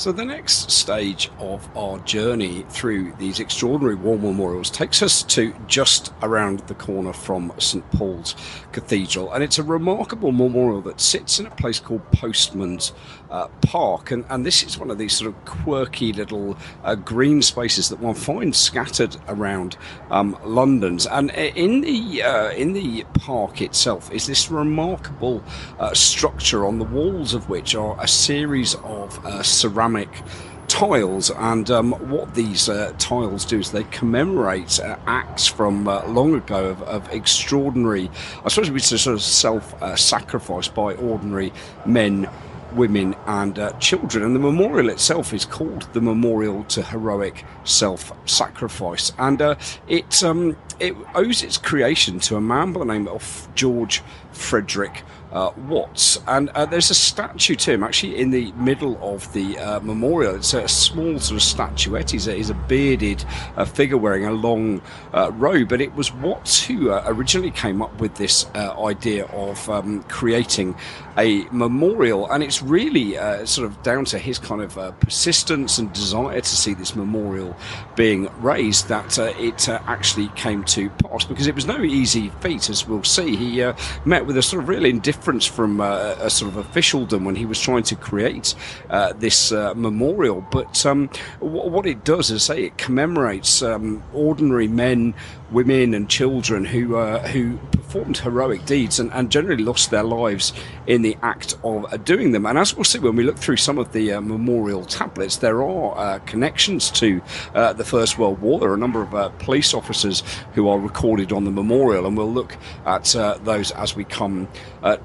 So, 0.02 0.12
the 0.12 0.26
next 0.26 0.72
stage 0.72 1.30
of 1.38 1.70
our 1.78 2.00
journey 2.00 2.66
through 2.70 3.14
these 3.20 3.40
extraordinary 3.40 3.94
war 3.94 4.18
memorials 4.18 4.72
takes 4.72 5.04
us 5.04 5.22
to 5.22 5.54
just 5.68 6.12
around 6.24 6.62
the 6.62 6.74
corner 6.74 7.14
from 7.14 7.54
St 7.60 7.88
Paul's 7.92 8.36
Cathedral. 8.72 9.32
And 9.32 9.44
it's 9.44 9.60
a 9.60 9.64
remarkable 9.64 10.32
memorial 10.32 10.82
that 10.82 11.00
sits 11.00 11.40
in 11.40 11.46
a 11.46 11.52
place 11.52 11.80
called 11.80 12.02
Postman's 12.14 12.94
uh, 13.30 13.50
Park. 13.62 14.10
And, 14.10 14.26
and 14.32 14.44
this 14.44 14.64
is 14.64 14.80
one 14.80 14.90
of 14.90 14.98
these 14.98 15.16
sort 15.16 15.36
of 15.36 15.46
quirky 15.46 16.14
little 16.14 16.58
uh, 16.84 16.96
green 16.96 17.44
spaces 17.44 17.90
that 17.90 18.00
one 18.00 18.16
finds 18.16 18.58
scattered 18.58 19.18
around 19.28 19.78
um, 20.10 20.36
London's. 20.44 21.06
And 21.06 21.30
in 21.30 21.82
the, 21.82 22.24
uh, 22.24 22.50
in 22.54 22.74
the 22.74 23.06
park 23.20 23.62
itself 23.62 24.12
is 24.12 24.26
this 24.26 24.50
remarkable 24.50 25.44
uh, 25.78 25.94
structure 25.94 26.66
on 26.66 26.80
the 26.80 26.86
walls 26.86 27.36
of 27.36 27.50
which 27.50 27.76
are 27.76 27.96
a 28.02 28.08
series 28.08 28.74
of 28.84 29.24
uh, 29.24 29.44
ceramic 29.44 29.91
ceramic 29.92 30.24
tiles, 30.68 31.30
and 31.32 31.70
um, 31.70 31.92
what 32.10 32.34
these 32.34 32.70
uh, 32.70 32.94
tiles 32.98 33.44
do 33.44 33.60
is 33.60 33.72
they 33.72 33.84
commemorate 33.86 34.80
uh, 34.80 34.96
acts 35.06 35.46
from 35.46 35.88
uh, 35.88 36.06
long 36.08 36.34
ago 36.34 36.68
of, 36.68 36.82
of, 36.84 37.14
extraordinary, 37.14 38.10
I 38.46 38.48
suppose 38.48 38.70
it's 38.70 38.92
a 38.94 38.98
sort 38.98 39.16
of 39.16 39.22
self-sacrifice 39.22 40.70
uh, 40.70 40.74
by 40.74 40.94
ordinary 40.94 41.52
men 41.86 42.30
women 42.74 43.16
and 43.26 43.60
uh, 43.60 43.74
children. 43.80 44.24
And 44.24 44.34
the 44.34 44.40
memorial 44.40 44.88
itself 44.90 45.34
is 45.34 45.44
called 45.44 45.92
the 45.92 46.00
Memorial 46.00 46.64
to 46.66 46.82
Heroic 46.82 47.44
Self 47.66 48.14
Sacrifice. 48.26 49.12
And 49.20 49.42
uh, 49.42 49.56
it, 49.90 50.24
um, 50.24 50.56
it 50.80 50.96
owes 51.14 51.44
its 51.44 51.58
creation 51.58 52.22
to 52.22 52.38
a 52.38 52.42
man 52.42 52.72
by 52.72 52.80
the 52.80 52.86
name 52.86 53.10
of 53.10 53.50
George 53.56 54.02
Frederick 54.32 55.04
uh, 55.32 55.52
Watts. 55.68 56.20
And 56.28 56.50
uh, 56.50 56.66
there's 56.66 56.90
a 56.90 56.96
statue 56.96 57.56
to 57.56 57.72
him 57.72 57.84
actually 57.84 58.18
in 58.18 58.32
the 58.32 58.52
middle 58.54 58.98
of 59.02 59.32
the 59.34 59.58
uh, 59.58 59.80
memorial. 59.80 60.36
It's 60.36 60.54
a 60.54 60.68
small 60.68 61.20
sort 61.20 61.38
of 61.38 61.44
statuette. 61.44 62.12
He's 62.12 62.28
a, 62.28 62.34
he's 62.34 62.50
a 62.50 62.54
bearded 62.54 63.24
uh, 63.56 63.66
figure 63.66 63.98
wearing 63.98 64.26
a 64.26 64.32
long 64.32 64.82
uh, 65.14 65.32
robe. 65.34 65.72
And 65.72 65.82
it 65.82 65.94
was 65.94 66.14
Watts 66.14 66.64
who 66.64 66.92
uh, 66.92 67.04
originally 67.06 67.52
came 67.52 67.82
up 67.82 68.00
with 68.00 68.16
this 68.16 68.46
idea 68.56 69.26
of 69.28 69.70
um, 69.70 70.04
creating 70.04 70.76
a 71.18 71.46
memorial. 71.52 72.30
And 72.32 72.44
it's 72.44 72.62
really 72.62 73.14
sort 73.46 73.68
of 73.68 73.82
down 73.84 74.06
to 74.06 74.18
his 74.18 74.40
kind 74.40 74.62
of 74.62 75.00
persistence 75.00 75.78
and 75.78 75.92
desire 75.94 76.42
to 76.42 76.56
see 76.56 76.74
this 76.74 76.96
memorial 76.96 77.56
being 77.96 78.30
raised 78.42 78.88
that 78.90 79.18
it 79.18 79.70
actually 79.70 80.30
came 80.30 80.64
to 80.66 80.90
pass 80.90 81.24
because 81.24 81.48
it 81.48 81.56
was 81.56 81.66
no 81.66 81.82
easy 81.82 82.30
feat, 82.42 82.70
as 82.70 82.88
we'll 82.88 83.04
see. 83.04 83.36
He 83.36 83.72
met 84.06 84.26
with 84.26 84.38
a 84.38 84.42
sort 84.42 84.64
of 84.64 84.70
real 84.70 84.86
indifference 84.86 85.21
difference 85.22 85.46
from 85.46 85.80
uh, 85.80 86.16
a 86.20 86.32
sort 86.32 86.52
of 86.52 86.58
officialdom 86.58 87.24
when 87.26 87.36
he 87.36 87.46
was 87.46 87.62
trying 87.62 87.84
to 87.84 87.96
create 87.96 88.56
uh, 88.90 89.14
this 89.14 89.52
uh, 89.52 89.72
memorial. 89.76 90.44
But 90.50 90.84
um, 90.84 91.12
w- 91.40 91.70
what 91.70 91.86
it 91.86 92.04
does 92.04 92.32
is 92.32 92.42
say 92.42 92.64
it 92.64 92.80
commemorates 92.80 93.62
um, 93.62 94.02
ordinary 94.16 94.68
men 94.68 95.14
women 95.52 95.94
and 95.94 96.10
children 96.10 96.66
who 96.66 96.96
uh, 96.96 97.28
who 97.28 97.58
performed 97.92 98.18
heroic 98.18 98.66
deeds 98.66 99.00
and, 99.02 99.12
and, 99.12 99.30
generally 99.30 99.62
lost 99.62 99.92
their 99.92 100.04
lives 100.04 100.54
in 100.88 101.02
the 101.02 101.18
act 101.24 101.58
of 101.66 101.92
uh, 101.92 101.98
doing 101.98 102.32
them. 102.32 102.46
And 102.46 102.58
as 102.58 102.74
we'll 102.74 102.86
see 102.86 103.00
when 103.00 103.18
we 103.18 103.24
look 103.24 103.38
through 103.38 103.58
some 103.58 103.78
of 103.78 103.92
the 103.92 104.14
uh, 104.14 104.22
memorial 104.22 104.86
tablets, 104.86 105.38
there 105.38 105.62
are 105.62 105.98
uh, 105.98 106.20
connections 106.20 106.90
to 106.92 107.22
uh, 107.54 107.74
the 107.74 107.84
First 107.84 108.18
World 108.18 108.40
War. 108.40 108.62
There 108.62 108.70
are 108.70 108.76
a 108.76 108.78
number 108.78 109.02
of 109.02 109.14
uh, 109.14 109.28
police 109.40 109.74
officers 109.74 110.24
who 110.54 110.70
are 110.70 110.80
recorded 110.80 111.34
on 111.34 111.44
the 111.44 111.52
memorial, 111.52 112.06
and 112.08 112.16
we'll 112.16 112.32
look 112.32 112.56
at 112.86 113.14
those 113.44 113.72
as 113.72 113.94
we 113.94 114.06
come 114.06 114.48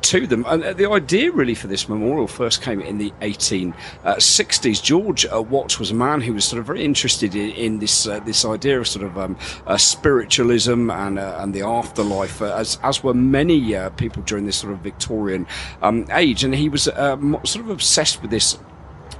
to 0.03 0.26
them. 0.26 0.44
And 0.47 0.62
the 0.76 0.88
idea 0.88 1.32
really 1.32 1.55
for 1.55 1.66
this 1.66 1.88
memorial 1.88 2.28
first 2.28 2.62
came 2.62 2.80
in 2.80 2.99
the 2.99 3.11
1860s. 3.20 4.82
George 4.82 5.26
Watts 5.32 5.80
was 5.80 5.90
a 5.90 5.94
man 5.94 6.20
who 6.20 6.34
was 6.34 6.44
sort 6.44 6.61
of 6.61 6.66
very 6.66 6.84
interested 6.84 7.34
in, 7.34 7.51
in 7.51 7.78
this 7.80 8.05
this 8.05 8.44
idea 8.44 8.78
of 8.78 8.86
sort 8.86 9.05
of 9.05 9.18
um, 9.18 9.36
spiritual 9.76 10.36
spiritualism 10.37 10.91
and 10.91 11.18
uh, 11.18 11.39
and 11.41 11.55
the 11.55 11.62
afterlife, 11.62 12.43
uh, 12.43 12.55
as 12.57 12.78
as 12.82 13.03
were 13.03 13.14
many 13.14 13.74
uh, 13.74 13.89
people 13.91 14.22
during 14.22 14.45
this 14.47 14.57
sort 14.57 14.72
of 14.72 14.80
Victorian 14.80 15.47
um, 15.82 16.07
age. 16.12 16.45
And 16.45 16.55
he 16.55 16.68
was 16.68 16.89
uh, 16.89 17.16
sort 17.45 17.64
of 17.64 17.70
obsessed 17.70 18.20
with 18.22 18.30
this 18.30 18.59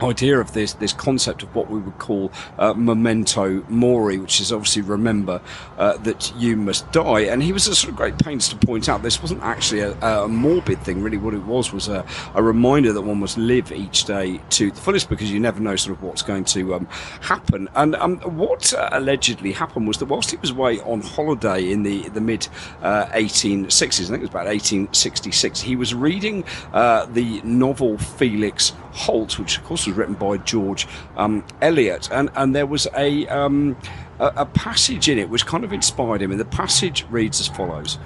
idea 0.03 0.39
of 0.39 0.53
this 0.53 0.75
this 0.75 0.93
concept 0.93 1.43
of 1.43 1.55
what 1.55 1.71
we 1.71 1.79
would 1.79 1.99
call 1.99 2.33
uh, 2.59 2.75
memento 2.75 3.65
mori, 3.69 4.19
which 4.19 4.41
is 4.41 4.53
obviously 4.53 4.83
remember 4.83 5.41
uh, 5.79 5.97
that 5.99 6.33
you 6.37 6.57
must 6.57 6.91
die. 6.93 7.21
And 7.21 7.43
he 7.43 7.53
was 7.53 7.67
a 7.67 7.75
sort 7.75 7.91
of 7.91 7.97
great 7.97 8.19
pains 8.19 8.49
to 8.49 8.57
point 8.57 8.89
out 8.89 9.03
this 9.03 9.21
wasn't 9.23 9.43
actually 9.43 9.81
a, 9.81 9.93
a 10.01 10.29
morbid 10.29 10.83
thing. 10.83 11.03
Really, 11.03 11.19
what 11.19 11.35
it 11.35 11.45
was 11.45 11.73
was 11.73 11.89
a, 11.89 12.05
a, 12.35 12.43
reminder 12.43 12.93
that 12.93 13.03
one 13.03 13.21
must 13.21 13.39
live 13.39 13.73
each 13.73 14.05
day 14.05 14.41
to 14.51 14.71
the 14.71 14.81
fullest 14.81 15.09
because 15.09 15.31
you 15.31 15.41
never 15.41 15.61
know 15.61 15.77
sort 15.77 15.97
of 15.97 16.03
what's 16.03 16.23
going 16.23 16.45
to 16.45 16.75
um, 16.75 16.87
happen. 17.21 17.69
And 17.75 17.97
um, 17.97 18.19
what 18.37 18.73
uh, 18.73 18.89
allegedly 18.93 19.53
happened 19.53 19.89
was 19.89 19.99
that 19.99 20.07
whilst 20.07 20.31
he 20.31 20.37
was 20.37 20.51
away 20.51 20.81
on 20.81 21.01
holiday 21.01 21.71
in 21.71 21.83
the 21.83 22.09
the 22.11 22.21
mid 22.21 22.49
1860s, 22.83 22.83
uh, 22.83 24.05
I 24.05 24.07
think 24.07 24.19
it 24.19 24.21
was 24.21 24.31
about 24.31 24.47
1866, 24.47 25.61
he 25.61 25.77
was 25.77 25.95
reading 25.95 26.45
uh, 26.73 27.07
the 27.07 27.41
novel 27.43 27.99
Felix 27.99 28.73
Holt, 28.97 29.39
which 29.39 29.59
of 29.59 29.65
course 29.65 29.87
was 29.87 29.97
written 29.97 30.15
by 30.15 30.39
George 30.39 30.89
um, 31.17 31.45
Eliot, 31.61 32.09
and 32.11 32.31
and 32.35 32.55
there 32.55 32.67
was 32.67 32.89
a, 32.97 33.27
um, 33.29 33.77
a, 34.19 34.33
a 34.37 34.47
passage 34.47 35.09
in 35.09 35.19
it 35.19 35.29
which 35.29 35.47
kind 35.47 35.65
of 35.65 35.73
inspired 35.73 36.23
him, 36.23 36.31
and 36.31 36.41
the 36.41 36.45
passage 36.47 37.07
reads 37.11 37.41
as 37.41 37.49
follows. 37.49 37.99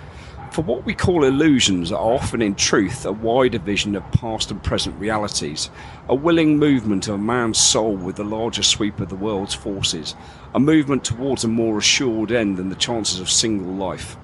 For 0.51 0.63
what 0.63 0.85
we 0.85 0.95
call 0.95 1.23
illusions 1.23 1.93
are 1.93 2.15
often 2.15 2.43
in 2.43 2.57
truth 2.57 3.07
a 3.07 3.13
wider 3.13 3.61
vision 3.61 3.95
of 3.95 4.11
past 4.11 4.51
and 4.51 4.61
present 4.61 4.99
realities, 4.99 5.71
a 6.09 6.15
willing 6.17 6.59
movement 6.59 7.07
of 7.07 7.15
a 7.15 7.19
man's 7.19 7.59
soul 7.59 7.95
with 7.95 8.17
the 8.17 8.25
larger 8.25 8.65
sweep 8.65 8.99
of 8.99 9.11
the 9.11 9.15
world's 9.15 9.55
forces, 9.55 10.17
a 10.53 10.59
movement 10.59 11.05
towards 11.05 11.45
a 11.45 11.49
more 11.49 11.79
assured 11.79 12.33
end 12.33 12.57
than 12.57 12.69
the 12.69 12.75
chances 12.75 13.21
of 13.21 13.31
single 13.31 13.73
life. 13.73 14.17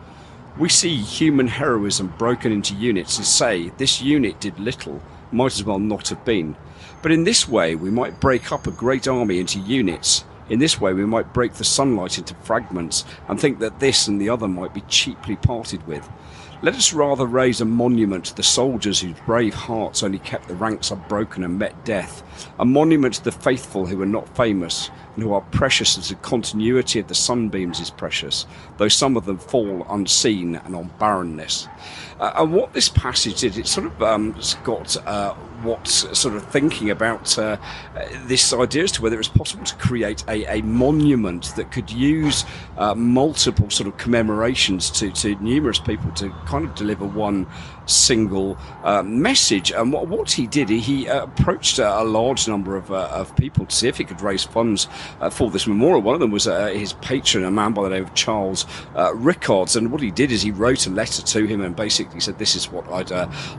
We 0.59 0.69
see 0.69 0.97
human 0.97 1.47
heroism 1.47 2.13
broken 2.19 2.51
into 2.51 2.75
units 2.75 3.19
and 3.19 3.27
say 3.27 3.69
this 3.77 4.03
unit 4.03 4.41
did 4.41 4.59
little, 4.59 5.01
might 5.33 5.53
as 5.53 5.65
well 5.65 5.79
not 5.79 6.09
have 6.09 6.25
been. 6.25 6.57
But 7.03 7.13
in 7.13 7.25
this 7.25 7.49
way, 7.49 7.75
we 7.75 7.91
might 7.91 8.21
break 8.21 8.53
up 8.53 8.67
a 8.67 8.73
great 8.73 9.07
army 9.07 9.39
into 9.39 9.59
units. 9.61 10.25
In 10.49 10.59
this 10.59 10.81
way, 10.81 10.93
we 10.93 11.05
might 11.07 11.35
break 11.35 11.55
the 11.55 11.65
sunlight 11.65 12.19
into 12.19 12.35
fragments 12.37 13.05
and 13.29 13.41
think 13.41 13.59
that 13.59 13.81
this 13.81 14.09
and 14.09 14.21
the 14.21 14.29
other 14.29 14.49
might 14.49 14.73
be 14.73 14.83
cheaply 14.83 15.37
parted 15.37 15.87
with. 15.87 16.09
Let 16.63 16.75
us 16.75 16.95
rather 16.95 17.27
raise 17.27 17.61
a 17.61 17.67
monument 17.67 18.25
to 18.27 18.37
the 18.37 18.43
soldiers 18.43 19.01
whose 19.01 19.15
brave 19.27 19.53
hearts 19.53 20.03
only 20.03 20.19
kept 20.19 20.49
the 20.49 20.55
ranks 20.55 20.91
unbroken 20.91 21.45
and 21.45 21.59
met 21.59 21.85
death, 21.85 22.51
a 22.59 22.65
monument 22.65 23.15
to 23.15 23.25
the 23.25 23.33
faithful 23.33 23.85
who 23.87 23.99
were 23.99 24.07
not 24.07 24.35
famous 24.35 24.91
who 25.23 25.33
are 25.33 25.41
precious 25.41 25.99
as 25.99 26.09
the 26.09 26.15
continuity 26.17 26.99
of 27.01 27.09
the 27.09 27.15
sunbeams 27.15 27.81
is 27.81 27.91
precious, 27.91 28.47
though 28.79 28.89
some 28.89 29.17
of 29.17 29.25
them 29.25 29.39
fall 29.39 29.87
unseen 29.91 30.57
and 30.57 30.75
on 30.75 30.91
barrenness. 30.99 31.69
Uh, 32.21 32.33
and 32.37 32.53
what 32.53 32.73
this 32.73 32.89
passage 32.89 33.41
did, 33.41 33.59
it 33.59 33.67
sort 33.67 33.87
of 33.87 34.03
um, 34.03 34.35
got 34.65 34.97
uh, 35.07 35.35
what's 35.63 36.19
sort 36.19 36.35
of 36.35 36.47
thinking 36.47 36.91
about 36.91 37.39
uh, 37.39 37.57
this 38.25 38.53
idea 38.53 38.85
as 38.85 38.93
to 38.93 39.03
whether 39.03 39.19
it's 39.19 39.29
possible 39.29 39.65
to 39.65 39.75
create 39.77 40.25
a, 40.29 40.59
a 40.59 40.63
monument 40.63 41.55
that 41.57 41.71
could 41.71 41.91
use 41.91 42.45
uh, 42.79 42.95
multiple 42.95 43.69
sort 43.69 43.87
of 43.87 43.97
commemorations 43.99 44.91
to, 44.91 45.11
to 45.11 45.35
numerous 45.37 45.79
people 45.79 46.11
to 46.13 46.31
kind 46.47 46.65
of 46.65 46.75
deliver 46.75 47.05
one 47.05 47.47
single 47.87 48.59
uh, 48.85 49.03
message. 49.03 49.73
And 49.73 49.93
what, 49.93 50.09
what, 50.09 50.31
he 50.31 50.47
did, 50.47 50.69
he 50.69 51.09
uh, 51.09 51.25
approached 51.25 51.79
a, 51.79 52.01
a, 52.01 52.05
large 52.05 52.49
number 52.49 52.77
of, 52.77 52.91
uh, 52.91 53.09
of 53.13 53.35
people 53.37 53.67
to 53.67 53.75
see 53.75 53.89
if 53.89 53.97
he 53.97 54.05
could 54.05 54.21
raise 54.21 54.45
funds 54.45 54.89
uh, 55.21 55.31
for 55.31 55.51
this 55.51 55.67
memorial. 55.67 56.03
One 56.03 56.15
of 56.15 56.21
them 56.21 56.31
was 56.31 56.45
his 56.45 56.93
patron, 56.95 57.45
a 57.45 57.51
man 57.51 57.73
by 57.73 57.85
the 57.85 57.91
name 57.91 58.05
of 58.05 58.15
Charles 58.15 58.67
Rickards. 59.15 59.77
And 59.77 59.91
what 59.93 60.01
he 60.01 60.11
did 60.11 60.33
is 60.33 60.43
he 60.43 60.51
wrote 60.51 60.87
a 60.87 60.91
letter 60.91 61.23
to 61.23 61.47
him 61.47 61.61
and 61.61 61.75
basically 61.75 62.21
said, 62.21 62.39
This 62.39 62.57
is 62.57 62.71
what 62.71 62.91
I'd 62.91 63.11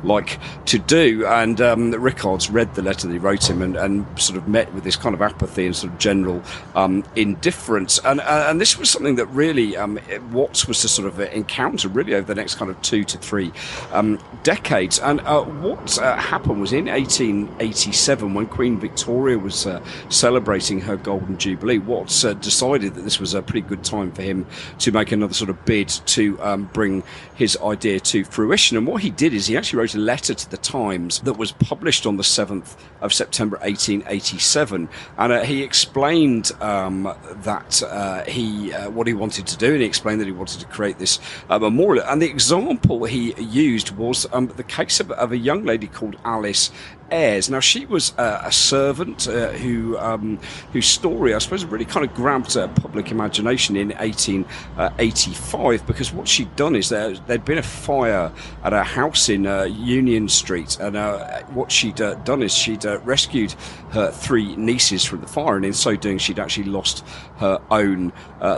like 0.03 0.39
to 0.65 0.79
do. 0.79 1.25
And 1.25 1.61
um, 1.61 1.91
Rickards 1.91 2.49
read 2.49 2.73
the 2.75 2.81
letter 2.81 3.07
that 3.07 3.13
he 3.13 3.19
wrote 3.19 3.49
him 3.49 3.61
and, 3.61 3.75
and 3.75 4.05
sort 4.19 4.37
of 4.37 4.47
met 4.47 4.73
with 4.73 4.83
this 4.83 4.95
kind 4.95 5.15
of 5.15 5.21
apathy 5.21 5.65
and 5.65 5.75
sort 5.75 5.93
of 5.93 5.99
general 5.99 6.41
um, 6.75 7.03
indifference. 7.15 7.99
And, 7.99 8.19
uh, 8.21 8.47
and 8.49 8.59
this 8.59 8.77
was 8.77 8.89
something 8.89 9.15
that 9.15 9.27
really 9.27 9.77
um, 9.77 9.99
Watts 10.31 10.67
was 10.67 10.81
to 10.81 10.87
sort 10.87 11.07
of 11.07 11.19
encounter 11.19 11.87
really 11.87 12.13
over 12.13 12.25
the 12.25 12.35
next 12.35 12.55
kind 12.55 12.69
of 12.71 12.81
two 12.81 13.03
to 13.03 13.17
three 13.17 13.51
um, 13.91 14.16
decades. 14.47 14.97
And 14.99 15.19
uh, 15.21 15.43
what 15.43 15.99
uh, 15.99 16.15
happened 16.15 16.61
was 16.61 16.71
in 16.71 16.85
1887, 16.85 18.33
when 18.33 18.45
Queen 18.45 18.79
Victoria 18.79 19.37
was 19.37 19.65
uh, 19.65 19.83
celebrating 20.07 20.79
her 20.79 20.95
Golden 20.95 21.37
Jubilee, 21.37 21.79
Watts 21.79 22.23
uh, 22.23 22.33
decided 22.33 22.95
that 22.95 23.01
this 23.01 23.19
was 23.19 23.33
a 23.33 23.41
pretty 23.41 23.67
good 23.67 23.83
time 23.83 24.09
for 24.11 24.21
him 24.21 24.45
to 24.79 24.91
make 24.93 25.11
another 25.11 25.33
sort 25.33 25.49
of 25.49 25.65
bid 25.65 25.89
to 25.89 26.41
um, 26.41 26.69
bring 26.71 27.03
his 27.35 27.57
idea 27.61 27.99
to 27.99 28.23
fruition. 28.23 28.77
And 28.77 28.87
what 28.87 29.01
he 29.01 29.09
did 29.09 29.33
is 29.33 29.47
he 29.47 29.57
actually 29.57 29.79
wrote 29.79 29.95
a 29.95 29.99
letter 29.99 30.33
to 30.33 30.49
the 30.49 30.57
Times 30.57 31.19
that 31.21 31.33
was 31.33 31.51
published 31.51 32.05
on 32.05 32.15
the 32.15 32.23
7th 32.23 32.77
of 33.01 33.13
September 33.13 33.57
1887. 33.57 34.87
And 35.17 35.33
uh, 35.33 35.43
he 35.43 35.61
explained 35.61 36.51
um, 36.61 37.13
that 37.43 37.83
uh, 37.83 38.23
he 38.23 38.71
what 38.87 39.07
he 39.07 39.13
wanted 39.13 39.45
to 39.47 39.57
do, 39.57 39.73
and 39.73 39.81
he 39.81 39.85
explained 39.85 40.21
that 40.21 40.25
he 40.25 40.31
wanted 40.31 40.61
to 40.61 40.65
create 40.67 40.99
this 40.99 41.19
memorial. 41.49 42.05
And 42.07 42.21
the 42.21 42.29
example 42.29 43.03
he 43.03 43.33
used 43.41 43.91
was 43.91 44.06
um, 44.31 44.47
the 44.55 44.63
case 44.63 44.99
of, 44.99 45.11
of 45.11 45.31
a 45.31 45.37
young 45.37 45.63
lady 45.63 45.87
called 45.87 46.15
Alice 46.23 46.71
Ayres. 47.11 47.49
Now, 47.49 47.59
she 47.59 47.85
was 47.85 48.17
uh, 48.17 48.41
a 48.43 48.51
servant 48.51 49.27
uh, 49.27 49.49
who 49.49 49.97
um, 49.97 50.39
whose 50.73 50.87
story, 50.87 51.33
I 51.33 51.37
suppose, 51.39 51.63
really 51.65 51.85
kind 51.85 52.05
of 52.05 52.13
grabbed 52.13 52.57
uh, 52.57 52.67
public 52.69 53.11
imagination 53.11 53.75
in 53.75 53.89
1885 53.89 55.87
because 55.87 56.11
what 56.11 56.27
she'd 56.27 56.53
done 56.55 56.75
is 56.75 56.89
there, 56.89 57.13
there'd 57.13 57.45
been 57.45 57.57
a 57.57 57.63
fire 57.63 58.31
at 58.63 58.73
her 58.73 58.83
house 58.83 59.29
in 59.29 59.47
uh, 59.47 59.63
Union 59.63 60.27
Street, 60.27 60.77
and 60.79 60.97
uh, 60.97 61.41
what 61.53 61.71
she'd 61.71 62.01
uh, 62.01 62.15
done 62.15 62.43
is 62.43 62.53
she'd 62.53 62.83
rescued 63.03 63.53
her 63.91 64.11
three 64.11 64.55
nieces 64.57 65.05
from 65.05 65.21
the 65.21 65.27
fire, 65.27 65.55
and 65.55 65.65
in 65.65 65.73
so 65.73 65.95
doing, 65.95 66.17
she'd 66.17 66.39
actually 66.39 66.65
lost 66.65 67.05
her 67.37 67.61
own 67.71 68.11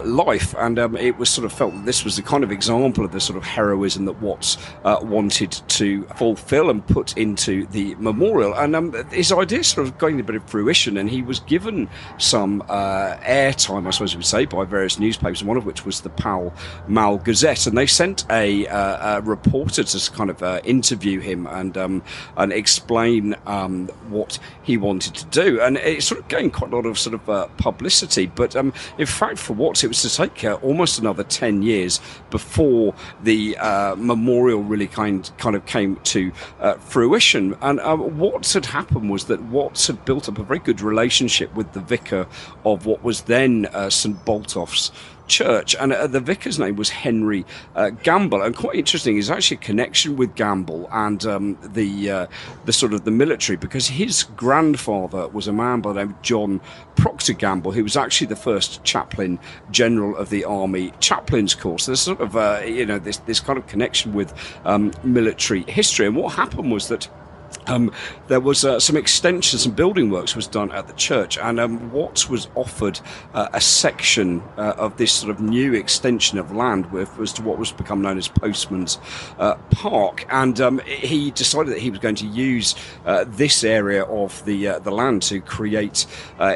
life. 0.03 0.55
And 0.57 0.79
um, 0.79 0.97
it 0.97 1.17
was 1.17 1.29
sort 1.29 1.45
of 1.45 1.53
felt 1.53 1.73
that 1.73 1.85
this 1.85 2.03
was 2.03 2.15
the 2.15 2.23
kind 2.23 2.43
of 2.43 2.51
example 2.51 3.05
of 3.05 3.11
the 3.11 3.19
sort 3.19 3.37
of 3.37 3.43
heroism 3.43 4.05
that 4.05 4.19
Watts 4.21 4.57
wanted 4.83 5.51
to 5.51 6.03
fulfill 6.15 6.69
and 6.69 6.85
put 6.85 7.15
into 7.17 7.67
the 7.67 7.95
memorial 7.95 8.38
And 8.41 8.75
um, 8.75 8.93
his 9.11 9.31
idea 9.31 9.63
sort 9.63 9.87
of 9.87 9.97
going 9.97 10.19
a 10.19 10.23
bit 10.23 10.35
of 10.35 10.43
fruition, 10.49 10.97
and 10.97 11.09
he 11.09 11.21
was 11.21 11.39
given 11.41 11.89
some 12.17 12.63
uh, 12.69 13.15
airtime, 13.17 13.87
I 13.87 13.91
suppose 13.91 14.13
you 14.13 14.19
would 14.19 14.25
say, 14.25 14.45
by 14.45 14.63
various 14.65 14.99
newspapers, 14.99 15.43
one 15.43 15.57
of 15.57 15.65
which 15.65 15.85
was 15.85 16.01
the 16.01 16.09
Pall 16.09 16.53
Mall 16.87 17.17
Gazette. 17.17 17.67
And 17.67 17.77
they 17.77 17.87
sent 17.87 18.25
a, 18.29 18.67
uh, 18.67 19.17
a 19.17 19.21
reporter 19.21 19.83
to 19.83 20.11
kind 20.11 20.29
of 20.29 20.41
uh, 20.41 20.61
interview 20.63 21.19
him 21.19 21.47
and, 21.47 21.77
um, 21.77 22.03
and 22.37 22.53
explain 22.53 23.35
um, 23.45 23.87
what 24.09 24.39
he 24.63 24.77
wanted 24.77 25.15
to 25.15 25.25
do. 25.25 25.61
And 25.61 25.77
it 25.77 26.03
sort 26.03 26.21
of 26.21 26.27
gained 26.27 26.53
quite 26.53 26.71
a 26.71 26.75
lot 26.75 26.85
of 26.85 26.97
sort 26.97 27.15
of 27.15 27.29
uh, 27.29 27.47
publicity. 27.57 28.27
But 28.27 28.55
um, 28.55 28.73
in 28.97 29.05
fact, 29.05 29.37
for 29.37 29.53
what 29.53 29.83
it 29.83 29.87
was 29.87 30.01
to 30.01 30.09
take 30.09 30.43
uh, 30.43 30.53
almost 30.61 30.99
another 30.99 31.23
10 31.23 31.61
years 31.61 31.99
before 32.29 32.93
the 33.23 33.55
memorial 33.97 34.63
really 34.63 34.87
kind, 34.87 35.29
kind 35.37 35.55
of 35.55 35.65
came 35.65 35.95
to 35.97 36.31
fruition. 36.79 37.55
And 37.61 37.79
what 38.17 38.28
had 38.53 38.65
happened 38.65 39.09
was 39.09 39.25
that 39.25 39.41
Watts 39.43 39.87
had 39.87 40.05
built 40.05 40.29
up 40.29 40.39
a 40.39 40.43
very 40.43 40.59
good 40.59 40.81
relationship 40.81 41.53
with 41.55 41.73
the 41.73 41.79
vicar 41.79 42.27
of 42.65 42.85
what 42.85 43.03
was 43.03 43.21
then 43.21 43.67
uh, 43.67 43.89
St 43.89 44.23
Botolph's 44.25 44.91
church, 45.29 45.75
and 45.79 45.93
uh, 45.93 46.07
the 46.07 46.19
vicar's 46.19 46.59
name 46.59 46.75
was 46.75 46.89
Henry 46.89 47.45
uh, 47.75 47.91
Gamble. 47.91 48.41
And 48.41 48.55
quite 48.55 48.75
interesting, 48.75 49.15
is 49.17 49.29
actually 49.29 49.57
a 49.57 49.61
connection 49.61 50.17
with 50.17 50.35
Gamble 50.35 50.89
and 50.91 51.23
um, 51.25 51.57
the 51.63 52.11
uh, 52.11 52.27
the 52.65 52.73
sort 52.73 52.93
of 52.93 53.05
the 53.05 53.11
military 53.11 53.55
because 53.55 53.87
his 53.87 54.23
grandfather 54.23 55.27
was 55.29 55.47
a 55.47 55.53
man 55.53 55.79
by 55.79 55.93
the 55.93 55.99
name 55.99 56.09
of 56.09 56.21
John 56.21 56.59
Proctor 56.95 57.33
Gamble, 57.33 57.71
who 57.71 57.83
was 57.83 57.95
actually 57.95 58.27
the 58.27 58.35
first 58.35 58.83
chaplain 58.83 59.39
general 59.71 60.17
of 60.17 60.29
the 60.29 60.43
army 60.43 60.91
chaplains 60.99 61.55
course. 61.55 61.85
There's 61.85 62.01
sort 62.01 62.19
of 62.19 62.35
uh, 62.35 62.61
you 62.65 62.85
know 62.85 62.99
this 62.99 63.17
this 63.17 63.39
kind 63.39 63.57
of 63.57 63.67
connection 63.67 64.13
with 64.13 64.33
um, 64.65 64.91
military 65.03 65.61
history. 65.63 66.07
And 66.07 66.15
what 66.15 66.33
happened 66.33 66.71
was 66.71 66.89
that 66.89 67.07
um, 67.69 67.91
there 68.27 68.39
was 68.39 68.65
uh, 68.65 68.79
some 68.79 68.97
extensions 68.97 69.65
and 69.65 69.75
building 69.75 70.09
works 70.09 70.35
was 70.35 70.47
done 70.47 70.71
at 70.71 70.87
the 70.87 70.93
church, 70.93 71.37
and 71.37 71.59
um, 71.59 71.91
Watts 71.91 72.29
was 72.29 72.47
offered 72.55 72.99
uh, 73.33 73.49
a 73.53 73.61
section 73.61 74.41
uh, 74.57 74.73
of 74.77 74.97
this 74.97 75.11
sort 75.11 75.31
of 75.31 75.39
new 75.39 75.73
extension 75.73 76.37
of 76.37 76.51
land 76.51 76.91
with 76.91 77.19
as 77.19 77.33
to 77.33 77.41
what 77.41 77.57
was 77.57 77.71
become 77.71 78.01
known 78.01 78.17
as 78.17 78.27
Postman's 78.27 78.99
uh, 79.37 79.55
Park, 79.71 80.25
and 80.29 80.59
um, 80.59 80.79
he 80.79 81.31
decided 81.31 81.73
that 81.73 81.79
he 81.79 81.89
was 81.89 81.99
going 81.99 82.15
to 82.15 82.27
use 82.27 82.75
uh, 83.05 83.25
this 83.27 83.63
area 83.63 84.03
of 84.03 84.43
the 84.45 84.67
uh, 84.67 84.79
the 84.79 84.91
land 84.91 85.21
to 85.23 85.39
create 85.41 86.05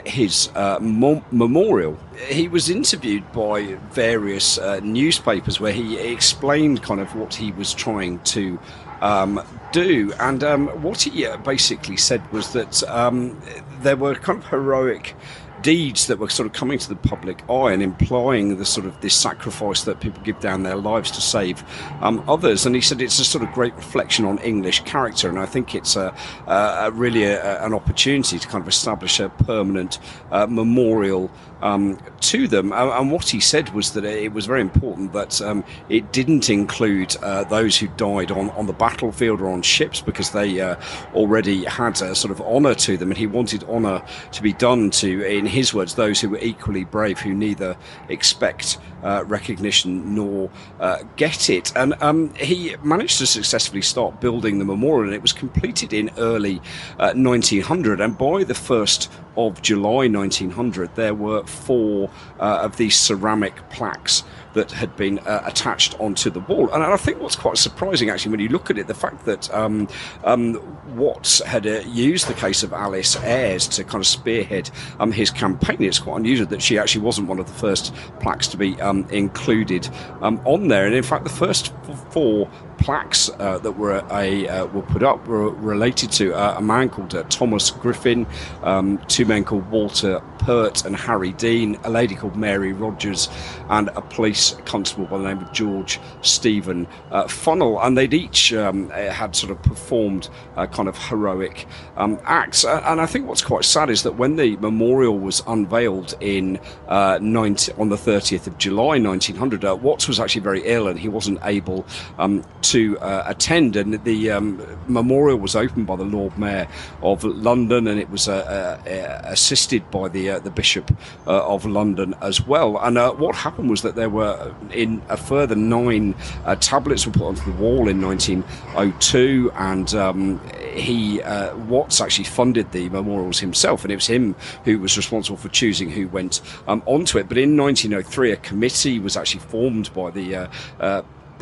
his 0.06 0.50
mo- 0.80 1.24
memorial. 1.32 1.98
He 2.28 2.48
was 2.48 2.70
interviewed 2.70 3.30
by 3.32 3.76
various 3.92 4.60
newspapers 4.82 5.60
where 5.60 5.74
he 5.74 5.98
explained 5.98 6.84
kind 6.84 7.00
of 7.00 7.16
what 7.16 7.34
he 7.34 7.52
was 7.52 7.74
trying 7.74 8.20
to 8.20 8.60
um, 9.04 9.46
do. 9.74 10.14
And 10.20 10.44
um, 10.44 10.68
what 10.82 11.02
he 11.02 11.28
uh, 11.28 11.38
basically 11.38 11.98
said 11.98 12.32
was 12.32 12.54
that 12.54 12.82
um, 12.84 13.40
there 13.82 13.98
were 13.98 14.16
kind 14.16 14.40
of 14.40 14.48
heroic 14.48 15.14
deeds 15.62 16.08
that 16.08 16.20
were 16.20 16.30
sort 16.30 16.46
of 16.46 16.54
coming 16.54 16.78
to 16.78 16.90
the 16.90 16.96
public 16.96 17.42
eye 17.50 17.72
and 17.72 17.82
implying 17.82 18.58
the 18.58 18.66
sort 18.66 18.86
of 18.86 19.00
this 19.02 19.16
sacrifice 19.16 19.84
that 19.84 20.02
people 20.02 20.22
give 20.24 20.40
down 20.40 20.64
their 20.64 20.76
lives 20.76 21.10
to 21.10 21.22
save 21.22 21.64
um, 22.02 22.24
others. 22.28 22.66
And 22.66 22.76
he 22.76 22.82
said 22.82 23.02
it's 23.02 23.18
a 23.20 23.26
sort 23.26 23.44
of 23.44 23.52
great 23.54 23.74
reflection 23.76 24.26
on 24.26 24.38
English 24.40 24.82
character, 24.82 25.30
and 25.30 25.40
I 25.40 25.46
think 25.46 25.74
it's 25.74 25.96
a, 25.96 26.14
a 26.48 26.92
really 26.92 27.24
a, 27.24 27.64
an 27.64 27.74
opportunity 27.74 28.38
to 28.40 28.48
kind 28.48 28.62
of 28.62 28.68
establish 28.68 29.20
a 29.20 29.30
permanent 29.30 30.00
uh, 30.32 30.48
memorial 30.48 31.32
um, 31.64 31.98
to 32.20 32.48
them. 32.48 32.72
And 32.74 33.12
what 33.12 33.30
he 33.30 33.40
said 33.40 33.70
was 33.70 33.94
that 33.94 34.04
it 34.04 34.34
was 34.34 34.46
very 34.46 34.62
important 34.62 35.14
that 35.14 35.42
um, 35.42 35.64
it 35.90 36.12
didn't 36.12 36.50
include 36.50 37.16
uh, 37.24 37.46
those 37.46 37.78
who 37.78 37.88
died 37.88 38.32
on, 38.32 38.50
on 38.52 38.68
the 38.68 38.74
battlefield 38.74 39.42
or 39.42 39.48
on 39.48 39.62
ships 39.62 40.02
because 40.02 40.32
they 40.32 40.60
uh, 40.60 40.76
already 41.16 41.64
had 41.64 42.02
a 42.02 42.14
sort 42.14 42.32
of 42.32 42.42
honour 42.42 42.76
to 42.76 42.98
them, 42.98 43.10
and 43.10 43.18
he 43.18 43.26
wanted 43.26 43.64
honour 43.64 44.04
to 44.34 44.44
be 44.44 44.54
done 44.54 44.92
to, 44.92 45.24
in 45.26 45.46
his 45.46 45.74
words, 45.74 45.96
those 45.96 46.20
who 46.20 46.30
were 46.30 46.40
equally 46.40 46.84
brave, 46.84 47.18
who 47.20 47.34
neither 47.34 47.78
expect 48.10 48.78
uh, 49.04 49.24
recognition 49.26 50.14
nor 50.14 50.50
uh, 50.82 51.00
get 51.16 51.50
it. 51.50 51.72
And 51.78 51.94
um, 52.02 52.34
he 52.36 52.76
managed 52.84 53.20
to 53.20 53.26
successfully 53.26 53.82
start 53.82 54.20
building 54.20 54.60
the 54.60 54.66
memorial, 54.66 55.06
and 55.06 55.14
it 55.14 55.22
was 55.22 55.34
completed 55.34 55.94
in 55.94 56.12
early 56.18 56.62
1900. 56.98 58.02
Uh, 58.02 58.04
and 58.04 58.18
by 58.18 58.44
the 58.44 58.54
first 58.54 59.10
of 59.38 59.62
July 59.62 60.08
1900, 60.08 60.96
there 60.96 61.14
were 61.14 61.44
four 61.46 62.10
uh, 62.40 62.60
of 62.64 62.78
these 62.78 62.96
ceramic 62.96 63.70
plaques 63.70 64.24
that 64.54 64.72
had 64.72 64.96
been 64.96 65.20
uh, 65.20 65.42
attached 65.46 66.00
onto 66.00 66.30
the 66.30 66.40
wall. 66.42 66.72
And 66.72 66.84
I 66.84 66.96
think 66.98 67.20
what's 67.20 67.36
quite 67.36 67.58
surprising, 67.58 68.10
actually, 68.10 68.32
when 68.32 68.40
you 68.40 68.50
look 68.50 68.70
at 68.70 68.78
it, 68.78 68.88
the 68.88 68.94
fact 68.94 69.26
that 69.26 69.52
um, 69.54 69.88
um, 70.24 70.60
Watts 70.96 71.42
had 71.44 71.66
uh, 71.66 71.82
used 71.88 72.28
the 72.28 72.34
case 72.34 72.64
of 72.64 72.74
Alice 72.74 73.16
Ayres 73.18 73.68
to 73.70 73.84
kind 73.84 74.02
of 74.02 74.08
spearhead 74.08 74.70
um, 75.00 75.12
his 75.12 75.32
campaign. 75.32 75.78
It's 75.82 76.00
quite 76.00 76.18
unusual 76.18 76.48
that 76.48 76.62
she 76.62 76.78
actually 76.78 77.02
wasn't 77.02 77.28
one 77.28 77.40
of 77.40 77.48
the 77.48 77.54
first 77.54 77.94
plaques 78.20 78.48
to 78.50 78.58
be 78.58 78.80
um, 78.82 79.08
included 79.10 79.90
um, 80.22 80.42
on 80.46 80.68
there. 80.68 80.86
And 80.86 80.96
in 80.96 81.04
fact, 81.04 81.24
the 81.24 81.30
first 81.30 81.74
four 82.12 82.50
plaques 82.78 83.30
uh, 83.40 83.58
that 83.60 83.74
were 83.74 84.04
a 84.12 84.48
uh, 84.48 84.66
were 84.68 84.82
put 84.82 85.04
up 85.04 85.28
were 85.28 85.50
related 85.50 86.12
to 86.12 86.34
uh, 86.34 86.56
a 86.58 86.62
man 86.62 86.90
called 86.90 87.16
uh, 87.16 87.24
Thomas 87.24 87.72
Griffin, 87.72 88.26
um, 88.64 88.98
two 89.08 89.26
men 89.26 89.44
called 89.44 89.70
Walter 89.70 90.22
Peart 90.40 90.86
and 90.86 90.96
Harry 90.96 91.32
Dean, 91.34 91.78
a 91.84 91.90
lady 91.90 92.16
called 92.16 92.36
Mary 92.36 92.74
Rogers, 92.74 93.30
and 93.70 93.90
a 93.90 94.02
police 94.02 94.56
constable 94.66 95.06
by 95.06 95.18
the 95.18 95.24
name 95.24 95.40
of 95.40 95.52
George 95.54 96.00
Stephen 96.22 96.88
uh, 97.12 97.26
Funnell. 97.26 97.84
And 97.84 97.98
they'd 97.98 98.14
each 98.14 98.54
um, 98.54 98.90
had 98.90 99.36
sort 99.36 99.52
of 99.52 99.62
performed 99.64 100.30
kind 100.72 100.90
of 100.90 100.98
heroic 100.98 101.66
um, 101.98 102.20
acts. 102.26 102.66
And 102.66 103.00
I 103.00 103.06
think 103.06 103.28
what's 103.28 103.42
quite 103.42 103.66
sad 103.66 103.90
is 103.90 104.04
that 104.04 104.14
when 104.14 104.36
the 104.36 104.58
memorial 104.58 105.18
was 105.18 105.42
unveiled 105.48 106.16
in 106.20 106.60
90, 106.90 107.74
on 107.74 107.90
the 107.90 107.96
30th 107.96 108.48
of 108.48 108.58
July 108.58 109.00
1900, 109.00 109.64
Watts 109.82 110.08
was 110.08 110.20
actually 110.20 110.42
very 110.42 110.62
ill 110.66 110.88
and 110.88 111.00
he 111.00 111.08
wasn't 111.08 111.40
able 111.44 111.86
um, 112.18 112.44
to 112.64 112.98
uh, 113.00 113.24
attend. 113.28 113.76
And 113.76 114.04
the 114.04 114.32
um, 114.32 114.62
memorial 114.88 115.38
was 115.38 115.56
opened 115.56 115.88
by 115.88 115.96
the 115.96 116.06
Lord 116.06 116.38
Mayor 116.38 116.68
of 117.02 117.24
London, 117.24 117.88
and 117.88 118.00
it 118.00 118.10
was 118.10 118.28
uh, 118.28 118.80
uh, 118.88 119.22
assisted 119.26 119.90
by 119.92 120.10
the 120.10 120.32
uh, 120.32 120.40
the 120.40 120.50
Bishop 120.50 120.92
uh, 121.28 121.46
of 121.46 121.66
London 121.66 122.16
as 122.22 122.46
well. 122.46 122.78
And 122.78 122.98
uh, 122.98 123.14
what 123.14 123.36
happened 123.36 123.70
was 123.70 123.82
that 123.82 123.96
there 123.96 124.10
were 124.10 124.54
in 124.72 125.02
a 125.10 125.18
further 125.18 125.56
nine 125.56 126.16
tablets 126.60 127.06
were 127.06 127.12
put 127.12 127.24
onto 127.24 127.46
the 127.46 127.58
wall 127.58 127.88
in 127.88 128.02
1902, 128.02 129.52
and 129.56 129.94
um, 129.94 130.42
he 130.74 131.22
Watts 131.68 132.02
actually 132.02 132.26
funded 132.26 132.72
the 132.72 132.90
memorials 132.90 133.40
himself, 133.40 133.84
and 133.84 133.92
it 133.92 133.96
was 133.96 134.08
him 134.08 134.36
who 134.66 134.80
was 134.80 134.98
responsible 134.98 135.38
for 135.38 135.50
choosing 135.50 135.90
who 135.90 136.08
went 136.08 136.42
um, 136.68 136.82
onto 136.86 137.18
it. 137.18 137.28
But 137.28 137.38
in 137.38 137.58
1903, 137.58 138.32
a 138.32 138.38
committee 138.38 139.00
was 139.00 139.18
actually 139.18 139.42
formed 139.42 139.94
by 139.94 140.12
the 140.12 140.50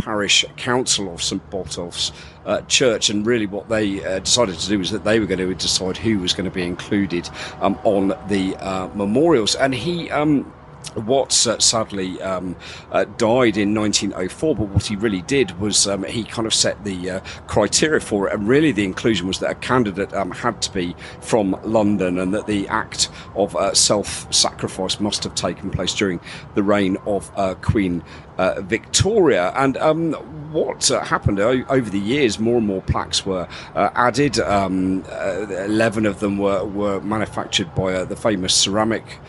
parish 0.01 0.43
council 0.57 1.13
of 1.13 1.21
St 1.21 1.47
Botolph's 1.49 2.11
uh, 2.45 2.61
church, 2.61 3.09
and 3.09 3.25
really 3.25 3.45
what 3.45 3.69
they 3.69 4.03
uh, 4.03 4.19
decided 4.19 4.57
to 4.57 4.67
do 4.67 4.79
was 4.79 4.91
that 4.91 5.03
they 5.03 5.19
were 5.19 5.25
going 5.25 5.39
to 5.39 5.53
decide 5.55 5.97
who 5.97 6.19
was 6.19 6.33
going 6.33 6.45
to 6.45 6.51
be 6.51 6.63
included 6.63 7.29
um, 7.61 7.79
on 7.83 8.09
the 8.27 8.55
uh, 8.57 8.87
memorials. 8.95 9.55
And 9.55 9.73
he. 9.73 10.09
Um, 10.09 10.51
Watts 10.95 11.47
uh, 11.47 11.57
sadly 11.59 12.21
um, 12.21 12.55
uh, 12.91 13.05
died 13.17 13.55
in 13.55 13.73
1904, 13.73 14.55
but 14.55 14.67
what 14.69 14.85
he 14.85 14.95
really 14.97 15.21
did 15.21 15.57
was 15.59 15.87
um, 15.87 16.03
he 16.03 16.23
kind 16.25 16.45
of 16.45 16.53
set 16.53 16.83
the 16.83 17.09
uh, 17.09 17.19
criteria 17.47 18.01
for 18.01 18.27
it, 18.27 18.33
and 18.33 18.47
really 18.47 18.73
the 18.73 18.83
inclusion 18.83 19.27
was 19.27 19.39
that 19.39 19.51
a 19.51 19.55
candidate 19.55 20.13
um, 20.13 20.31
had 20.31 20.61
to 20.63 20.73
be 20.73 20.95
from 21.21 21.57
London, 21.63 22.19
and 22.19 22.33
that 22.33 22.45
the 22.45 22.67
act 22.67 23.09
of 23.35 23.55
uh, 23.55 23.73
self-sacrifice 23.73 24.99
must 24.99 25.23
have 25.23 25.33
taken 25.33 25.69
place 25.69 25.93
during 25.93 26.19
the 26.55 26.63
reign 26.63 26.97
of 27.05 27.31
uh, 27.35 27.53
Queen 27.61 28.03
uh, 28.37 28.61
Victoria. 28.61 29.51
And 29.55 29.77
um, 29.77 30.13
what 30.51 30.89
uh, 30.91 31.01
happened 31.01 31.39
over 31.39 31.89
the 31.89 31.99
years, 31.99 32.39
more 32.39 32.57
and 32.57 32.67
more 32.67 32.81
plaques 32.81 33.25
were 33.25 33.47
uh, 33.75 33.89
added. 33.95 34.39
Um, 34.39 35.03
uh, 35.09 35.47
Eleven 35.71 36.05
of 36.05 36.19
them 36.19 36.37
were, 36.37 36.65
were 36.65 36.99
manufactured 37.01 37.73
by 37.75 38.03
the 38.03 38.15
famous 38.15 38.53
ceramic 38.53 39.19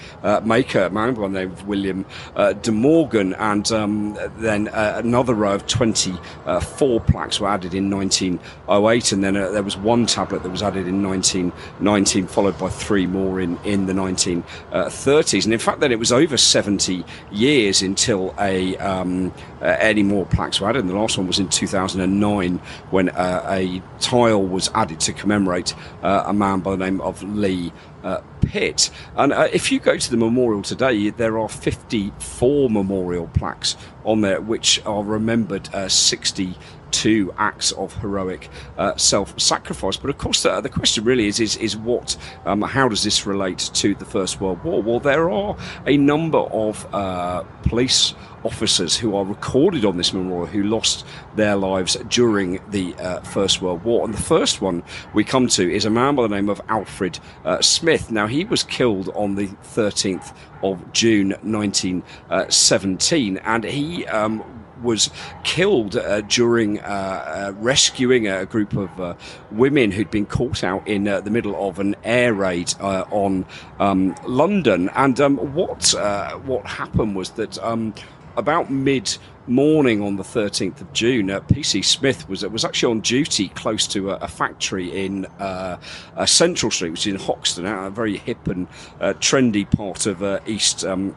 maker, 0.44 0.90
man 0.90 1.14
by 1.14 1.22
the 1.22 1.28
name 1.28 1.53
of 1.53 1.66
William 1.66 2.05
de 2.62 2.72
Morgan. 2.72 3.34
And 3.34 3.70
um, 3.72 4.18
then 4.38 4.68
another 4.68 5.34
row 5.34 5.55
of 5.55 5.66
24 5.66 7.00
plaques 7.00 7.40
were 7.40 7.48
added 7.48 7.74
in 7.74 7.90
1908. 7.90 9.12
And 9.12 9.24
then 9.24 9.34
there 9.34 9.62
was 9.62 9.76
one 9.76 10.07
tablet 10.07 10.42
that 10.42 10.50
was 10.50 10.62
added 10.62 10.86
in 10.86 11.03
1919, 11.03 12.26
followed 12.26 12.59
by 12.59 12.68
three 12.68 13.07
more 13.07 13.40
in, 13.40 13.59
in 13.64 13.86
the 13.86 13.92
1930s. 13.92 15.44
And 15.44 15.53
in 15.53 15.59
fact, 15.59 15.80
then 15.80 15.92
it 15.92 15.98
was 15.98 16.12
over 16.12 16.36
70 16.36 17.05
years 17.30 17.82
until 17.82 18.34
a 18.38 18.76
um, 18.93 19.32
uh, 19.61 19.76
any 19.78 20.03
more 20.03 20.26
plaques 20.26 20.61
were 20.61 20.68
added. 20.68 20.80
And 20.80 20.90
the 20.90 20.95
last 20.95 21.16
one 21.18 21.26
was 21.26 21.38
in 21.38 21.49
2009 21.49 22.59
when 22.90 23.09
uh, 23.11 23.47
a 23.49 23.82
tile 24.01 24.45
was 24.45 24.70
added 24.74 25.01
to 25.01 25.12
commemorate 25.12 25.74
uh, 26.03 26.24
a 26.26 26.32
man 26.32 26.61
by 26.61 26.72
the 26.72 26.84
name 26.84 27.01
of 27.01 27.22
Leigh 27.22 27.72
uh, 28.05 28.20
Pitt. 28.40 28.90
And 29.16 29.32
uh, 29.32 29.49
if 29.53 29.70
you 29.70 29.78
go 29.80 29.97
to 29.97 30.11
the 30.11 30.16
memorial 30.16 30.62
today, 30.62 31.11
there 31.11 31.38
are 31.38 31.49
54 31.49 32.70
memorial 32.70 33.28
plaques 33.28 33.76
on 34.05 34.20
there 34.20 34.40
which 34.40 34.84
are 34.84 35.03
remembered 35.03 35.68
60 35.90 36.57
two 36.93 37.32
acts 37.38 37.72
of 37.72 37.95
heroic 37.97 38.49
uh, 38.78 38.95
self-sacrifice. 38.97 39.97
But 39.97 40.11
of 40.11 40.18
course, 40.18 40.43
the, 40.43 40.61
the 40.61 40.68
question 40.68 41.05
really 41.05 41.26
is 41.26 41.40
is, 41.40 41.57
is 41.57 41.76
what 41.76 42.16
um, 42.45 42.62
how 42.62 42.88
does 42.88 43.03
this 43.03 43.26
relate 43.26 43.70
to 43.74 43.95
the 43.95 44.05
First 44.05 44.40
World 44.40 44.62
War? 44.62 44.80
Well, 44.82 45.01
there 45.01 45.28
are 45.28 45.57
a 45.86 45.97
number 45.97 46.38
of 46.38 46.86
uh, 46.95 47.43
police 47.64 48.14
officers 48.45 48.97
who 48.97 49.16
are 49.16 49.24
recorded 49.24 49.84
on 49.84 49.97
this 49.97 50.12
memorial 50.12 50.47
who 50.47 50.62
lost 50.62 51.05
their 51.36 51.57
lives 51.57 51.97
during 52.09 52.61
the 52.70 52.95
uh, 52.97 53.20
First 53.20 53.62
World 53.62 53.84
War. 53.84 54.05
And 54.05 54.12
the 54.14 54.22
first 54.22 54.61
one 54.61 54.82
we 55.14 55.24
come 55.24 55.49
to 55.49 55.72
is 55.72 55.84
a 55.84 55.90
man 55.90 56.14
by 56.14 56.22
the 56.22 56.34
name 56.34 56.49
of 56.49 56.61
Alfred 56.68 57.18
uh, 57.45 57.61
Smith. 57.61 58.11
Now, 58.11 58.26
he 58.26 58.45
was 58.45 58.62
killed 58.62 59.09
on 59.14 59.34
the 59.34 59.49
13th 59.49 60.34
of 60.62 60.93
June 60.93 61.30
1917, 61.43 63.38
and 63.38 63.64
he 63.64 64.07
um, 64.07 64.45
was 64.82 65.11
killed 65.45 65.97
uh, 65.97 66.20
during 66.22 66.80
uh, 66.80 66.82
uh, 66.84 67.53
rescuing 67.57 68.26
a 68.28 68.45
group 68.47 68.76
of 68.76 69.01
uh, 69.01 69.14
women 69.51 69.90
who'd 69.90 70.11
been 70.11 70.26
caught 70.26 70.64
out 70.64 70.86
in 70.86 71.07
uh, 71.09 71.20
the 71.20 71.30
middle 71.30 71.68
of 71.68 71.78
an 71.78 71.95
air 72.05 72.34
raid 72.34 72.74
uh, 72.80 73.05
on 73.11 73.47
um, 73.78 74.14
London. 74.26 74.90
And 74.95 75.20
um, 75.20 75.36
what 75.55 75.95
what 76.45 76.66
happened 76.66 77.16
was 77.16 77.30
that. 77.30 77.59
Um, 77.59 77.95
about 78.37 78.70
mid 78.70 79.16
morning 79.47 80.01
on 80.03 80.16
the 80.16 80.22
13th 80.22 80.80
of 80.80 80.93
June, 80.93 81.30
uh, 81.30 81.41
PC 81.41 81.85
Smith 81.85 82.28
was 82.28 82.45
was 82.47 82.64
actually 82.64 82.93
on 82.93 83.01
duty 83.01 83.49
close 83.49 83.87
to 83.89 84.11
a, 84.11 84.16
a 84.16 84.28
factory 84.28 85.05
in 85.05 85.26
uh, 85.39 85.76
Central 86.26 86.70
Street, 86.70 86.91
which 86.91 87.07
is 87.07 87.14
in 87.14 87.20
Hoxton, 87.20 87.66
a 87.66 87.91
very 87.91 88.16
hip 88.16 88.49
and 88.49 88.68
trendy 89.01 89.68
part 89.70 90.07
of 90.07 90.22
East 90.49 90.85
um, 90.85 91.16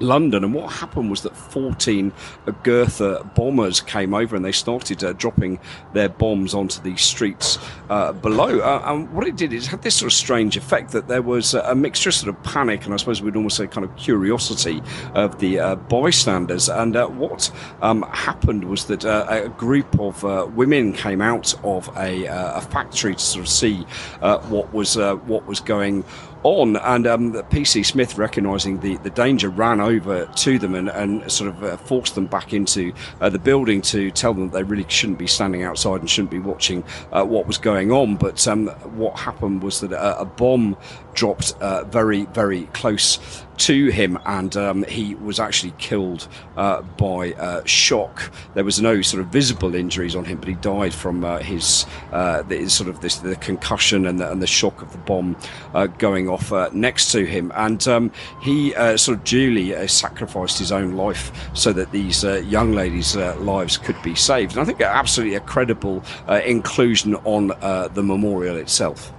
London. 0.00 0.44
And 0.44 0.54
what 0.54 0.72
happened 0.72 1.10
was 1.10 1.22
that 1.22 1.36
14 1.36 2.12
Gotha 2.62 3.28
bombers 3.34 3.80
came 3.80 4.14
over 4.14 4.36
and 4.36 4.44
they 4.44 4.52
started 4.52 5.02
uh, 5.02 5.12
dropping 5.14 5.58
their 5.92 6.08
bombs 6.08 6.54
onto 6.54 6.80
the 6.82 6.96
streets 6.96 7.58
uh, 7.90 8.12
below. 8.12 8.60
Uh, 8.60 8.82
and 8.86 9.12
what 9.12 9.26
it 9.26 9.36
did 9.36 9.52
is 9.52 9.66
it 9.66 9.70
had 9.70 9.82
this 9.82 9.96
sort 9.96 10.12
of 10.12 10.16
strange 10.16 10.56
effect 10.56 10.92
that 10.92 11.08
there 11.08 11.22
was 11.22 11.54
a 11.54 11.74
mixture 11.74 12.10
of 12.10 12.14
sort 12.14 12.34
of 12.34 12.42
panic 12.42 12.84
and 12.84 12.94
I 12.94 12.96
suppose 12.96 13.22
we'd 13.22 13.36
almost 13.36 13.56
say 13.56 13.66
kind 13.66 13.84
of 13.84 13.94
curiosity 13.96 14.82
of 15.14 15.38
the 15.38 15.58
uh, 15.58 15.76
bystanders. 15.76 16.68
And 16.68 16.96
uh, 16.96 17.06
what 17.08 17.50
um, 17.82 18.02
happened 18.12 18.64
was 18.64 18.86
that 18.86 19.04
uh, 19.04 19.26
a 19.28 19.48
group 19.48 19.98
of 19.98 20.22
women 20.54 20.92
came 20.92 21.20
out 21.20 21.54
of 21.64 21.88
a, 21.96 22.26
a, 22.26 22.60
factory 22.60 23.14
to 23.14 23.20
sort 23.20 23.44
of 23.44 23.48
see 23.48 23.82
what 24.48 24.72
was 24.72 24.96
what 24.96 25.46
was 25.46 25.60
going 25.60 26.04
on. 26.46 26.76
And 26.76 27.06
um, 27.06 27.32
PC 27.32 27.84
Smith, 27.84 28.16
recognising 28.16 28.80
the, 28.80 28.96
the 28.98 29.10
danger, 29.10 29.48
ran 29.48 29.80
over 29.80 30.26
to 30.26 30.58
them 30.58 30.74
and, 30.74 30.88
and 30.88 31.30
sort 31.30 31.50
of 31.50 31.62
uh, 31.64 31.76
forced 31.76 32.14
them 32.14 32.26
back 32.26 32.52
into 32.52 32.92
uh, 33.20 33.28
the 33.28 33.38
building 33.38 33.82
to 33.82 34.10
tell 34.10 34.32
them 34.32 34.48
that 34.48 34.52
they 34.52 34.62
really 34.62 34.86
shouldn't 34.88 35.18
be 35.18 35.26
standing 35.26 35.62
outside 35.62 36.00
and 36.00 36.08
shouldn't 36.08 36.30
be 36.30 36.38
watching 36.38 36.84
uh, 37.12 37.24
what 37.24 37.46
was 37.46 37.58
going 37.58 37.90
on. 37.90 38.16
But 38.16 38.46
um, 38.46 38.68
what 38.96 39.18
happened 39.18 39.62
was 39.62 39.80
that 39.80 39.92
a, 39.92 40.20
a 40.20 40.24
bomb 40.24 40.76
dropped 41.16 41.54
uh, 41.60 41.82
very, 41.84 42.26
very 42.26 42.66
close 42.66 43.42
to 43.56 43.88
him, 43.88 44.18
and 44.26 44.54
um, 44.56 44.84
he 44.84 45.14
was 45.14 45.40
actually 45.40 45.72
killed 45.78 46.28
uh, 46.56 46.82
by 46.82 47.32
uh, 47.32 47.64
shock. 47.64 48.30
There 48.54 48.64
was 48.64 48.80
no 48.80 49.00
sort 49.02 49.22
of 49.22 49.28
visible 49.28 49.74
injuries 49.74 50.14
on 50.14 50.26
him, 50.26 50.38
but 50.38 50.48
he 50.48 50.54
died 50.56 50.92
from 50.92 51.24
uh, 51.24 51.38
his 51.38 51.86
uh, 52.12 52.42
the, 52.42 52.68
sort 52.68 52.90
of 52.90 53.00
this 53.00 53.16
the 53.16 53.34
concussion 53.36 54.06
and 54.06 54.20
the, 54.20 54.30
and 54.30 54.42
the 54.42 54.46
shock 54.46 54.82
of 54.82 54.92
the 54.92 54.98
bomb 54.98 55.36
uh, 55.74 55.86
going 55.86 56.28
off 56.28 56.52
next 56.72 57.10
to 57.12 57.24
him. 57.24 57.50
And 57.54 57.86
um, 57.88 58.12
he 58.42 58.72
sort 58.96 59.18
of 59.18 59.24
duly 59.24 59.88
sacrificed 59.88 60.58
his 60.58 60.70
own 60.70 60.92
life 60.92 61.32
so 61.54 61.72
that 61.72 61.90
these 61.92 62.24
young 62.24 62.72
ladies' 62.72 63.16
lives 63.16 63.78
could 63.78 64.00
be 64.02 64.14
saved. 64.14 64.52
And 64.52 64.60
I 64.60 64.64
think 64.64 64.80
absolutely 64.82 65.36
a 65.36 65.40
credible 65.40 66.04
inclusion 66.28 67.14
on 67.24 67.48
the 67.48 68.02
memorial 68.02 68.56
itself. 68.56 69.12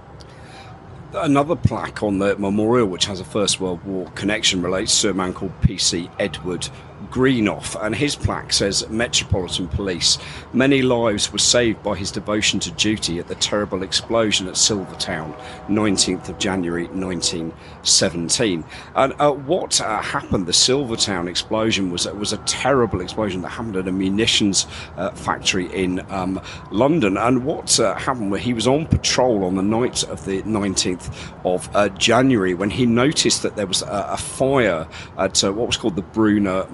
Another 1.14 1.56
plaque 1.56 2.02
on 2.02 2.18
the 2.18 2.36
memorial, 2.36 2.86
which 2.86 3.06
has 3.06 3.18
a 3.18 3.24
First 3.24 3.60
World 3.60 3.82
War 3.84 4.10
connection, 4.14 4.60
relates 4.60 5.00
to 5.00 5.10
a 5.10 5.14
man 5.14 5.32
called 5.32 5.58
P.C. 5.62 6.10
Edward 6.18 6.68
Greenough, 7.10 7.76
and 7.80 7.94
his 7.94 8.14
plaque 8.16 8.52
says 8.52 8.88
Metropolitan 8.88 9.68
Police. 9.68 10.18
Many 10.52 10.82
lives 10.82 11.32
were 11.32 11.38
saved 11.38 11.82
by 11.82 11.96
his 11.96 12.10
devotion 12.10 12.60
to 12.60 12.70
duty 12.72 13.18
at 13.18 13.28
the 13.28 13.34
terrible 13.36 13.82
explosion 13.82 14.46
at 14.48 14.56
Silvertown, 14.56 15.34
19th 15.68 16.28
of 16.28 16.38
January 16.38 16.86
1917. 16.88 18.64
And 18.94 19.14
uh, 19.18 19.32
what 19.32 19.80
uh, 19.80 20.02
happened? 20.02 20.46
The 20.46 20.52
Silvertown 20.52 21.28
explosion 21.28 21.90
was 21.90 22.06
was 22.06 22.32
a 22.32 22.38
terrible 22.38 23.00
explosion 23.00 23.42
that 23.42 23.48
happened 23.48 23.76
at 23.76 23.88
a 23.88 23.92
munitions 23.92 24.66
uh, 24.96 25.10
factory 25.10 25.66
in 25.74 26.00
um, 26.10 26.40
London. 26.70 27.16
And 27.16 27.44
what 27.44 27.78
uh, 27.80 27.94
happened? 27.94 28.36
He 28.38 28.52
was 28.52 28.66
on 28.66 28.86
patrol 28.86 29.44
on 29.44 29.56
the 29.56 29.62
night 29.62 30.04
of 30.04 30.24
the 30.24 30.42
19th 30.42 31.12
of 31.44 31.74
uh, 31.74 31.88
January 31.90 32.54
when 32.54 32.70
he 32.70 32.86
noticed 32.86 33.42
that 33.42 33.56
there 33.56 33.66
was 33.66 33.82
a, 33.82 34.08
a 34.10 34.16
fire 34.16 34.86
at 35.16 35.42
uh, 35.42 35.52
what 35.52 35.66
was 35.66 35.76
called 35.76 35.96
the 35.96 36.02
Brunner 36.02 36.66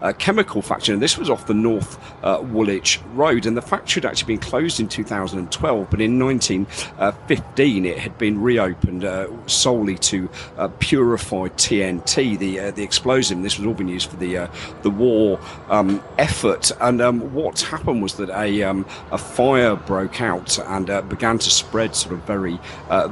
Uh, 0.00 0.12
chemical 0.12 0.62
factory. 0.62 0.92
And 0.92 1.02
this 1.02 1.18
was 1.18 1.28
off 1.28 1.46
the 1.46 1.54
North 1.54 1.98
uh, 2.22 2.40
Woolwich 2.42 3.00
Road. 3.14 3.46
And 3.46 3.56
the 3.56 3.62
factory 3.62 4.02
had 4.02 4.10
actually 4.10 4.36
been 4.36 4.42
closed 4.42 4.78
in 4.78 4.88
2012, 4.88 5.90
but 5.90 6.00
in 6.00 6.18
1915 6.18 7.86
it 7.86 7.98
had 7.98 8.16
been 8.18 8.40
reopened 8.40 9.04
uh, 9.04 9.28
solely 9.46 9.96
to 9.98 10.28
uh, 10.56 10.68
purify 10.78 11.48
TNT, 11.48 12.38
the 12.38 12.60
uh, 12.60 12.70
the 12.70 12.82
explosive. 12.82 13.42
This 13.42 13.58
was 13.58 13.66
all 13.66 13.74
being 13.74 13.88
used 13.88 14.10
for 14.10 14.16
the 14.16 14.48
the 14.82 14.90
war 14.90 15.40
um, 15.68 16.02
effort. 16.18 16.70
And 16.80 17.00
um, 17.00 17.32
what 17.32 17.60
happened 17.60 18.02
was 18.02 18.14
that 18.14 18.30
a 18.30 18.62
um, 18.62 18.86
a 19.10 19.18
fire 19.18 19.76
broke 19.76 20.20
out 20.20 20.58
and 20.58 21.08
began 21.08 21.38
to 21.38 21.50
spread 21.50 21.94
sort 21.94 22.14
of 22.14 22.22
very 22.22 22.58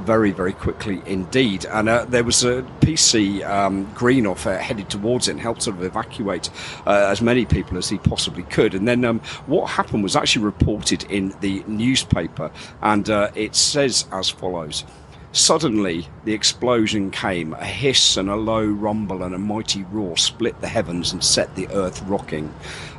very 0.05 0.30
very 0.30 0.53
quickly 0.53 1.03
indeed. 1.07 1.64
And 1.66 1.89
there 2.11 2.24
was 2.24 2.45
a 2.45 2.62
PC 2.80 3.45
um, 3.45 3.91
Greenough 3.95 4.45
headed 4.45 4.91
towards 4.91 5.28
it 5.28 5.32
and 5.32 5.41
helped 5.41 5.62
sort 5.62 5.76
of 5.76 5.82
evacuate 5.82 6.26
evacuate 6.27 6.51
uh, 6.87 7.09
as 7.11 7.22
many 7.22 7.45
people 7.45 7.79
as 7.79 7.89
he 7.89 7.99
possibly 7.99 8.43
could. 8.45 8.74
And 8.74 8.87
then 8.87 9.05
um, 9.05 9.20
what 9.47 9.70
happened 9.70 10.03
was 10.03 10.16
actually 10.16 10.45
reported 10.45 11.05
in 11.05 11.35
the 11.41 11.62
newspaper, 11.66 12.51
and 12.83 13.09
uh, 13.09 13.31
it 13.35 13.55
says 13.55 14.07
as 14.12 14.29
follows. 14.29 14.85
Suddenly, 15.33 16.09
the 16.24 16.33
explosion 16.33 17.11
came. 17.11 17.53
A 17.55 17.64
hiss 17.64 18.16
and 18.16 18.31
a 18.31 18.37
low 18.37 18.64
rumble 18.64 19.22
and 19.22 19.35
a 19.35 19.39
mighty 19.39 19.83
roar 19.85 20.16
split 20.16 20.59
the 20.62 20.68
heavens 20.68 21.12
and 21.12 21.22
set 21.22 21.55
the 21.57 21.68
earth 21.68 22.03
rocking. 22.07 22.55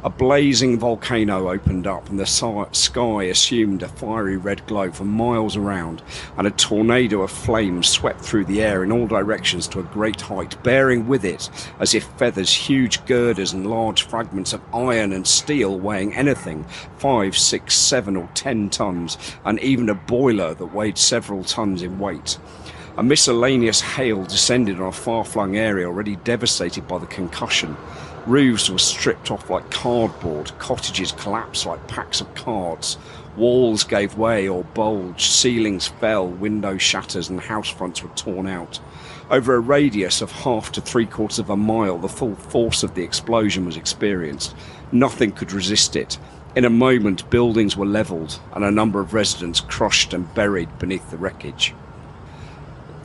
A 0.07 0.09
blazing 0.09 0.79
volcano 0.79 1.49
opened 1.49 1.85
up, 1.85 2.09
and 2.09 2.17
the 2.17 2.25
sky 2.71 3.23
assumed 3.23 3.83
a 3.83 3.89
fiery 3.89 4.37
red 4.37 4.65
glow 4.65 4.89
for 4.89 5.03
miles 5.03 5.57
around, 5.57 6.01
and 6.37 6.47
a 6.47 6.51
tornado 6.51 7.23
of 7.23 7.29
flames 7.29 7.89
swept 7.89 8.21
through 8.21 8.45
the 8.45 8.61
air 8.61 8.85
in 8.85 8.91
all 8.93 9.05
directions 9.05 9.67
to 9.67 9.81
a 9.81 9.83
great 9.83 10.21
height, 10.21 10.63
bearing 10.63 11.09
with 11.09 11.25
it, 11.25 11.49
as 11.81 11.93
if 11.93 12.05
feathers, 12.17 12.53
huge 12.53 13.05
girders 13.05 13.51
and 13.51 13.69
large 13.69 14.03
fragments 14.03 14.53
of 14.53 14.61
iron 14.73 15.11
and 15.11 15.27
steel 15.27 15.77
weighing 15.77 16.13
anything 16.13 16.63
five, 16.99 17.37
six, 17.37 17.75
seven, 17.75 18.15
or 18.15 18.29
ten 18.33 18.69
tons, 18.69 19.17
and 19.43 19.59
even 19.59 19.89
a 19.89 19.93
boiler 19.93 20.53
that 20.53 20.73
weighed 20.73 20.97
several 20.97 21.43
tons 21.43 21.81
in 21.81 21.99
weight. 21.99 22.37
A 22.95 23.03
miscellaneous 23.03 23.81
hail 23.81 24.23
descended 24.23 24.79
on 24.79 24.87
a 24.87 24.91
far 24.93 25.25
flung 25.25 25.57
area 25.57 25.85
already 25.85 26.15
devastated 26.15 26.87
by 26.87 26.97
the 26.97 27.05
concussion. 27.05 27.75
Roofs 28.27 28.69
were 28.69 28.77
stripped 28.77 29.31
off 29.31 29.49
like 29.49 29.71
cardboard, 29.71 30.51
cottages 30.59 31.13
collapsed 31.13 31.65
like 31.65 31.87
packs 31.87 32.19
of 32.19 32.35
cards, 32.35 32.97
walls 33.37 33.85
gave 33.85 34.17
way 34.17 34.49
or 34.49 34.65
bulged, 34.65 35.21
ceilings 35.21 35.87
fell, 35.87 36.27
window 36.27 36.77
shatters, 36.77 37.29
and 37.29 37.39
house 37.39 37.69
fronts 37.69 38.03
were 38.03 38.13
torn 38.17 38.45
out. 38.45 38.81
Over 39.31 39.55
a 39.55 39.61
radius 39.61 40.21
of 40.21 40.29
half 40.29 40.73
to 40.73 40.81
three 40.81 41.05
quarters 41.05 41.39
of 41.39 41.49
a 41.49 41.55
mile, 41.55 41.97
the 41.97 42.09
full 42.09 42.35
force 42.35 42.83
of 42.83 42.95
the 42.95 43.03
explosion 43.03 43.65
was 43.65 43.77
experienced. 43.77 44.53
Nothing 44.91 45.31
could 45.31 45.53
resist 45.53 45.95
it. 45.95 46.17
In 46.53 46.65
a 46.65 46.69
moment, 46.69 47.29
buildings 47.29 47.77
were 47.77 47.85
levelled 47.85 48.41
and 48.53 48.65
a 48.65 48.71
number 48.71 48.99
of 48.99 49.13
residents 49.13 49.61
crushed 49.61 50.13
and 50.13 50.33
buried 50.33 50.79
beneath 50.79 51.11
the 51.11 51.17
wreckage 51.17 51.73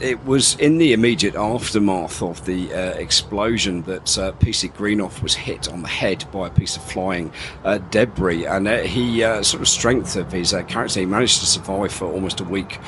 it 0.00 0.24
was 0.24 0.56
in 0.56 0.78
the 0.78 0.92
immediate 0.92 1.34
aftermath 1.34 2.22
of 2.22 2.44
the 2.44 2.72
uh, 2.72 2.76
explosion 2.94 3.82
that 3.82 4.18
uh, 4.18 4.32
PC 4.32 4.74
Greenough 4.74 5.22
was 5.22 5.34
hit 5.34 5.68
on 5.72 5.82
the 5.82 5.88
head 5.88 6.24
by 6.32 6.48
a 6.48 6.50
piece 6.50 6.76
of 6.76 6.82
flying 6.82 7.32
uh, 7.64 7.78
debris, 7.90 8.46
and 8.46 8.66
uh, 8.66 8.78
he 8.78 9.22
uh, 9.22 9.42
sort 9.42 9.60
of 9.60 9.68
strength 9.68 10.16
of 10.16 10.32
his 10.32 10.54
uh, 10.54 10.62
character, 10.64 11.00
he 11.00 11.06
managed 11.06 11.40
to 11.40 11.46
survive 11.46 11.92
for 11.92 12.06
almost 12.06 12.40
a 12.40 12.44
week 12.44 12.78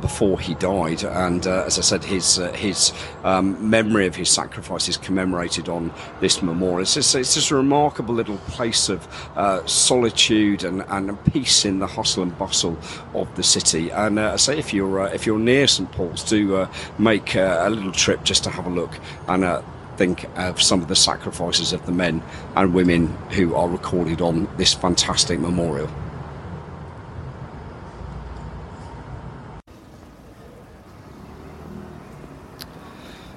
before 0.00 0.38
he 0.40 0.54
died. 0.54 1.04
And 1.04 1.46
as 1.46 1.78
I 1.78 1.82
said, 1.82 2.04
his 2.04 2.36
his 2.54 2.92
um, 3.24 3.70
memory 3.70 4.06
of 4.06 4.16
his 4.16 4.30
sacrifice 4.30 4.88
is 4.88 4.96
commemorated 4.96 5.68
on 5.68 5.92
this 6.20 6.42
memorial. 6.42 6.80
It's 6.80 6.94
just, 6.94 7.14
it's 7.14 7.34
just 7.34 7.50
a 7.50 7.56
remarkable 7.56 8.14
little 8.14 8.38
place 8.48 8.88
of 8.88 9.06
solitude 9.66 10.64
and, 10.64 10.82
and 10.88 11.24
peace 11.32 11.64
in 11.64 11.78
the 11.78 11.86
hustle 11.86 12.22
and 12.22 12.36
bustle 12.38 12.78
of 13.14 13.34
the 13.36 13.42
city. 13.42 13.90
And 13.90 14.18
I 14.18 14.36
say, 14.36 14.58
if 14.58 14.72
you're 14.74 15.06
if 15.08 15.26
you're 15.26 15.38
near 15.38 15.66
St 15.66 15.90
Paul's, 15.92 16.24
do 16.24 16.55
uh, 16.56 16.68
make 16.98 17.36
uh, 17.36 17.62
a 17.62 17.70
little 17.70 17.92
trip 17.92 18.24
just 18.24 18.44
to 18.44 18.50
have 18.50 18.66
a 18.66 18.70
look 18.70 18.98
and 19.28 19.44
uh, 19.44 19.62
think 19.96 20.26
of 20.36 20.60
some 20.60 20.82
of 20.82 20.88
the 20.88 20.96
sacrifices 20.96 21.72
of 21.72 21.84
the 21.86 21.92
men 21.92 22.22
and 22.54 22.74
women 22.74 23.08
who 23.30 23.54
are 23.54 23.68
recorded 23.68 24.20
on 24.20 24.48
this 24.56 24.74
fantastic 24.74 25.38
memorial. 25.38 25.88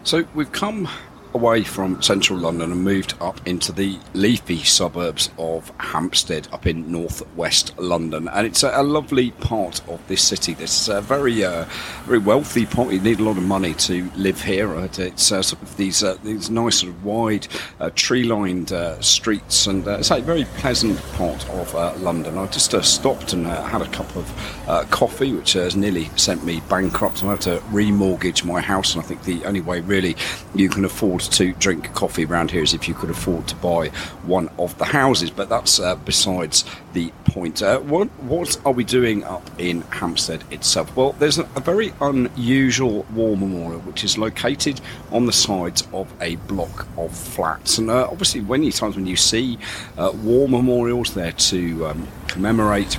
So 0.04 0.26
we've 0.34 0.52
come 0.52 0.88
away 1.34 1.64
from 1.64 2.02
central 2.02 2.40
London 2.40 2.72
and 2.72 2.84
moved 2.84 3.14
up 3.22 3.40
into 3.48 3.72
the 3.72 3.98
leafy 4.14 4.64
suburbs 4.64 5.30
of 5.38 5.72
Hampstead 5.78 6.48
up 6.52 6.66
in 6.66 6.92
northwest 6.92 7.78
London. 7.78 8.28
And 8.30 8.48
it's 8.48 8.64
a, 8.64 8.72
a 8.76 8.84
lovely 8.84 9.32
part 9.32 9.88
of 9.88 10.06
this 10.08 10.24
city. 10.24 10.54
This 10.54 10.82
is 10.82 10.90
a 10.90 11.02
very, 11.02 11.44
uh, 11.44 11.66
very 12.06 12.20
wealthy 12.20 12.66
part. 12.66 12.92
You 12.92 13.00
need 13.00 13.20
a 13.20 13.24
lot 13.24 13.38
of 13.38 13.44
money 13.44 13.74
to 13.76 14.10
live 14.16 14.42
here. 14.42 14.74
It's 14.80 15.32
uh, 15.32 15.42
sort 15.42 15.62
of 15.62 15.78
these 15.78 16.04
uh, 16.04 16.18
these 16.24 16.50
nice 16.50 16.80
sort 16.80 16.94
of 16.94 17.04
wide 17.04 17.48
uh, 17.80 17.90
tree-lined 17.96 18.72
uh, 18.72 19.00
streets, 19.02 19.68
and 19.68 19.88
uh, 19.88 19.98
it's 20.00 20.12
a 20.12 20.22
very 20.22 20.46
pleasant 20.58 20.98
part 21.14 21.48
of 21.50 21.74
London. 22.02 22.38
I 22.38 22.48
just 22.48 22.72
stopped 22.84 23.34
and 23.34 23.46
had 23.46 23.82
a 23.82 23.88
cup 23.88 24.16
of 24.16 24.90
coffee, 24.90 25.34
which 25.34 25.54
has 25.54 25.76
nearly 25.76 26.10
sent 26.16 26.44
me 26.44 26.62
bankrupt. 26.70 27.24
I 27.24 27.28
have 27.28 27.40
to 27.42 27.58
remortgage 27.72 28.44
my 28.46 28.62
house, 28.62 28.96
and 28.96 29.04
I 29.04 29.08
think 29.08 29.24
the 29.24 29.46
only 29.46 29.62
way 29.62 29.82
really 29.82 30.16
you 30.56 30.70
can 30.70 30.86
afford 30.86 31.19
to 31.28 31.54
drink 31.54 31.94
coffee 31.94 32.26
around 32.26 32.52
here 32.52 32.64
as 32.64 32.74
if 32.74 32.88
you 32.88 32.94
could 32.94 33.10
afford 33.10 33.48
to 33.48 33.56
buy 33.56 33.90
one 34.24 34.50
of 34.58 34.78
the 34.78 34.86
houses. 34.86 35.30
But 35.30 35.50
that's 35.50 35.80
uh, 35.80 35.96
besides 35.96 36.66
the 36.94 37.12
point. 37.26 37.62
Uh, 37.62 37.80
what, 37.80 38.08
what 38.24 38.60
are 38.66 38.72
we 38.72 38.84
doing 38.84 39.24
up 39.24 39.48
in 39.60 39.82
Hampstead 39.82 40.44
itself? 40.52 40.96
Well, 40.96 41.14
there's 41.14 41.38
a, 41.38 41.44
a 41.56 41.60
very 41.60 41.94
unusual 42.02 43.06
war 43.14 43.38
memorial 43.38 43.80
which 43.82 44.04
is 44.04 44.18
located 44.18 44.82
on 45.12 45.26
the 45.26 45.34
sides 45.34 45.88
of 45.94 46.12
a 46.22 46.36
block 46.38 46.88
of 46.98 47.16
flats. 47.16 47.78
And 47.78 47.90
uh, 47.90 48.08
obviously, 48.10 48.42
many 48.42 48.72
times 48.72 48.96
when 48.96 49.06
you 49.06 49.16
see 49.16 49.58
uh, 49.98 50.12
war 50.24 50.48
memorials, 50.48 51.14
there 51.14 51.32
to 51.32 51.88
um, 51.88 52.08
commemorate 52.28 52.98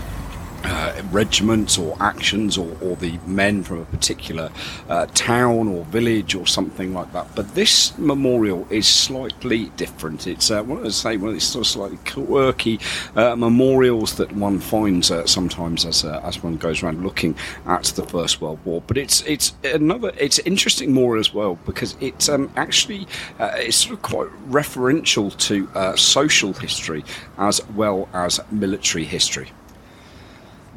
uh, 0.65 1.03
regiments 1.11 1.79
or 1.79 1.97
actions 2.01 2.59
or, 2.59 2.77
or, 2.83 2.97
the 2.97 3.19
men 3.27 3.63
from 3.63 3.81
a 3.81 3.85
particular 3.87 4.51
uh, 4.89 5.07
town 5.15 5.69
or 5.69 5.85
village 5.87 6.35
or 6.35 6.47
something 6.47 6.93
like 6.93 7.11
that. 7.13 7.27
But 7.35 7.55
this 7.55 7.97
memorial 7.97 8.67
is 8.71 8.87
slightly 8.87 9.67
different. 9.77 10.27
It's 10.27 10.51
uh, 10.51 10.63
what 10.63 10.85
I 10.85 10.91
say, 10.91 11.17
one 11.17 11.29
of 11.29 11.35
these 11.35 11.45
sort 11.45 11.65
of 11.65 11.71
slightly 11.71 11.99
quirky 12.05 12.79
uh, 13.17 13.37
memorials 13.37 14.17
that 14.17 14.31
one 14.33 14.59
finds 14.59 15.11
uh, 15.11 15.27
sometimes 15.27 15.87
as 15.87 16.05
uh, 16.05 16.21
as 16.25 16.43
one 16.43 16.57
goes 16.57 16.83
around 16.83 17.03
looking 17.03 17.35
at 17.67 17.85
the 17.85 18.05
First 18.05 18.41
World 18.41 18.59
War. 18.65 18.83
But 18.87 18.99
it's 18.99 19.23
it's 19.23 19.55
another 19.65 20.13
it's 20.19 20.39
interesting 20.41 20.93
more 20.93 21.17
as 21.17 21.33
well 21.33 21.59
because 21.65 21.97
it's 22.01 22.29
um, 22.29 22.53
actually 22.57 23.07
it's 23.39 23.77
sort 23.77 23.95
of 23.95 24.03
quite 24.03 24.29
referential 24.51 25.35
to 25.49 25.97
social 25.97 26.53
history 26.53 27.05
as 27.39 27.67
well 27.71 28.09
as 28.13 28.41
military 28.51 29.05
history 29.05 29.51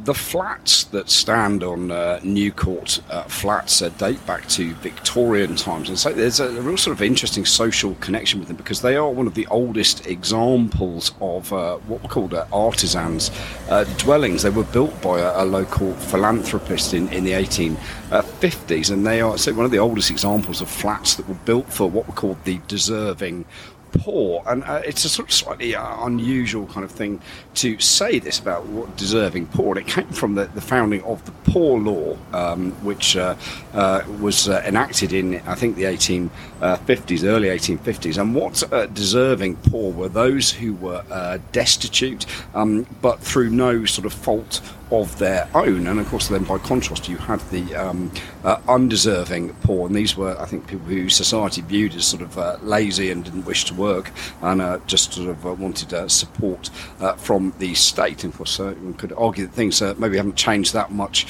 the 0.04 0.14
flats 0.14 0.86
that 0.86 1.10
stand 1.10 1.64
on 1.64 1.92
uh, 1.92 2.20
New 2.24 2.52
Court 2.52 3.02
uh, 3.10 3.24
flats 3.24 3.82
uh, 3.82 3.90
date 3.90 4.26
back 4.26 4.48
to 4.50 4.74
Victorian 4.76 5.56
times, 5.56 5.88
and 5.88 5.98
so 5.98 6.12
there's 6.12 6.40
a, 6.40 6.50
real 6.62 6.78
sort 6.78 6.96
of 6.96 7.02
interesting 7.02 7.46
social 7.46 7.96
connection 7.96 8.40
with 8.40 8.48
them 8.48 8.58
because 8.58 8.82
they 8.82 8.96
are 8.96 9.10
one 9.10 9.28
of 9.28 9.36
the 9.36 9.46
oldest 9.48 10.08
examples 10.08 11.14
of 11.22 11.54
uh, 11.54 11.78
what 11.78 12.02
were 12.02 12.10
called 12.10 12.34
uh, 12.34 12.46
artisans' 12.52 13.32
uh, 13.70 13.84
dwellings. 13.98 14.44
They 14.44 14.50
were 14.50 14.64
built 14.64 15.00
by 15.02 15.20
a, 15.20 15.44
a 15.44 15.46
local 15.46 15.94
philanthropist 15.94 16.94
in, 16.94 17.08
in 17.10 17.24
the 17.24 17.32
1850s, 17.32 18.92
and 18.92 19.06
they 19.06 19.22
are 19.22 19.38
so 19.38 19.54
one 19.54 19.66
of 19.66 19.72
the 19.72 19.80
oldest 19.80 20.10
examples 20.10 20.60
of 20.60 20.70
flats 20.70 21.16
that 21.16 21.28
were 21.28 21.36
built 21.36 21.72
for 21.72 21.90
what 21.90 22.08
were 22.08 22.14
called 22.14 22.44
the 22.44 22.60
deserving 22.68 23.46
poor, 23.94 24.44
and 24.48 24.64
uh, 24.64 24.82
it's 24.86 25.06
a 25.06 25.10
sort 25.10 25.30
of 25.30 25.34
slightly 25.34 25.76
uh, 25.76 26.06
unusual 26.06 26.68
kind 26.68 26.84
of 26.84 26.92
thing 26.92 27.22
to 27.56 27.80
say 27.80 28.20
this 28.20 28.40
about 28.40 28.66
what 28.68 28.96
deserving 28.98 29.48
poor. 29.48 29.78
It 29.78 29.88
came 29.88 30.08
from 30.10 30.36
the, 30.36 30.46
the 30.46 30.62
founding 30.62 31.02
of 31.04 31.24
the 31.26 31.32
Poor 31.52 31.80
Law, 31.80 32.18
um, 32.34 32.72
which 32.84 33.16
uh, 33.16 33.36
uh 33.74 34.04
was 34.20 34.50
uh, 34.50 34.62
enacted 34.66 35.14
in, 35.14 35.36
I 35.48 35.56
think, 35.56 35.76
the 35.76 35.84
1850s, 35.84 37.24
early 37.24 37.48
1850s. 37.48 38.18
And 38.20 38.36
what 38.36 38.64
uh, 38.74 38.88
deserving 38.88 39.58
poor 39.58 39.92
were 39.92 40.10
those 40.10 40.52
who 40.52 40.74
were 40.74 41.04
destitute, 41.52 42.26
um, 42.54 42.86
but 43.02 43.20
through 43.20 43.50
no 43.50 43.86
sort 43.86 44.06
of 44.06 44.14
fault 44.14 44.62
of 44.92 45.18
their 45.18 45.50
own. 45.54 45.88
And 45.88 46.00
of 46.00 46.08
course, 46.08 46.28
then 46.28 46.44
by 46.44 46.58
contrast, 46.58 47.10
you 47.10 47.18
had 47.18 47.40
the 47.50 47.76
um, 47.76 48.12
uh, 48.44 48.60
undeserving 48.68 49.54
poor, 49.64 49.88
and 49.88 49.96
these 49.96 50.16
were, 50.16 50.40
I 50.40 50.46
think, 50.46 50.68
people 50.68 50.86
who 50.86 51.10
society 51.10 51.62
viewed 51.62 51.96
as 51.96 52.06
sort 52.06 52.22
of 52.22 52.38
uh, 52.38 52.58
lazy 52.62 53.12
and 53.12 53.24
didn't 53.24 53.46
wish 53.46 53.66
to 53.66 53.74
work 53.74 54.12
and 54.42 54.62
uh, 54.62 54.80
just 54.86 55.14
sort 55.14 55.30
of 55.30 55.46
uh, 55.46 55.54
wanted 55.54 55.94
uh, 55.94 56.08
support 56.08 56.70
uh, 57.00 57.14
from 57.14 57.54
the 57.60 57.74
state. 57.74 58.24
And 58.24 58.34
of 58.34 58.38
course, 58.38 58.60
one 58.60 58.94
could 58.96 59.14
argue 59.14 59.46
that 59.48 59.54
things 59.54 59.82
maybe 59.98 60.18
haven't 60.18 60.36
changed 60.36 60.74
that 60.74 60.92
much 60.92 61.28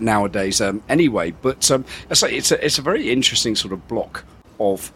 nowadays 0.00 0.60
um, 0.60 0.82
anyway. 0.88 1.32
But 1.32 1.70
um, 1.70 1.84
it's 2.10 2.22
a, 2.22 2.64
it's 2.64 2.78
a 2.78 2.82
very 2.82 3.10
interesting 3.10 3.56
sort 3.56 3.72
of 3.72 3.86
block 3.88 4.24
of 4.58 4.92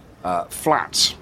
flats. 0.48 1.14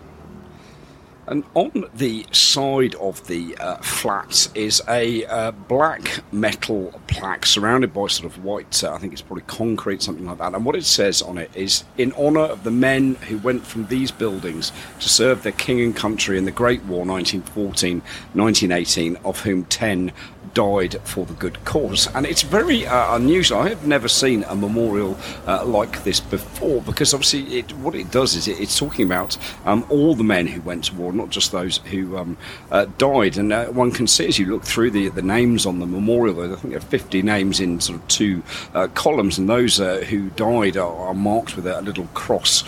And 1.26 1.44
on 1.54 1.84
the 1.94 2.26
side 2.32 2.94
of 2.96 3.26
the 3.26 3.56
uh, 3.58 3.76
flats 3.78 4.50
is 4.54 4.82
a 4.88 5.24
uh, 5.26 5.52
black 5.52 6.22
metal 6.32 7.00
plaque 7.06 7.46
surrounded 7.46 7.94
by 7.94 8.08
sort 8.08 8.30
of 8.30 8.44
white, 8.44 8.84
uh, 8.84 8.92
I 8.92 8.98
think 8.98 9.12
it's 9.12 9.22
probably 9.22 9.44
concrete, 9.46 10.02
something 10.02 10.26
like 10.26 10.38
that. 10.38 10.54
And 10.54 10.64
what 10.64 10.76
it 10.76 10.84
says 10.84 11.22
on 11.22 11.38
it 11.38 11.50
is 11.54 11.84
In 11.96 12.12
honour 12.12 12.40
of 12.40 12.64
the 12.64 12.70
men 12.70 13.14
who 13.14 13.38
went 13.38 13.66
from 13.66 13.86
these 13.86 14.10
buildings 14.10 14.72
to 15.00 15.08
serve 15.08 15.42
their 15.42 15.52
king 15.52 15.80
and 15.80 15.96
country 15.96 16.36
in 16.36 16.44
the 16.44 16.50
Great 16.50 16.82
War 16.84 17.04
1914 17.04 18.02
1918, 18.34 19.16
of 19.24 19.40
whom 19.40 19.64
10 19.64 20.12
died 20.54 20.96
for 21.04 21.26
the 21.26 21.34
good 21.34 21.62
cause. 21.64 22.08
And 22.14 22.24
it's 22.24 22.42
very 22.42 22.86
uh, 22.86 23.16
unusual. 23.16 23.58
I 23.58 23.68
have 23.68 23.86
never 23.86 24.08
seen 24.08 24.44
a 24.44 24.54
memorial 24.54 25.18
uh, 25.46 25.64
like 25.64 26.04
this 26.04 26.20
before 26.20 26.80
because 26.82 27.12
obviously 27.12 27.58
it, 27.58 27.72
what 27.78 27.94
it 27.94 28.10
does 28.10 28.36
is 28.36 28.48
it, 28.48 28.60
it's 28.60 28.78
talking 28.78 29.04
about 29.04 29.36
um, 29.64 29.84
all 29.90 30.14
the 30.14 30.24
men 30.24 30.46
who 30.46 30.60
went 30.62 30.84
to 30.84 30.94
war, 30.94 31.12
not 31.14 31.30
just 31.30 31.52
those 31.52 31.78
who 31.78 32.16
um, 32.16 32.36
uh, 32.70 32.86
died. 32.98 33.36
And 33.36 33.52
uh, 33.52 33.66
one 33.66 33.90
can 33.90 34.06
see 34.06 34.26
as 34.26 34.38
you 34.38 34.46
look 34.46 34.64
through 34.64 34.90
the, 34.90 35.08
the 35.10 35.22
names 35.22 35.66
on 35.66 35.78
the 35.78 35.86
memorial, 35.86 36.52
I 36.52 36.56
think 36.56 36.74
there 36.74 36.78
are 36.78 36.80
50 36.80 37.22
names 37.22 37.60
in 37.60 37.80
sort 37.80 38.00
of 38.00 38.08
two 38.08 38.42
uh, 38.74 38.88
columns, 38.94 39.38
and 39.38 39.48
those 39.48 39.80
uh, 39.80 39.98
who 40.08 40.30
died 40.30 40.76
are, 40.76 40.94
are, 40.94 41.14
marked 41.14 41.56
with 41.56 41.66
a 41.66 41.80
little 41.82 42.06
cross 42.14 42.64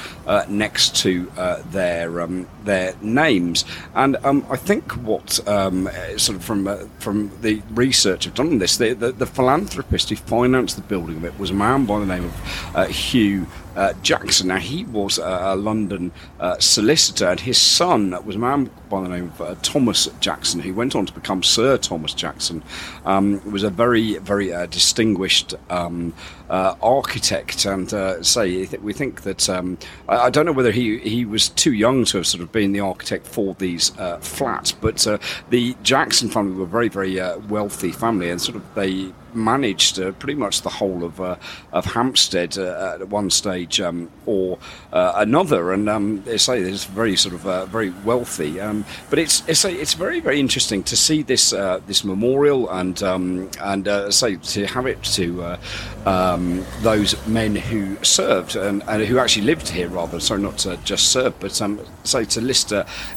next 0.49 0.97
to 0.97 1.30
their 1.70 2.20
um, 2.20 2.49
their 2.64 2.94
names. 3.01 3.64
And 3.94 4.16
um, 4.24 4.47
I 4.51 4.57
think 4.57 4.92
what 4.92 5.47
um, 5.49 5.88
sort 6.16 6.36
of 6.36 6.44
from 6.44 6.88
from 6.99 7.30
the 7.40 7.62
research 7.70 8.26
I've 8.26 8.34
done 8.34 8.49
on 8.49 8.59
this. 8.59 8.76
The, 8.76 8.94
the, 8.94 9.12
the, 9.12 9.26
philanthropist 9.26 10.09
who 10.09 10.16
financed 10.16 10.76
the 10.76 10.82
building 10.82 11.16
of 11.16 11.24
it 11.24 11.38
was 11.38 11.51
a 11.51 11.55
man 11.55 11.84
by 11.86 11.99
the 11.99 12.07
name 12.07 12.24
of 12.24 12.76
uh, 12.76 12.86
Hugh 12.86 13.47
uh, 13.47 13.65
Jackson. 14.02 14.48
Now, 14.48 14.58
he 14.58 14.84
was 14.84 15.18
a, 15.18 15.52
a 15.52 15.56
London 15.56 16.12
uh, 16.40 16.58
solicitor, 16.58 17.28
and 17.28 17.40
his 17.40 17.58
son 17.58 18.16
was 18.24 18.36
a 18.36 18.38
man 18.38 18.70
by 18.89 19.03
the 19.03 19.09
name 19.09 19.24
of 19.24 19.41
uh, 19.41 19.55
Thomas 19.62 20.09
Jackson, 20.20 20.61
who 20.61 20.74
went 20.74 20.95
on 20.95 21.07
to 21.07 21.12
become 21.12 21.43
Sir 21.43 21.76
Thomas 21.76 22.14
Jackson. 22.14 22.62
Um, 23.05 23.41
was 23.51 23.62
a 23.62 23.70
very, 23.70 24.18
very 24.18 24.53
uh, 24.53 24.66
distinguished 24.66 25.55
um, 25.70 26.14
uh, 26.49 26.74
architect, 26.82 27.64
and 27.64 27.93
uh, 27.93 28.22
say 28.22 28.66
we 28.82 28.93
think 28.93 29.22
that 29.22 29.49
um, 29.49 29.78
I, 30.09 30.16
I, 30.16 30.30
don't 30.30 30.47
know 30.47 30.53
whether 30.53 30.70
he 30.70 30.99
he 30.99 31.24
was 31.24 31.49
too 31.49 31.72
young 31.72 32.05
to 32.07 32.18
have 32.18 32.26
sort 32.26 32.43
of 32.43 32.53
been 32.53 32.72
the 32.72 32.80
architect 32.80 33.26
for 33.26 33.55
these 33.55 33.91
flats, 34.20 34.72
but 34.72 35.07
the 35.51 35.76
Jackson 35.82 36.28
family 36.28 36.55
were 36.55 36.64
a 36.64 36.66
very, 36.66 36.89
very 36.89 37.20
wealthy 37.49 37.93
family, 37.93 38.30
and 38.30 38.41
sort 38.41 38.57
of 38.57 38.74
they 38.74 39.12
managed 39.37 40.01
uh, 40.01 40.12
pretty 40.12 40.34
much 40.34 40.62
the 40.62 40.70
whole 40.70 41.05
of 41.05 41.20
uh, 41.20 41.37
of 41.72 41.84
Hampstead 41.84 42.59
uh, 42.59 42.97
at 43.01 43.09
one 43.09 43.30
stage 43.30 43.80
um, 43.80 44.11
or 44.24 44.59
uh, 44.93 45.12
another, 45.16 45.72
and 45.72 45.89
um, 45.89 46.22
they 46.22 46.39
say 46.39 46.59
it's 46.59 46.84
very 46.84 47.14
sort 47.16 47.34
of 47.34 47.47
uh, 47.47 47.66
very 47.66 47.91
wealthy. 48.05 48.61
Um, 48.61 48.75
but 49.10 49.18
it's 49.18 49.42
it's 49.48 49.64
a, 49.64 49.70
it's 49.70 49.94
very 49.94 50.20
very 50.20 50.40
interesting 50.40 50.82
to 50.84 50.96
see 50.96 51.22
this 51.22 51.52
uh, 51.52 51.80
this 51.86 52.04
memorial 52.04 52.68
and 52.70 53.02
um, 53.02 53.50
and 53.60 53.88
say 54.12 54.36
to 54.36 54.66
have 54.66 54.86
it 54.86 55.02
to 55.02 55.58
um, 56.06 56.64
those 56.80 57.14
men 57.26 57.56
who 57.56 57.96
served 58.04 58.56
and, 58.56 58.82
and, 58.86 59.04
who 59.04 59.18
actually 59.18 59.46
lived 59.46 59.68
here 59.68 59.88
rather. 59.88 60.20
Sorry, 60.20 60.40
not 60.40 60.58
to 60.58 60.76
just 60.78 61.08
serve, 61.08 61.38
but 61.40 61.60
um, 61.60 61.80
say 62.04 62.24
to 62.24 62.40
list 62.40 62.72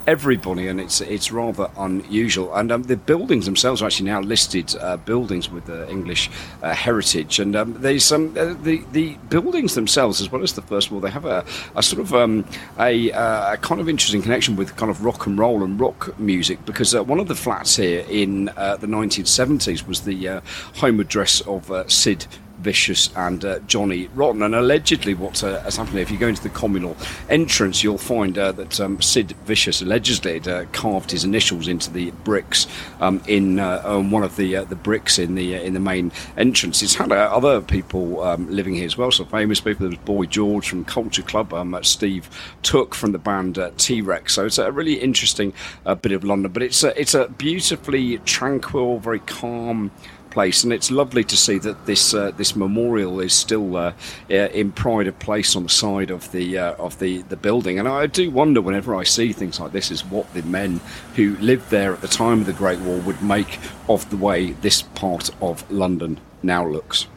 everybody, 0.08 0.68
and 0.68 0.80
it's 0.80 1.02
it's 1.02 1.32
rather 1.32 1.70
unusual. 1.78 2.54
And 2.56 2.70
the 2.86 2.98
buildings 2.98 3.46
themselves 3.46 3.82
are 3.82 3.86
actually 3.86 4.08
now 4.08 4.22
listed 4.22 4.76
buildings 5.06 5.50
with 5.50 5.66
the 5.66 5.90
English 5.90 6.30
uh, 6.62 6.74
heritage. 6.74 7.40
And 7.40 7.56
um, 7.56 7.74
there's 7.80 8.12
um, 8.12 8.36
uh, 8.38 8.54
the 8.62 8.84
the 8.92 9.16
buildings 9.30 9.76
themselves, 9.76 10.22
as 10.22 10.32
well 10.32 10.44
as 10.44 10.54
the 10.54 10.62
First 10.62 10.92
World, 10.92 11.04
they 11.04 11.10
have 11.10 11.26
a, 11.26 11.46
a 11.76 11.84
sort 11.84 12.02
of 12.02 12.14
um, 12.14 12.46
a, 12.80 13.12
uh, 13.12 13.54
a, 13.54 13.58
kind 13.58 13.82
of 13.82 13.90
interesting 13.90 14.22
connection 14.22 14.56
with 14.56 14.76
kind 14.76 14.90
of 14.90 15.04
rock 15.04 15.26
and 15.26 15.38
roll 15.38 15.49
and 15.58 15.80
rock 15.80 16.18
music 16.20 16.64
because 16.66 16.96
uh, 16.96 17.04
one 17.04 17.20
of 17.20 17.28
the 17.28 17.36
flats 17.36 17.76
here 17.76 18.06
in 18.10 18.50
uh, 18.50 18.78
the 18.78 18.88
1970s 18.88 19.88
was 19.88 20.02
the 20.02 20.28
uh, 20.28 20.42
home 20.76 21.00
address 21.00 21.42
of 21.42 21.72
Sid 21.92 22.26
Vicious 22.60 23.10
and 23.16 23.44
uh, 23.44 23.60
Johnny 23.60 24.08
Rotten. 24.16 24.44
And 24.44 24.56
allegedly, 24.56 25.14
what 25.14 25.44
uh, 25.44 25.62
has 25.62 25.78
happened 25.78 26.00
if 26.00 26.12
you 26.12 26.18
go 26.18 26.28
into 26.28 26.44
the 26.44 26.50
communal 26.50 26.96
entrance, 27.30 27.84
you'll 27.84 27.98
find 27.98 28.38
uh, 28.38 28.52
that 28.54 28.80
um, 28.80 29.02
Sid 29.02 29.32
Vicious 29.46 29.82
allegedly 29.82 30.34
had 30.34 30.48
uh, 30.48 30.66
carved 30.72 31.12
his 31.12 31.24
initials 31.24 31.68
into 31.68 31.92
the 31.92 32.12
bricks 32.24 32.68
um, 33.00 33.22
in 33.28 33.60
um, 33.60 34.12
one 34.12 34.24
of 34.24 34.36
the 34.36 34.56
the 34.66 34.76
bricks 34.76 35.20
in 35.20 35.36
the 35.36 35.56
in 35.56 35.74
the 35.74 35.80
main 35.80 36.12
entrance. 36.38 36.82
It's 36.82 36.96
had 36.96 37.12
other 37.12 37.62
people 37.62 38.22
um, 38.22 38.50
living 38.50 38.76
here 38.76 38.86
as 38.86 38.98
well, 38.98 39.12
so 39.12 39.26
famous 39.26 39.60
people. 39.60 39.88
There 39.88 39.90
was 39.90 40.06
Boy 40.06 40.26
George 40.26 40.70
from 40.70 40.86
Culture 40.86 41.24
Club, 41.24 41.54
um, 41.54 41.78
Steve 41.82 42.30
Took 42.64 42.96
from 42.96 43.12
the 43.12 43.20
band 43.20 43.60
T 43.78 44.02
Rex. 44.02 44.34
So 44.34 44.46
it's 44.46 44.58
a 44.58 44.72
really 44.72 44.96
interesting 44.96 45.54
bit 46.02 46.12
of 46.12 46.24
London, 46.24 46.52
but 46.52 46.64
it's 46.64 46.84
a, 46.84 47.00
it's 47.00 47.14
a 47.14 47.28
beautifully 47.28 48.18
tranquil, 48.20 49.00
very 49.00 49.20
calm 49.20 49.92
place, 50.32 50.64
and 50.64 50.72
it's 50.72 50.92
lovely 50.92 51.24
to 51.24 51.38
see 51.38 51.58
that 51.60 51.86
this 51.86 52.14
uh, 52.14 52.32
this 52.32 52.56
memorial 52.56 53.20
is 53.20 53.34
still 53.34 53.76
uh, 53.76 53.94
in 54.30 54.72
pride 54.72 55.08
of 55.08 55.18
place 55.20 55.56
on 55.56 55.64
the 55.64 55.70
side 55.70 56.12
of 56.12 56.32
the 56.32 56.58
uh, 56.58 56.74
of 56.76 57.00
the, 57.00 57.22
the 57.24 57.38
building. 57.38 57.80
And 57.80 57.88
I 57.88 58.08
do 58.08 58.30
wonder 58.32 58.62
whenever 58.62 58.96
I 58.96 59.04
see 59.04 59.34
things 59.34 59.60
like 59.60 59.72
this, 59.72 59.92
is 59.92 60.06
what 60.06 60.34
the 60.34 60.44
men 60.44 60.80
who 61.16 61.36
lived 61.38 61.70
there 61.70 61.94
at 61.94 62.02
the 62.02 62.08
time 62.08 62.42
of 62.42 62.46
the 62.46 62.54
Great 62.54 62.80
War 62.80 63.00
would 63.00 63.22
make 63.22 63.60
of 63.88 64.10
the 64.10 64.18
way 64.18 64.52
this 64.54 64.82
part 64.82 65.30
of 65.42 65.70
London 65.72 66.20
now 66.44 66.68
looks. 66.68 67.08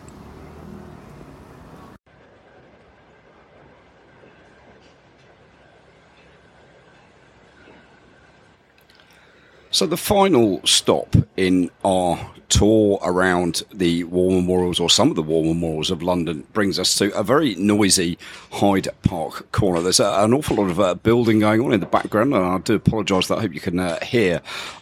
So, 9.73 9.87
the 9.87 9.97
final 9.97 10.61
stop 10.67 11.17
in 11.35 11.71
our 11.83 12.31
tour 12.49 12.99
around 13.03 13.63
the 13.73 14.05
war 14.05 14.31
memorials 14.31 14.79
or 14.79 14.91
some 14.91 15.11
of 15.11 15.17
the 15.17 15.23
war 15.23 15.45
memorials 15.45 15.91
of 15.91 16.03
London 16.03 16.47
brings 16.53 16.79
us 16.79 16.97
to 16.99 17.15
a 17.17 17.23
very 17.23 17.55
noisy 17.55 18.19
Hyde 18.53 18.89
Park 19.03 19.51
corner. 19.53 19.81
There's 19.81 20.01
a, 20.01 20.25
an 20.25 20.35
awful 20.35 20.57
lot 20.57 20.71
of 20.71 20.81
uh, 20.81 20.95
building 20.95 21.41
going 21.41 21.61
on 21.61 21.73
in 21.73 21.81
the 21.81 21.87
background, 21.87 22.35
and 22.35 22.45
I 22.45 22.59
do 22.59 22.75
apologise 22.75 23.29
that 23.29 23.39
I 23.39 23.43
hope 23.43 23.55
you 23.55 23.61
can 23.61 23.79
uh, 23.79 24.05
hear 24.05 24.41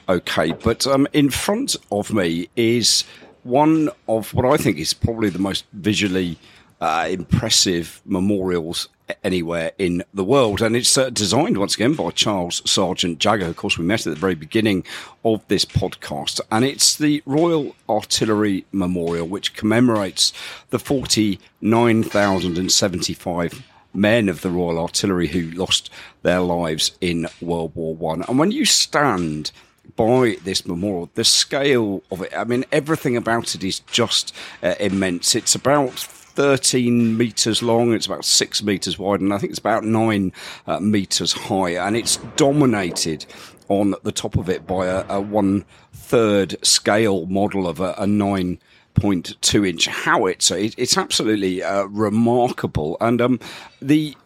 okay. 0.09 0.53
But 0.53 0.87
um, 0.87 1.07
in 1.13 1.31
front 1.31 1.77
of 1.93 2.13
me 2.13 2.49
is 2.57 3.05
one 3.43 3.91
of 4.09 4.35
what 4.35 4.45
I 4.45 4.57
think 4.57 4.79
is 4.79 4.93
probably 4.93 5.31
the 5.31 5.39
most 5.39 5.65
visually 5.73 6.39
uh, 6.81 7.09
impressive 7.11 8.01
memorials 8.05 8.89
anywhere 9.25 9.73
in 9.79 10.05
the 10.15 10.23
world. 10.25 10.63
And 10.63 10.77
it's 10.77 10.97
uh, 10.97 11.11
designed 11.11 11.59
once 11.59 11.75
again 11.75 11.95
by 11.95 12.11
Charles 12.11 12.61
Sargeant 12.63 13.19
Jagger. 13.19 13.47
Of 13.47 13.57
course, 13.57 13.77
we 13.79 13.85
met 13.85 14.07
at 14.07 14.15
the 14.15 14.21
very 14.21 14.35
beginning 14.35 14.85
of 15.25 15.47
this 15.49 15.65
podcast. 15.65 16.41
And 16.51 16.65
it's 16.65 16.97
the 16.97 17.23
Royal 17.27 17.75
Artillery 17.89 18.65
Memorial, 18.73 19.27
which 19.27 19.55
commemorates 19.55 20.33
the 20.71 20.79
49,075 20.79 23.67
men 23.93 24.29
of 24.29 24.43
the 24.43 24.51
Royal 24.51 24.79
Artillery 24.79 25.27
who 25.29 25.51
lost 25.51 25.91
their 26.23 26.41
lives 26.41 26.93
in 27.01 27.27
World 27.41 27.73
War 27.75 27.93
One. 27.95 28.23
And 28.23 28.39
when 28.39 28.53
you 28.53 28.65
stand 28.65 29.51
by 29.97 30.37
this 30.45 30.65
memorial, 30.67 31.11
the 31.15 31.25
scale 31.25 32.05
of 32.11 32.23
it, 32.23 32.33
I 32.37 32.45
mean, 32.45 32.65
everything 32.71 33.17
about 33.17 33.57
it 33.57 33.65
is 33.65 33.81
just 33.81 34.33
uh, 34.63 34.77
immense. 34.79 35.35
It's 35.35 35.57
about 35.57 36.07
13 36.41 37.19
meters 37.19 37.63
long. 37.63 37.93
It's 37.93 38.07
about 38.07 38.25
six 38.25 38.63
meters 38.63 38.99
wide, 38.99 39.21
and 39.21 39.35
I 39.35 39.37
think 39.37 39.51
it's 39.51 39.59
about 39.59 39.85
nine 39.85 40.33
uh, 40.67 40.81
meters 40.81 41.35
high. 41.35 41.73
And 41.73 41.95
it's 41.95 42.17
dominated 42.37 43.27
on 43.69 43.95
the 44.05 44.11
top 44.11 44.39
of 44.39 44.49
it 44.49 44.67
by 44.67 44.87
a, 44.87 45.05
a 45.11 45.21
one 45.21 45.67
third 45.93 46.57
scale 46.65 47.27
model 47.27 47.69
of 47.69 47.79
a, 47.79 47.95
a 47.99 48.07
nine. 48.07 48.59
0.2 48.95 49.69
inch 49.69 49.87
howitzer. 49.87 50.57
It, 50.57 50.75
it's 50.77 50.99
absolutely 50.99 51.63
uh, 51.63 51.85
remarkable. 51.85 52.97
And 53.01 53.21
um, 53.21 53.41
the 53.81 54.17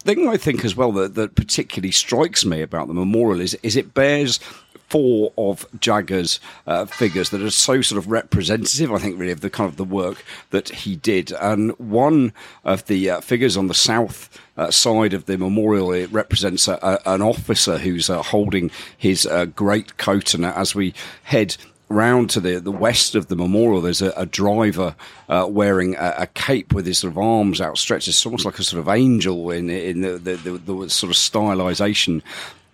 thing 0.00 0.28
I 0.28 0.36
think 0.36 0.64
as 0.64 0.74
well 0.74 0.90
that, 0.92 1.14
that 1.14 1.36
particularly 1.36 1.92
strikes 1.92 2.44
me 2.44 2.60
about 2.60 2.88
the 2.88 2.94
memorial 2.94 3.40
is, 3.40 3.54
is 3.62 3.76
it 3.76 3.94
bears 3.94 4.40
four 4.88 5.32
of 5.36 5.66
Jagger's 5.80 6.40
uh, 6.66 6.84
figures 6.86 7.30
that 7.30 7.42
are 7.42 7.50
so 7.50 7.80
sort 7.82 7.98
of 7.98 8.10
representative, 8.10 8.92
I 8.92 8.98
think, 8.98 9.18
really, 9.18 9.32
of 9.32 9.40
the 9.40 9.50
kind 9.50 9.68
of 9.68 9.76
the 9.76 9.84
work 9.84 10.24
that 10.50 10.68
he 10.68 10.96
did. 10.96 11.32
And 11.32 11.72
one 11.78 12.32
of 12.64 12.86
the 12.86 13.10
uh, 13.10 13.20
figures 13.20 13.56
on 13.56 13.66
the 13.66 13.74
south 13.74 14.30
uh, 14.56 14.70
side 14.70 15.14
of 15.14 15.26
the 15.26 15.38
memorial, 15.38 15.92
it 15.92 16.12
represents 16.12 16.68
a, 16.68 16.78
a, 16.82 17.14
an 17.14 17.22
officer 17.22 17.78
who's 17.78 18.08
uh, 18.08 18.22
holding 18.22 18.70
his 18.96 19.26
uh, 19.26 19.46
great 19.46 19.96
coat. 19.96 20.34
And 20.34 20.44
as 20.44 20.74
we 20.74 20.94
head 21.24 21.56
round 21.88 22.30
to 22.30 22.40
the, 22.40 22.60
the 22.60 22.72
west 22.72 23.14
of 23.14 23.28
the 23.28 23.36
memorial, 23.36 23.80
there's 23.80 24.02
a, 24.02 24.12
a 24.16 24.26
driver 24.26 24.94
uh, 25.28 25.46
wearing 25.48 25.94
a, 25.96 26.14
a, 26.18 26.26
cape 26.28 26.72
with 26.72 26.86
his 26.86 26.98
sort 26.98 27.12
of 27.12 27.18
arms 27.18 27.60
outstretched. 27.60 28.08
It's 28.08 28.24
almost 28.24 28.44
like 28.44 28.58
a 28.58 28.64
sort 28.64 28.80
of 28.80 28.88
angel 28.88 29.50
in 29.50 29.70
in 29.70 30.00
the, 30.00 30.18
the, 30.18 30.36
the, 30.36 30.50
the 30.52 30.90
sort 30.90 31.10
of 31.10 31.16
stylization 31.16 32.22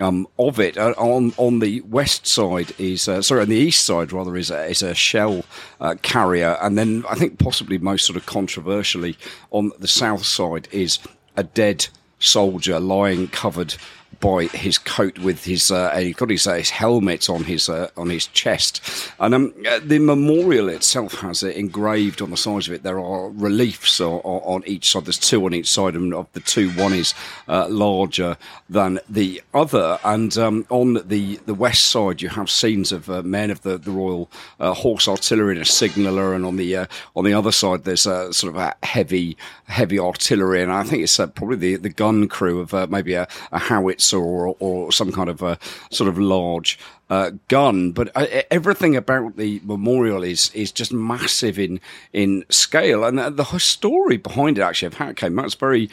um, 0.01 0.27
of 0.39 0.59
it. 0.59 0.77
Uh, 0.77 0.95
on 0.97 1.33
on 1.37 1.61
the 1.61 1.81
west 1.83 2.27
side 2.27 2.73
is 2.79 3.09
uh, 3.09 3.23
sorry 3.23 3.43
on 3.43 3.49
the 3.49 3.57
east 3.57 3.85
side 3.85 4.13
rather 4.13 4.37
is 4.37 4.51
a, 4.51 4.67
is 4.67 4.83
a 4.83 4.95
shell 4.95 5.45
uh, 5.81 5.95
carrier, 6.03 6.59
and 6.63 6.77
then 6.77 7.05
I 7.09 7.15
think 7.15 7.39
possibly 7.39 7.79
most 7.79 8.07
sort 8.07 8.17
of 8.17 8.27
controversially 8.27 9.17
on 9.51 9.73
the 9.79 9.89
south 9.89 10.25
side 10.25 10.69
is 10.73 10.99
a 11.37 11.43
dead 11.43 11.87
soldier 12.19 12.81
lying 12.81 13.29
covered 13.29 13.77
by 14.21 14.45
his 14.45 14.77
coat 14.79 15.19
with 15.19 15.45
his 15.45 15.71
uh, 15.71 15.97
he 15.97 16.13
got 16.13 16.31
his, 16.31 16.47
uh, 16.47 16.55
his 16.55 16.71
helmet 16.71 17.31
on 17.31 17.45
his 17.45 17.69
uh, 17.69 17.89
on 17.97 18.11
his 18.11 18.27
chest, 18.27 18.83
and 19.19 19.35
um, 19.35 19.55
uh, 19.67 19.81
the 19.83 19.99
memorial 19.99 20.69
itself 20.69 21.15
has 21.21 21.43
it 21.43 21.57
engraved 21.57 22.21
on 22.21 22.31
the 22.31 22.37
sides 22.37 22.69
of 22.69 22.75
it. 22.75 22.83
There 22.83 23.01
are 23.01 23.31
reliefs 23.31 24.01
on, 24.01 24.21
on 24.21 24.63
each 24.67 24.91
side. 24.91 25.07
There's 25.07 25.19
two 25.19 25.45
on 25.47 25.55
each 25.55 25.71
side, 25.71 25.95
and 25.95 26.13
of 26.13 26.27
the 26.33 26.41
two, 26.41 26.71
one 26.73 26.93
is 26.93 27.15
uh, 27.49 27.67
larger 27.69 28.37
than 28.69 29.01
the 29.09 29.43
other. 29.55 29.99
And 30.05 30.37
um, 30.37 30.67
on 30.69 30.95
the 31.09 31.37
the 31.47 31.55
west 31.55 31.87
side, 31.87 32.21
you 32.21 32.29
have 32.29 32.51
scenes 32.51 32.93
of 32.93 33.09
uh, 33.09 33.23
men 33.23 33.51
of 33.51 33.63
the, 33.63 33.79
the 33.79 33.91
Royal 33.91 34.31
Horse 34.61 35.09
Artillery 35.09 35.55
and 35.55 35.63
a 35.63 35.65
signaller, 35.65 36.35
and 36.35 36.45
on 36.45 36.57
the 36.57 36.87
on 37.17 37.25
the 37.25 37.33
other 37.33 37.53
side, 37.53 37.85
there's 37.85 38.07
a 38.07 38.33
sort 38.35 38.55
of 38.55 38.61
a 38.61 38.75
heavy 38.83 39.39
heavy 39.65 39.99
artillery, 39.99 40.63
and 40.63 40.71
I 40.71 40.83
think 40.83 41.03
it's 41.03 41.17
probably 41.17 41.57
the 41.57 41.77
the 41.77 41.89
gun 41.89 42.29
crew 42.29 42.61
of 42.61 42.91
maybe 42.91 43.15
a, 43.15 43.27
a 43.51 43.59
howitzer 43.59 44.10
or, 44.13 44.57
or 44.59 44.93
some 44.93 45.13
kind 45.13 45.29
of 45.29 45.43
a 45.43 45.59
sort 45.91 46.09
of 46.09 46.19
large 46.19 46.79
uh, 47.09 47.33
gun. 47.49 47.93
But 47.93 48.11
uh, 48.15 48.43
everything 48.51 48.97
about 48.97 49.37
the 49.37 49.61
memorial 49.65 50.23
is 50.23 50.51
is 50.55 50.73
just 50.73 50.93
massive 50.93 51.59
in 51.59 51.81
in 52.13 52.45
scale, 52.49 53.05
and 53.05 53.19
the, 53.19 53.31
the 53.31 53.59
story 53.59 54.17
behind 54.17 54.59
it 54.59 54.63
actually 54.63 54.87
of 54.87 54.95
how 54.95 55.09
it 55.09 55.17
came 55.17 55.39
out 55.39 55.47
is 55.47 55.55
very 55.55 55.91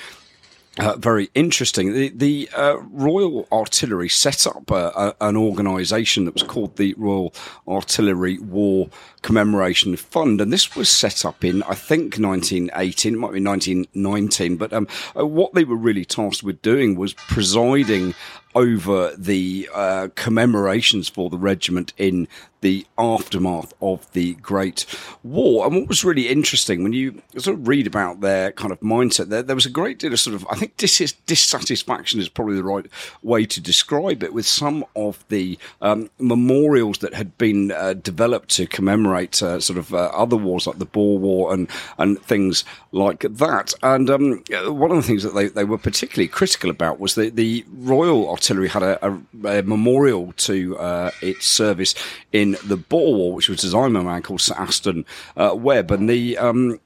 uh, 0.80 0.95
very 0.97 1.30
interesting. 1.34 1.93
The, 1.93 2.09
the 2.09 2.49
uh, 2.55 2.78
Royal 2.91 3.47
Artillery 3.51 4.09
set 4.09 4.45
up 4.45 4.71
uh, 4.71 5.13
an 5.21 5.36
organisation 5.36 6.25
that 6.25 6.34
was 6.34 6.43
called 6.43 6.75
the 6.78 6.93
Royal 6.97 7.34
Artillery 7.67 8.38
War 8.39 8.89
Commemoration 9.21 9.95
Fund, 9.95 10.39
and 10.39 10.53
this 10.53 10.75
was 10.75 10.89
set 10.89 11.25
up 11.25 11.43
in 11.43 11.63
I 11.63 11.73
think 11.73 12.17
1918, 12.17 13.13
it 13.13 13.17
might 13.17 13.34
be 13.34 13.43
1919. 13.43 14.57
But 14.57 14.73
um, 14.73 14.88
uh, 15.17 15.25
what 15.25 15.53
they 15.53 15.63
were 15.63 15.75
really 15.75 16.05
tasked 16.05 16.43
with 16.43 16.61
doing 16.61 16.95
was 16.95 17.13
presiding 17.13 18.13
over 18.55 19.15
the 19.15 19.69
uh, 19.73 20.07
commemorations 20.15 21.09
for 21.09 21.30
the 21.30 21.38
regiment 21.38 21.93
in 21.97 22.28
the 22.62 22.86
aftermath 22.97 23.74
of 23.82 24.12
the 24.14 24.34
Great 24.36 24.86
War. 25.24 25.66
And 25.66 25.76
what 25.76 25.88
was 25.88 26.03
really 26.03 26.28
interesting 26.28 26.84
when 26.84 26.93
you 26.93 27.22
sort 27.38 27.58
of 27.58 27.68
read 27.68 27.88
about 27.88 28.22
their 28.22 28.51
kind 28.51 28.72
of 28.72 28.80
mindset, 28.80 29.30
there, 29.30 29.43
there 29.43 29.55
was 29.55 29.66
a 29.66 29.70
great 29.72 29.99
deal 29.99 30.14
of 30.14 30.20
sort 30.20 30.36
of, 30.36 30.47
I 30.49 30.55
think 30.55 30.76
dis- 30.78 31.14
dissatisfaction 31.26 32.20
is 32.20 32.30
probably 32.30 32.55
the 32.55 32.64
right 32.64 32.86
way 33.22 33.45
to 33.45 33.62
describe 33.62 34.24
it, 34.24 34.34
with 34.34 34.47
some 34.47 34.86
of 34.95 35.24
the 35.30 35.58
um, 35.82 36.10
memorials 36.20 36.97
that 36.99 37.14
had 37.14 37.38
been 37.38 37.72
uh, 37.72 37.93
developed 37.93 38.49
to 38.49 38.66
commemorate 38.66 39.41
uh, 39.43 39.60
sort 39.60 39.78
of 39.78 39.93
uh, 39.93 40.10
other 40.14 40.38
wars 40.38 40.66
like 40.66 40.80
the 40.80 40.86
Boer 40.86 41.20
War 41.20 41.53
and, 41.53 41.70
and 41.97 42.22
things 42.24 42.64
like 42.91 43.20
that. 43.20 43.74
And 43.84 44.10
um, 44.10 44.43
one 44.66 44.91
of 44.91 44.97
the 44.97 45.03
things 45.03 45.24
that 45.24 45.36
they, 45.36 45.47
they 45.47 45.64
were 45.64 45.78
particularly 45.78 46.28
critical 46.28 46.70
about 46.70 46.99
was 46.99 47.16
that 47.16 47.36
the 47.36 47.66
Royal 47.72 48.30
Artillery 48.30 48.70
had 48.70 48.84
a, 48.84 49.05
a, 49.05 49.20
a 49.60 49.62
memorial 49.64 50.34
to 50.38 50.78
uh, 50.78 51.12
its 51.22 51.45
service 51.45 51.93
in 52.32 52.46
the 52.63 52.77
Boer 52.77 53.33
which 53.33 53.49
was 53.49 53.61
designed 53.61 53.93
by 53.93 54.01
a 54.01 54.03
man 54.03 54.21
called 54.21 54.41
Sir 54.41 54.55
Aston 54.55 55.05
uh, 55.35 55.53
Webb, 55.55 55.91
and 55.91 56.09
the 56.09 56.37
um, 56.37 56.79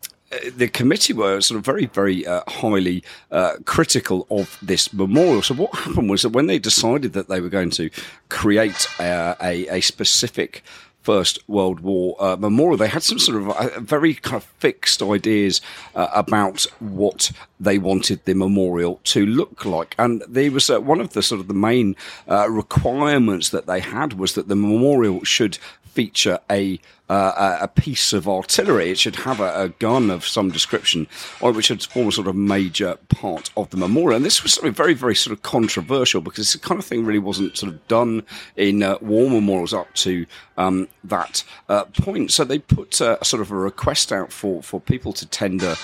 the 0.56 0.68
committee 0.68 1.14
were 1.14 1.42
sort 1.42 1.58
of 1.58 1.66
very, 1.66 1.88
very 1.88 2.26
uh, 2.26 2.42
highly 2.48 3.04
uh, 3.32 3.58
critical 3.66 4.28
of 4.30 4.58
this 4.62 4.94
memorial. 4.94 5.42
So 5.42 5.56
what 5.56 5.76
happened 5.76 6.10
was 6.10 6.22
that 6.22 6.30
when 6.30 6.48
they 6.48 6.60
decided 6.60 7.14
that 7.14 7.28
they 7.28 7.42
were 7.42 7.50
going 7.50 7.72
to 7.72 7.90
create 8.30 8.88
a, 9.00 9.36
a, 9.42 9.68
a 9.68 9.82
specific 9.82 10.64
First 11.02 11.40
World 11.48 11.80
War 11.80 12.16
uh, 12.20 12.36
memorial, 12.36 12.78
they 12.78 12.88
had 12.88 13.04
some 13.04 13.20
sort 13.20 13.42
of 13.42 13.50
uh, 13.50 13.80
very 13.80 14.14
kind 14.14 14.38
of 14.38 14.44
fixed 14.60 15.02
ideas 15.02 15.62
uh, 15.96 16.08
about 16.14 16.64
what 16.80 17.32
they 17.60 17.78
wanted 17.78 18.24
the 18.26 18.36
memorial 18.36 19.00
to 19.06 19.26
look 19.26 19.66
like. 19.66 19.96
And 19.98 20.24
there 20.28 20.52
was 20.52 20.70
uh, 20.70 20.80
one 20.80 21.02
of 21.02 21.14
the 21.14 21.24
sort 21.24 21.42
of 21.42 21.48
the 21.48 21.54
main 21.54 21.96
uh, 22.30 22.50
requirements 22.50 23.50
that 23.50 23.66
they 23.66 23.80
had 23.80 24.14
was 24.14 24.34
that 24.34 24.48
the 24.48 24.56
memorial 24.56 25.24
should 25.24 25.58
feature 25.92 26.40
a 26.50 26.80
uh, 27.12 27.58
a 27.62 27.68
piece 27.68 28.14
of 28.14 28.28
artillery. 28.28 28.90
It 28.90 28.98
should 28.98 29.18
have 29.18 29.42
a, 29.42 29.64
a 29.64 29.70
gun 29.70 30.10
of 30.10 30.26
some 30.26 30.50
description, 30.50 31.08
or 31.42 31.52
which 31.52 31.66
should 31.66 31.84
form 31.84 32.08
a 32.08 32.12
sort 32.12 32.28
of 32.28 32.36
major 32.38 32.98
part 33.10 33.52
of 33.58 33.70
the 33.70 33.78
memorial. 33.78 34.16
And 34.16 34.26
this 34.26 34.44
was 34.44 34.54
something 34.54 34.72
very, 34.72 34.94
very 34.94 35.16
sort 35.16 35.34
of 35.34 35.42
controversial 35.42 36.22
because 36.22 36.54
this 36.54 36.62
kind 36.62 36.80
of 36.80 36.86
thing 36.86 37.06
really 37.06 37.20
wasn't 37.20 37.58
sort 37.58 37.74
of 37.74 37.86
done 37.90 38.24
in 38.56 38.82
uh, 38.82 38.98
war 39.02 39.30
memorials 39.30 39.74
up 39.74 39.94
to 39.96 40.26
um, 40.58 40.88
that 41.04 41.44
uh, 41.68 41.84
point. 41.86 42.32
So 42.32 42.46
they 42.46 42.60
put 42.60 43.02
uh, 43.02 43.22
sort 43.24 43.42
of 43.42 43.52
a 43.52 43.56
request 43.56 44.14
out 44.14 44.32
for, 44.32 44.64
for 44.64 44.80
people 44.80 45.12
to 45.14 45.26
tender 45.26 45.76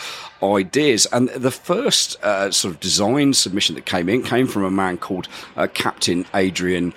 ideas. 0.41 1.07
And 1.11 1.29
the 1.29 1.51
first 1.51 2.23
uh, 2.23 2.51
sort 2.51 2.73
of 2.73 2.79
design 2.79 3.33
submission 3.33 3.75
that 3.75 3.85
came 3.85 4.07
in 4.07 4.23
came 4.23 4.47
from 4.47 4.63
a 4.63 4.71
man 4.71 4.97
called 4.97 5.27
uh, 5.57 5.67
Captain 5.73 6.25
Adrian 6.33 6.93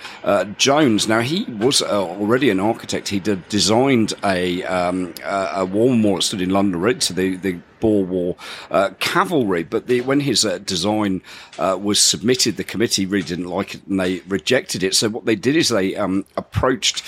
Jones. 0.56 1.08
Now, 1.08 1.20
he 1.20 1.44
was 1.44 1.82
already 1.82 2.50
an 2.50 2.60
architect. 2.60 3.08
He 3.08 3.18
designed 3.18 4.12
a, 4.24 4.62
um, 4.64 5.14
a 5.24 5.64
war 5.64 5.90
memorial 5.90 6.16
that 6.16 6.22
stood 6.22 6.42
in 6.42 6.50
London, 6.50 6.80
right 6.80 7.00
to 7.00 7.12
the, 7.12 7.36
the 7.36 7.60
Boer 7.80 8.04
War 8.04 8.36
uh, 8.70 8.90
cavalry. 8.98 9.64
But 9.64 9.86
the, 9.86 10.02
when 10.02 10.20
his 10.20 10.44
uh, 10.44 10.58
design 10.58 11.22
uh, 11.58 11.78
was 11.80 12.00
submitted, 12.00 12.56
the 12.56 12.64
committee 12.64 13.06
really 13.06 13.26
didn't 13.26 13.48
like 13.48 13.74
it 13.74 13.86
and 13.86 13.98
they 13.98 14.20
rejected 14.20 14.82
it. 14.82 14.94
So 14.94 15.08
what 15.08 15.24
they 15.24 15.36
did 15.36 15.56
is 15.56 15.68
they 15.68 15.96
um, 15.96 16.24
approached 16.36 17.02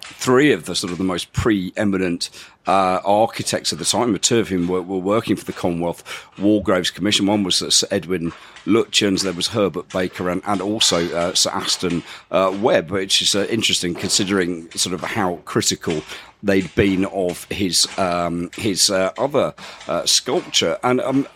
three 0.00 0.52
of 0.52 0.64
the 0.64 0.74
sort 0.74 0.90
of 0.90 0.98
the 0.98 1.04
most 1.04 1.32
preeminent 1.32 2.30
uh, 2.66 3.00
architects 3.04 3.72
at 3.72 3.78
the 3.78 3.84
time, 3.84 4.18
two 4.18 4.40
of 4.40 4.48
whom 4.48 4.68
were, 4.68 4.82
were, 4.82 4.98
working 4.98 5.36
for 5.36 5.44
the 5.44 5.52
Commonwealth 5.52 6.02
War 6.38 6.62
Graves 6.62 6.90
Commission. 6.90 7.26
One 7.26 7.42
was 7.42 7.62
uh, 7.62 7.70
Sir 7.70 7.86
Edwin 7.90 8.32
Lutyens, 8.66 9.22
there 9.22 9.32
was 9.32 9.48
Herbert 9.48 9.88
Baker, 9.88 10.28
and, 10.28 10.42
and 10.44 10.60
also 10.60 11.08
uh, 11.16 11.34
Sir 11.34 11.50
Aston 11.50 12.02
uh, 12.30 12.54
Webb, 12.60 12.90
which 12.90 13.22
is 13.22 13.34
uh, 13.34 13.46
interesting 13.48 13.94
considering 13.94 14.70
sort 14.72 14.92
of 14.92 15.00
how 15.00 15.36
critical 15.46 16.02
they'd 16.42 16.72
been 16.74 17.04
of 17.06 17.44
his 17.44 17.86
um, 17.98 18.50
his 18.56 18.90
uh, 18.90 19.12
other 19.18 19.54
uh, 19.86 20.06
sculpture. 20.06 20.78
And 20.82 21.00
um, 21.00 21.26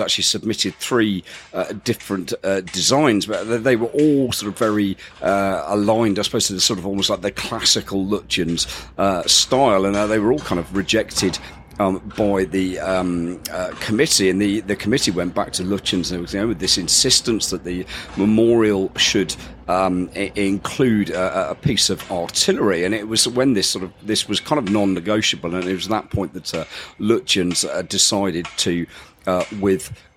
actually 0.00 0.24
submitted 0.24 0.74
three 0.76 1.24
uh, 1.52 1.72
different 1.84 2.32
uh, 2.44 2.60
designs, 2.60 3.26
but 3.26 3.44
they 3.62 3.76
were 3.76 3.88
all 3.88 4.32
sort 4.32 4.52
of 4.52 4.58
very 4.58 4.96
uh, 5.20 5.64
aligned, 5.66 6.18
I 6.18 6.22
suppose, 6.22 6.46
to 6.48 6.54
the 6.54 6.60
sort 6.60 6.78
of 6.78 6.86
almost 6.86 7.10
like 7.10 7.22
the 7.22 7.30
classical 7.30 8.04
Lutyens 8.04 8.66
uh, 8.98 9.22
style, 9.26 9.84
and 9.84 9.94
they 10.10 10.18
were 10.18 10.32
all 10.32 10.40
kind 10.40 10.58
of 10.58 10.76
rejected 10.76 11.38
um, 11.82 12.12
by 12.16 12.44
the 12.44 12.78
um, 12.78 13.40
uh, 13.50 13.70
committee, 13.80 14.30
and 14.30 14.40
the, 14.40 14.60
the 14.60 14.76
committee 14.76 15.10
went 15.10 15.34
back 15.34 15.52
to 15.52 15.62
Lutyens 15.62 16.12
and 16.12 16.32
you 16.32 16.40
know, 16.40 16.48
with 16.48 16.60
this 16.60 16.78
insistence 16.78 17.50
that 17.50 17.64
the 17.64 17.84
memorial 18.16 18.92
should 18.96 19.34
um, 19.68 20.08
include 20.10 21.10
a, 21.10 21.50
a, 21.50 21.54
piece 21.54 21.90
of 21.90 22.10
artillery, 22.10 22.84
and 22.84 22.94
it 22.94 23.08
was 23.08 23.26
when 23.28 23.54
this 23.54 23.68
sort 23.68 23.84
of 23.84 23.92
this 24.02 24.28
was 24.28 24.40
kind 24.40 24.58
of 24.58 24.72
non-negotiable, 24.72 25.54
and 25.54 25.64
it 25.64 25.74
was 25.74 25.88
that 25.88 26.10
point 26.10 26.32
that 26.34 26.54
uh, 26.54 26.64
Lutyens 26.98 27.68
uh, 27.68 27.82
decided 27.82 28.46
to 28.58 28.86
uh, 29.26 29.44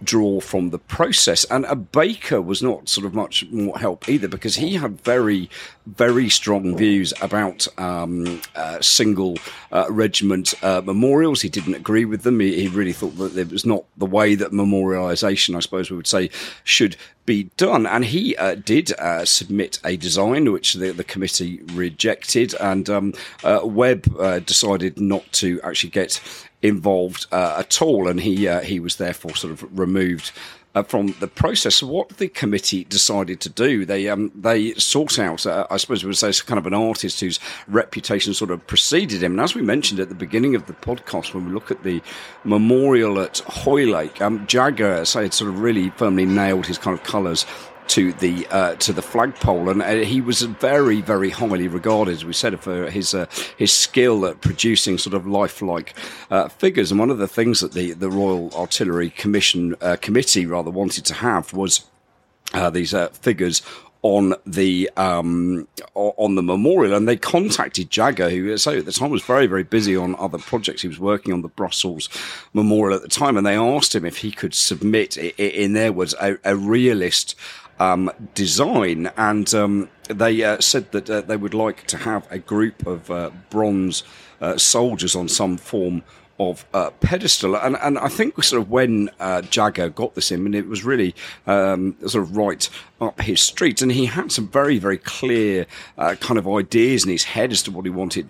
withdraw 0.06 0.39
from 0.39 0.70
the 0.70 0.78
process. 0.78 1.45
And 1.45 1.66
a 1.66 1.76
Baker 1.76 2.39
was 2.39 2.62
not 2.62 2.88
sort 2.89 3.08
of 3.08 3.16
much 3.16 3.43
more 3.49 3.78
help 3.78 4.08
either 4.08 4.28
because 4.28 4.56
he 4.56 4.76
had 4.76 5.01
very, 5.01 5.49
very 5.88 6.30
strong 6.30 6.78
views 6.78 7.12
about 7.22 7.68
um, 7.80 8.39
uh, 8.56 8.80
single 8.82 9.38
uh, 9.72 9.86
regiment 9.89 10.53
uh, 10.64 10.82
memorials. 10.86 11.41
He 11.41 11.49
didn't 11.49 11.74
agree 11.74 12.06
with 12.06 12.22
them. 12.22 12.39
He, 12.39 12.62
he, 12.62 12.68
really 12.76 12.93
thought 12.93 13.18
that 13.18 13.38
it 13.38 13.51
was 13.51 13.66
not 13.66 13.86
the 13.97 14.06
way 14.06 14.36
that 14.36 14.51
memorialisation, 14.51 15.56
I 15.56 15.60
suppose 15.62 15.89
we 15.89 15.97
would 15.97 16.08
say, 16.08 16.30
should 16.64 16.97
be 17.26 17.49
done. 17.58 17.88
And 17.88 18.06
he 18.06 18.36
uh, 18.36 18.56
did 18.56 18.91
uh, 18.99 19.26
submit 19.26 19.80
a 19.84 19.97
design 19.97 20.51
which 20.51 20.74
the, 20.74 20.91
the 20.91 21.03
committee 21.03 21.62
rejected, 21.74 22.53
and 22.60 22.89
um, 22.89 23.14
Webb 23.64 24.03
decided 24.45 24.99
not 24.99 25.32
to 25.34 25.60
actually 25.64 25.89
get 25.89 26.20
involved 26.66 27.28
uh, 27.32 27.56
at 27.60 27.82
all, 27.82 28.08
and 28.08 28.20
he 28.20 28.47
uh, 28.47 28.62
he 28.62 28.80
was 28.80 28.95
therefore 28.95 29.36
sort 29.36 29.53
of 29.53 29.80
removed. 29.80 29.95
Uh, 30.76 30.84
from 30.84 31.16
the 31.22 31.28
process, 31.28 31.82
what 31.82 32.10
the 32.18 32.28
committee 32.28 32.84
decided 32.84 33.39
to 33.39 33.48
do, 33.48 33.86
they 33.86 34.10
um, 34.10 34.30
they 34.36 34.74
sought 34.74 35.18
out, 35.18 35.46
uh, 35.46 35.66
I 35.72 35.78
suppose 35.78 36.04
we 36.04 36.10
would 36.10 36.18
say, 36.18 36.34
kind 36.46 36.60
of 36.60 36.68
an 36.68 36.74
artist 36.74 37.22
whose 37.22 37.39
reputation 37.70 38.34
sort 38.34 38.52
of 38.52 38.68
preceded 38.68 39.24
him. 39.24 39.32
And 39.32 39.39
as 39.39 39.56
we 39.56 39.62
mentioned 39.62 40.02
at 40.02 40.10
the 40.10 40.16
beginning 40.16 40.54
of 40.54 40.66
the 40.66 40.74
podcast, 40.74 41.34
when 41.34 41.46
we 41.46 41.54
look 41.54 41.72
at 41.72 41.84
the 41.84 42.02
memorial 42.43 43.22
at 43.22 43.38
Hoylake, 43.48 44.22
um, 44.22 44.46
Jagger, 44.48 45.06
say, 45.06 45.24
had 45.24 45.34
sort 45.34 45.50
of 45.50 45.62
really 45.62 45.91
firmly 45.91 46.26
nailed 46.26 46.66
his 46.66 46.78
kind 46.78 47.00
of 47.00 47.06
colours 47.06 47.46
to 47.96 48.12
the 48.12 48.46
uh, 48.52 48.76
to 48.76 48.91
the 48.91 49.02
flagpole, 49.02 49.70
and 49.70 49.82
uh, 49.82 49.93
he 49.96 50.20
was 50.20 50.41
very 50.41 51.00
very 51.00 51.30
highly 51.30 51.70
regarded, 51.70 52.12
as 52.12 52.26
we 52.26 52.34
said, 52.34 52.60
for 52.60 52.89
his 52.89 53.14
uh, 53.14 53.26
his 53.58 53.72
skill 53.72 54.26
at 54.26 54.41
producing 54.41 54.98
sort 54.98 55.14
of 55.14 55.26
lifelike 55.26 55.93
uh, 56.30 56.50
figures. 56.50 56.91
And 56.91 57.00
one 57.00 57.10
of 57.10 57.20
the 57.20 57.28
things 57.28 57.62
that 57.62 57.72
the 57.72 57.93
the 57.93 58.10
Royal 58.10 58.54
Artillery 58.54 59.12
Commission 59.12 59.76
uh, 59.80 59.96
committee 60.02 60.46
rather 60.46 60.72
wanted 60.72 61.06
to 61.06 61.14
have 61.14 61.54
was 61.54 61.86
uh, 62.54 62.70
these 62.70 62.93
figures 63.14 63.62
on 64.02 64.36
the 64.46 64.91
um, 64.98 65.66
on 65.93 66.36
the 66.36 66.43
memorial, 66.43 66.96
and 66.96 67.08
they 67.08 67.16
contacted 67.16 67.89
Jagger, 67.89 68.30
who 68.30 68.58
so 68.58 68.78
at 68.78 68.86
the 68.86 68.91
time 68.91 69.10
was 69.10 69.24
very 69.24 69.48
very 69.48 69.64
busy 69.64 69.96
on 69.96 70.16
other 70.20 70.38
projects. 70.38 70.82
He 70.82 70.89
was 70.89 71.00
working 71.00 71.34
on 71.34 71.43
the 71.43 71.48
Brussels 71.48 72.10
Memorial 72.54 72.98
at 72.98 73.04
the 73.04 73.08
time, 73.08 73.38
and 73.38 73.48
they 73.48 73.56
asked 73.56 73.96
him 73.96 74.04
if 74.04 74.18
he 74.18 74.32
could 74.32 74.54
submit, 74.54 75.16
in 75.18 75.72
their 75.72 75.93
words, 75.93 76.14
a, 76.22 76.38
a 76.43 76.58
realist 76.58 77.36
um, 77.80 78.12
design, 78.34 79.12
and 79.18 79.54
um, 79.54 79.90
they 80.08 80.44
uh, 80.44 80.60
said 80.60 80.92
that 80.92 81.10
uh, 81.10 81.22
they 81.22 81.38
would 81.38 81.54
like 81.54 81.88
to 81.88 81.98
have 81.98 82.28
a 82.32 82.40
group 82.40 82.86
of 82.86 83.12
uh, 83.12 83.32
bronze 83.50 84.04
uh, 84.42 84.58
soldiers 84.58 85.16
on 85.16 85.28
some 85.28 85.58
form 85.58 86.04
of 86.40 86.66
uh, 86.74 86.90
pedestal. 87.00 87.56
And, 87.56 87.78
and 87.82 87.98
I 87.98 88.10
think 88.10 88.44
sort 88.44 88.62
of 88.62 88.70
when 88.70 89.10
uh, 89.20 89.42
Jagger 89.44 89.90
got 89.90 90.16
this 90.16 90.32
in, 90.32 90.46
and 90.46 90.56
it 90.56 90.68
was 90.68 90.84
really 90.84 91.16
um, 91.48 91.96
sort 92.08 92.24
of 92.24 92.36
right 92.36 92.70
up 93.00 93.22
his 93.22 93.42
street, 93.42 93.82
and 93.82 93.92
he 93.92 94.06
had 94.06 94.32
some 94.32 94.48
very, 94.48 94.78
very 94.78 94.98
clear 94.98 95.66
uh, 95.98 96.16
kind 96.20 96.38
of 96.38 96.48
ideas 96.48 97.06
in 97.06 97.12
his 97.12 97.24
head 97.24 97.52
as 97.52 97.64
to 97.64 97.72
what 97.72 97.86
he 97.86 97.92
wanted 97.92 98.30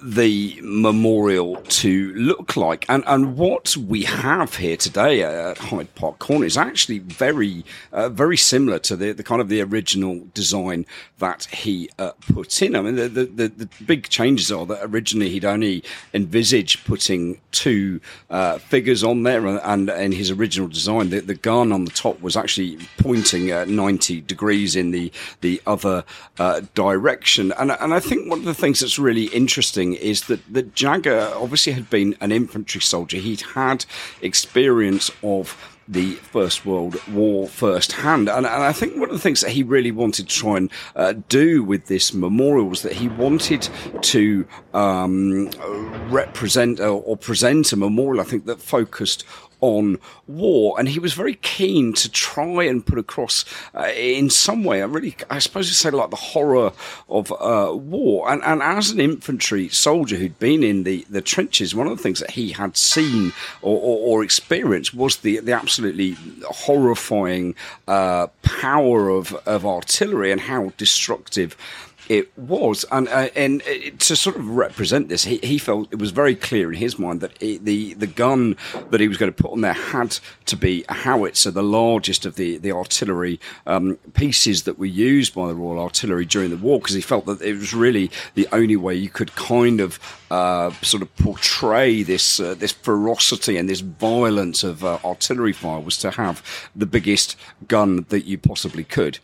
the 0.00 0.58
memorial 0.62 1.56
to 1.56 2.12
look 2.14 2.56
like. 2.56 2.84
And, 2.88 3.02
and 3.06 3.36
what 3.36 3.76
we 3.76 4.04
have 4.04 4.56
here 4.56 4.76
today 4.76 5.22
at 5.22 5.58
Hyde 5.58 5.92
Park 5.94 6.18
Corner 6.18 6.46
is 6.46 6.56
actually 6.56 7.00
very, 7.00 7.64
uh, 7.92 8.08
very 8.08 8.36
similar 8.36 8.78
to 8.80 8.96
the, 8.96 9.12
the 9.12 9.24
kind 9.24 9.40
of 9.40 9.48
the 9.48 9.60
original 9.60 10.26
design 10.34 10.86
that 11.18 11.46
he 11.46 11.90
uh, 11.98 12.12
put 12.32 12.62
in. 12.62 12.76
I 12.76 12.82
mean, 12.82 12.94
the, 12.94 13.08
the, 13.08 13.48
the, 13.48 13.68
big 13.86 14.08
changes 14.08 14.52
are 14.52 14.66
that 14.66 14.80
originally 14.82 15.30
he'd 15.30 15.44
only 15.44 15.82
envisaged 16.14 16.84
putting 16.84 17.40
two 17.52 18.00
uh, 18.30 18.58
figures 18.58 19.02
on 19.02 19.22
there, 19.22 19.46
and, 19.46 19.88
in 19.88 20.12
his 20.12 20.30
original 20.30 20.68
design, 20.68 21.10
the, 21.10 21.20
the 21.20 21.34
gun 21.34 21.72
on 21.72 21.84
the 21.84 21.90
top 21.90 22.20
was 22.20 22.36
actually 22.36 22.78
pointing 22.98 23.50
at 23.50 23.68
90 23.68 24.20
degrees 24.22 24.76
in 24.76 24.90
the, 24.90 25.10
the 25.40 25.60
other 25.66 26.04
uh, 26.38 26.60
direction. 26.74 27.52
And, 27.58 27.72
and 27.72 27.94
I 27.94 28.00
think 28.00 28.28
one 28.28 28.40
of 28.40 28.44
the 28.44 28.54
things 28.54 28.80
that's 28.80 28.98
really 28.98 29.26
interesting 29.26 29.87
is 29.94 30.22
that, 30.22 30.40
that 30.52 30.74
Jagger 30.74 31.32
obviously 31.34 31.72
had 31.72 31.90
been 31.90 32.16
an 32.20 32.32
infantry 32.32 32.80
soldier. 32.80 33.18
He'd 33.18 33.40
had 33.40 33.84
experience 34.22 35.10
of 35.22 35.56
the 35.88 36.14
First 36.14 36.66
World 36.66 36.96
War 37.08 37.48
firsthand. 37.48 38.28
And, 38.28 38.44
and 38.44 38.46
I 38.46 38.72
think 38.72 38.96
one 38.96 39.08
of 39.08 39.14
the 39.14 39.20
things 39.20 39.40
that 39.40 39.50
he 39.50 39.62
really 39.62 39.90
wanted 39.90 40.28
to 40.28 40.34
try 40.34 40.58
and 40.58 40.70
uh, 40.94 41.14
do 41.28 41.64
with 41.64 41.86
this 41.86 42.12
memorial 42.12 42.66
was 42.66 42.82
that 42.82 42.92
he 42.92 43.08
wanted 43.08 43.68
to 44.02 44.46
um, 44.74 45.50
represent 46.10 46.78
or, 46.78 47.02
or 47.02 47.16
present 47.16 47.72
a 47.72 47.76
memorial, 47.76 48.20
I 48.20 48.24
think, 48.24 48.44
that 48.44 48.60
focused 48.60 49.24
on 49.60 49.98
war, 50.26 50.78
and 50.78 50.88
he 50.88 50.98
was 50.98 51.14
very 51.14 51.34
keen 51.34 51.92
to 51.94 52.10
try 52.10 52.64
and 52.64 52.84
put 52.84 52.98
across, 52.98 53.44
uh, 53.74 53.90
in 53.96 54.30
some 54.30 54.64
way, 54.64 54.80
a 54.80 54.86
really, 54.86 55.16
I 55.30 55.38
suppose 55.38 55.68
you 55.68 55.74
say, 55.74 55.90
like 55.90 56.10
the 56.10 56.16
horror 56.16 56.72
of 57.08 57.32
uh, 57.32 57.72
war. 57.74 58.30
And, 58.30 58.42
and 58.42 58.62
as 58.62 58.90
an 58.90 59.00
infantry 59.00 59.68
soldier 59.68 60.16
who'd 60.16 60.38
been 60.38 60.62
in 60.62 60.84
the, 60.84 61.06
the 61.10 61.20
trenches, 61.20 61.74
one 61.74 61.86
of 61.86 61.96
the 61.96 62.02
things 62.02 62.20
that 62.20 62.32
he 62.32 62.52
had 62.52 62.76
seen 62.76 63.32
or, 63.62 63.78
or, 63.78 64.18
or 64.18 64.24
experienced 64.24 64.94
was 64.94 65.18
the 65.18 65.40
the 65.40 65.52
absolutely 65.52 66.16
horrifying 66.44 67.54
uh, 67.86 68.26
power 68.42 69.08
of 69.08 69.34
of 69.46 69.66
artillery 69.66 70.32
and 70.32 70.40
how 70.40 70.72
destructive 70.76 71.56
it 72.08 72.36
was, 72.38 72.84
and 72.90 73.08
uh, 73.08 73.28
and 73.36 73.62
uh, 73.62 73.90
to 73.98 74.16
sort 74.16 74.36
of 74.36 74.48
represent 74.48 75.08
this, 75.08 75.24
he, 75.24 75.38
he 75.38 75.58
felt 75.58 75.92
it 75.92 75.98
was 75.98 76.10
very 76.10 76.34
clear 76.34 76.72
in 76.72 76.78
his 76.78 76.98
mind 76.98 77.20
that 77.20 77.38
the 77.38 77.94
the 77.94 78.06
gun 78.06 78.56
that 78.90 79.00
he 79.00 79.08
was 79.08 79.16
going 79.16 79.32
to 79.32 79.42
put 79.42 79.52
on 79.52 79.60
there 79.60 79.74
had 79.74 80.18
to 80.46 80.56
be 80.56 80.84
a 80.88 80.94
howitzer, 80.94 81.50
the 81.50 81.62
largest 81.62 82.24
of 82.24 82.36
the 82.36 82.56
the 82.58 82.72
artillery 82.72 83.38
um, 83.66 83.96
pieces 84.14 84.62
that 84.62 84.78
were 84.78 84.86
used 84.86 85.34
by 85.34 85.48
the 85.48 85.54
Royal 85.54 85.80
Artillery 85.80 86.24
during 86.24 86.50
the 86.50 86.56
war, 86.56 86.78
because 86.78 86.94
he 86.94 87.00
felt 87.00 87.26
that 87.26 87.42
it 87.42 87.54
was 87.54 87.74
really 87.74 88.10
the 88.34 88.48
only 88.52 88.76
way 88.76 88.94
you 88.94 89.10
could 89.10 89.34
kind 89.34 89.80
of 89.80 89.98
uh, 90.30 90.70
sort 90.82 91.02
of 91.02 91.14
portray 91.16 92.02
this 92.02 92.40
uh, 92.40 92.54
this 92.54 92.72
ferocity 92.72 93.56
and 93.56 93.68
this 93.68 93.80
violence 93.80 94.64
of 94.64 94.84
uh, 94.84 94.98
artillery 95.04 95.52
fire 95.52 95.80
was 95.80 95.98
to 95.98 96.10
have 96.12 96.42
the 96.74 96.86
biggest 96.86 97.36
gun 97.66 98.06
that 98.08 98.24
you 98.24 98.38
possibly 98.38 98.84
could. 98.84 99.18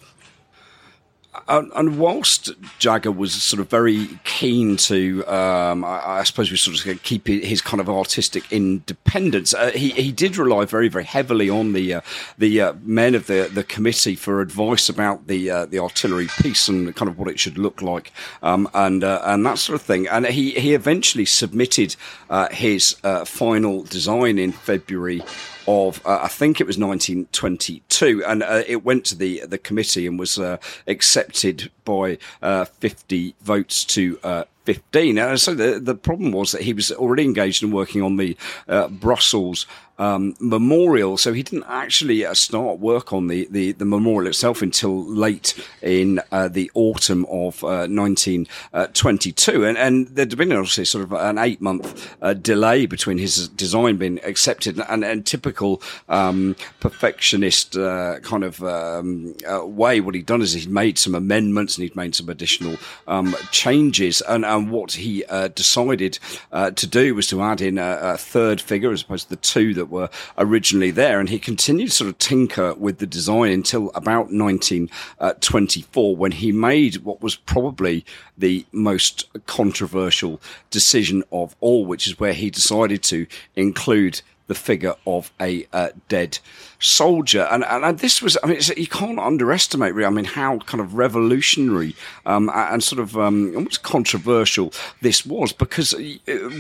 And, 1.48 1.98
whilst 1.98 2.50
Jagger 2.78 3.10
was 3.10 3.32
sort 3.32 3.60
of 3.60 3.68
very 3.68 4.08
keen 4.24 4.76
to, 4.76 5.24
um, 5.26 5.84
I, 5.84 6.18
I, 6.18 6.22
suppose 6.22 6.50
we 6.50 6.56
sort 6.56 6.84
of 6.86 7.02
keep 7.02 7.26
his 7.26 7.60
kind 7.60 7.80
of 7.80 7.88
artistic 7.88 8.50
independence, 8.52 9.54
uh, 9.54 9.70
he 9.70 9.90
he 9.90 10.12
did 10.12 10.36
rely 10.36 10.64
very 10.64 10.88
very 10.88 11.04
heavily 11.04 11.50
on 11.50 11.72
the 11.72 11.94
uh, 11.94 12.00
the 12.38 12.60
uh, 12.60 12.74
men 12.82 13.14
of 13.14 13.26
the 13.26 13.50
the 13.52 13.64
committee 13.64 14.14
for 14.14 14.40
advice 14.40 14.88
about 14.88 15.26
the 15.26 15.50
uh, 15.50 15.66
the 15.66 15.78
artillery 15.78 16.28
piece 16.40 16.68
and 16.68 16.94
kind 16.96 17.08
of 17.08 17.18
what 17.18 17.28
it 17.28 17.38
should 17.38 17.58
look 17.58 17.82
like, 17.82 18.12
um, 18.42 18.68
and 18.74 19.04
uh, 19.04 19.20
and 19.24 19.44
that 19.44 19.58
sort 19.58 19.78
of 19.78 19.82
thing. 19.82 20.06
And 20.08 20.26
he 20.26 20.52
he 20.52 20.74
eventually 20.74 21.24
submitted 21.24 21.96
uh, 22.30 22.48
his 22.50 22.96
final 23.24 23.82
design 23.84 24.38
in 24.38 24.52
February 24.52 25.22
of 25.66 26.04
uh, 26.06 26.20
I 26.22 26.28
think 26.28 26.60
it 26.60 26.66
was 26.66 26.78
1922, 26.78 28.24
and 28.24 28.42
uh, 28.42 28.62
it 28.66 28.84
went 28.84 29.04
to 29.06 29.16
the 29.16 29.42
the 29.46 29.58
committee 29.58 30.06
and 30.06 30.18
was 30.18 30.38
uh, 30.38 30.58
accepted 30.86 31.70
by 31.84 32.18
uh, 32.42 32.64
50 32.64 33.34
votes 33.42 33.84
to 33.86 34.18
uh, 34.22 34.44
15. 34.64 35.18
Uh, 35.18 35.36
so 35.36 35.54
the, 35.54 35.78
the 35.78 35.94
problem 35.94 36.32
was 36.32 36.52
that 36.52 36.62
he 36.62 36.72
was 36.72 36.90
already 36.92 37.24
engaged 37.24 37.62
in 37.62 37.70
working 37.70 38.02
on 38.02 38.16
the 38.16 38.36
uh, 38.68 38.88
Brussels 38.88 39.66
um, 39.98 40.34
memorial. 40.40 41.16
So 41.16 41.32
he 41.32 41.42
didn't 41.42 41.66
actually 41.68 42.24
uh, 42.24 42.34
start 42.34 42.78
work 42.78 43.12
on 43.12 43.28
the, 43.28 43.46
the, 43.50 43.72
the, 43.72 43.84
memorial 43.84 44.28
itself 44.28 44.62
until 44.62 45.04
late 45.04 45.54
in 45.82 46.20
uh, 46.32 46.48
the 46.48 46.70
autumn 46.74 47.24
of 47.26 47.62
1922. 47.62 49.64
Uh, 49.64 49.68
and, 49.68 49.78
and 49.78 50.08
there'd 50.08 50.36
been 50.36 50.52
obviously 50.52 50.84
sort 50.84 51.04
of 51.04 51.12
an 51.12 51.38
eight 51.38 51.60
month 51.60 52.14
uh, 52.22 52.34
delay 52.34 52.86
between 52.86 53.18
his 53.18 53.48
design 53.48 53.96
being 53.96 54.20
accepted 54.24 54.80
and, 54.88 55.04
and 55.04 55.26
typical 55.26 55.80
um, 56.08 56.56
perfectionist 56.80 57.74
kind 57.74 58.44
of 58.44 58.62
um, 58.62 59.34
way. 59.64 60.00
What 60.00 60.14
he'd 60.14 60.26
done 60.26 60.42
is 60.42 60.54
he'd 60.54 60.68
made 60.68 60.98
some 60.98 61.14
amendments 61.14 61.76
and 61.76 61.84
he'd 61.84 61.96
made 61.96 62.14
some 62.14 62.28
additional 62.28 62.76
um, 63.06 63.34
changes. 63.50 64.20
And, 64.22 64.44
and 64.44 64.70
what 64.70 64.92
he 64.92 65.24
uh, 65.26 65.48
decided 65.48 66.18
uh, 66.52 66.70
to 66.72 66.86
do 66.86 67.14
was 67.14 67.26
to 67.28 67.42
add 67.42 67.60
in 67.60 67.78
a, 67.78 67.98
a, 68.02 68.16
third 68.16 68.60
figure 68.60 68.90
as 68.90 69.02
opposed 69.02 69.24
to 69.24 69.30
the 69.30 69.40
two 69.40 69.74
that 69.74 69.83
were 69.90 70.08
originally 70.38 70.90
there. 70.90 71.20
And 71.20 71.28
he 71.28 71.38
continued 71.38 71.90
to 71.90 71.94
sort 71.94 72.10
of 72.10 72.18
tinker 72.18 72.74
with 72.74 72.98
the 72.98 73.06
design 73.06 73.52
until 73.52 73.90
about 73.94 74.32
1924 74.32 76.16
when 76.16 76.32
he 76.32 76.52
made 76.52 76.96
what 76.96 77.22
was 77.22 77.36
probably 77.36 78.04
the 78.36 78.66
most 78.72 79.28
controversial 79.46 80.40
decision 80.70 81.22
of 81.32 81.54
all, 81.60 81.84
which 81.84 82.06
is 82.06 82.18
where 82.18 82.34
he 82.34 82.50
decided 82.50 83.02
to 83.04 83.26
include 83.56 84.20
the 84.46 84.54
figure 84.54 84.94
of 85.06 85.32
a 85.40 85.66
uh, 85.72 85.88
dead 86.08 86.38
soldier. 86.84 87.48
And, 87.50 87.64
and 87.64 87.98
this 87.98 88.22
was, 88.22 88.36
I 88.42 88.46
mean, 88.46 88.60
you 88.76 88.86
can't 88.86 89.18
underestimate, 89.18 89.94
really, 89.94 90.06
I 90.06 90.10
mean, 90.10 90.24
how 90.24 90.58
kind 90.60 90.80
of 90.80 90.94
revolutionary 90.94 91.96
um, 92.26 92.50
and 92.54 92.82
sort 92.82 93.00
of 93.00 93.16
um, 93.16 93.54
almost 93.56 93.82
controversial 93.82 94.72
this 95.00 95.24
was 95.24 95.52
because 95.52 95.94
uh, 95.94 96.00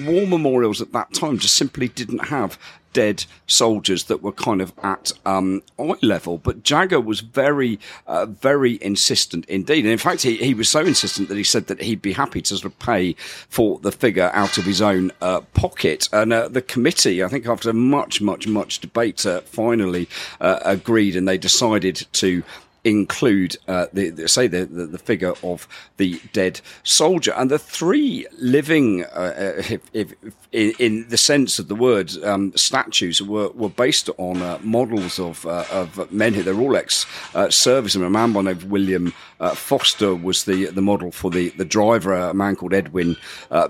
war 0.04 0.26
memorials 0.26 0.80
at 0.80 0.92
that 0.92 1.12
time 1.12 1.38
just 1.38 1.54
simply 1.54 1.88
didn't 1.88 2.26
have 2.26 2.58
dead 2.94 3.26
soldiers 3.46 4.04
that 4.04 4.22
were 4.22 4.32
kind 4.32 4.62
of 4.62 4.72
at 4.82 5.12
um, 5.26 5.62
eye 5.78 5.96
level. 6.00 6.38
But 6.38 6.62
Jagger 6.62 7.00
was 7.00 7.20
very, 7.20 7.78
uh, 8.06 8.24
very 8.24 8.78
insistent 8.80 9.44
indeed. 9.46 9.84
And 9.84 9.92
in 9.92 9.98
fact, 9.98 10.22
he, 10.22 10.36
he 10.36 10.54
was 10.54 10.70
so 10.70 10.80
insistent 10.80 11.28
that 11.28 11.36
he 11.36 11.44
said 11.44 11.66
that 11.66 11.82
he'd 11.82 12.00
be 12.00 12.14
happy 12.14 12.40
to 12.40 12.56
sort 12.56 12.72
of 12.72 12.78
pay 12.78 13.12
for 13.48 13.78
the 13.80 13.92
figure 13.92 14.30
out 14.32 14.56
of 14.56 14.64
his 14.64 14.80
own 14.80 15.12
uh, 15.20 15.42
pocket. 15.52 16.08
And 16.12 16.32
uh, 16.32 16.48
the 16.48 16.62
committee, 16.62 17.22
I 17.22 17.28
think 17.28 17.46
after 17.46 17.72
much, 17.74 18.22
much, 18.22 18.46
much 18.46 18.78
debate, 18.78 19.26
uh, 19.26 19.42
finally 19.42 20.08
uh, 20.40 20.60
agreed 20.64 21.16
and 21.16 21.26
they 21.26 21.38
decided 21.38 21.96
to 22.12 22.42
include 22.84 23.56
uh, 23.66 23.86
the, 23.92 24.10
the, 24.10 24.28
say 24.28 24.46
the, 24.46 24.66
the, 24.66 24.86
the 24.86 24.98
figure 24.98 25.32
of 25.42 25.66
the 25.96 26.20
dead 26.32 26.60
soldier. 26.82 27.32
And 27.32 27.50
the 27.50 27.58
three 27.58 28.26
living 28.38 29.04
uh, 29.04 29.54
if, 29.58 29.82
if, 29.92 30.14
in, 30.52 30.72
in, 30.78 31.08
the 31.08 31.16
sense 31.16 31.58
of 31.58 31.68
the 31.68 31.74
word 31.74 32.12
um, 32.24 32.52
statues 32.56 33.20
were, 33.22 33.48
were 33.50 33.70
based 33.70 34.10
on 34.18 34.42
uh, 34.42 34.58
models 34.62 35.18
of 35.18 35.44
uh, 35.46 35.64
of 35.70 36.10
men 36.12 36.34
who 36.34 36.42
they're 36.42 36.58
all 36.58 36.76
ex 36.76 37.06
uh, 37.34 37.50
servicemen 37.50 38.06
a 38.06 38.10
man 38.10 38.32
by 38.32 38.40
the 38.42 38.50
name 38.50 38.56
of 38.56 38.70
William 38.70 39.12
uh, 39.40 39.54
Foster 39.54 40.14
was 40.14 40.44
the 40.44 40.66
the 40.66 40.82
model 40.82 41.10
for 41.10 41.30
the 41.30 41.50
the 41.50 41.64
driver. 41.64 42.14
A 42.14 42.34
man 42.34 42.56
called 42.56 42.74
Edwin 42.74 43.16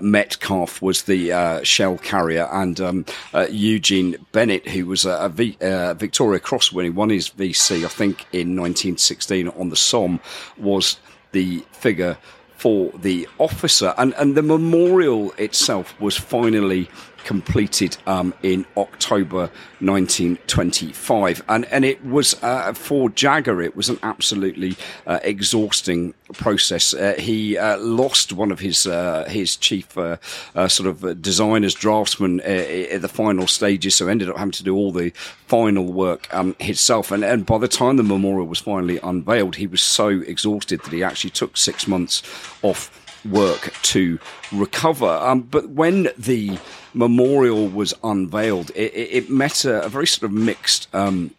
Metcalf 0.01 0.81
was 0.81 1.03
the 1.03 1.61
shell 1.63 1.97
carrier. 1.97 2.47
And 2.51 2.79
um, 2.79 3.05
Eugene 3.49 4.17
Bennett 4.31 4.67
who 4.67 4.85
was 4.85 5.05
a, 5.05 5.17
a 5.17 5.29
v, 5.29 5.57
Victoria 5.59 6.39
Cross 6.39 6.71
winning 6.71 6.95
won 6.95 7.09
his 7.09 7.29
VC 7.29 7.83
I 7.83 7.87
think 7.87 8.25
in 8.31 8.55
19 8.55 8.97
16 9.05 9.49
on 9.49 9.69
the 9.69 9.75
Somme 9.75 10.19
was 10.57 10.99
the 11.31 11.59
figure 11.71 12.17
for 12.57 12.91
the 12.91 13.27
officer. 13.37 13.93
And, 13.97 14.13
and 14.15 14.35
the 14.35 14.41
memorial 14.41 15.31
itself 15.33 15.99
was 15.99 16.17
finally 16.17 16.89
completed 17.25 17.97
um, 18.07 18.33
in 18.43 18.65
October 18.77 19.49
1925. 19.79 21.43
And, 21.49 21.65
and 21.65 21.83
it 21.83 22.05
was, 22.05 22.41
uh, 22.41 22.71
for 22.73 23.09
Jagger, 23.09 23.61
it 23.61 23.75
was 23.75 23.89
an 23.89 23.99
absolutely 24.03 24.77
uh, 25.05 25.19
exhausting 25.23 26.13
process. 26.33 26.93
Uh, 26.93 27.15
he 27.17 27.57
uh, 27.57 27.77
lost 27.79 28.31
one 28.31 28.51
of 28.51 28.59
his 28.59 28.87
uh, 28.87 29.25
his 29.27 29.57
chief 29.57 29.97
uh, 29.97 30.17
sort 30.67 30.87
of 30.87 31.21
designers, 31.21 31.73
draftsmen 31.73 32.39
at 32.41 33.01
the 33.01 33.09
final 33.09 33.47
stages, 33.47 33.95
so 33.95 34.07
ended 34.07 34.29
up 34.29 34.37
having 34.37 34.51
to 34.51 34.63
do 34.63 34.75
all 34.75 34.91
the 34.91 35.09
final 35.47 35.91
work 35.91 36.33
um, 36.33 36.55
himself. 36.59 37.11
And, 37.11 37.23
and 37.23 37.45
by 37.45 37.57
the 37.57 37.67
time 37.67 37.97
the 37.97 38.03
memorial 38.03 38.47
was 38.47 38.59
finally 38.59 38.99
unveiled, 39.03 39.55
he 39.55 39.67
was 39.67 39.81
so 39.81 40.07
exhausted 40.07 40.81
that 40.83 40.93
he 40.93 41.03
actually 41.03 41.31
took 41.31 41.57
six 41.57 41.87
months 41.87 42.23
off 42.61 43.01
work 43.25 43.73
to 43.81 44.19
recover. 44.51 45.07
Um, 45.07 45.41
but 45.41 45.69
when 45.69 46.09
the 46.17 46.57
memorial 46.95 47.67
was 47.67 47.93
unveiled, 48.03 48.71
it, 48.71 48.93
it 48.95 49.29
met 49.29 49.65
a, 49.65 49.85
a, 49.85 49.89
very 49.89 50.07
sort 50.07 50.31
of 50.31 50.31
mixed 50.31 50.87
um, 50.93 51.31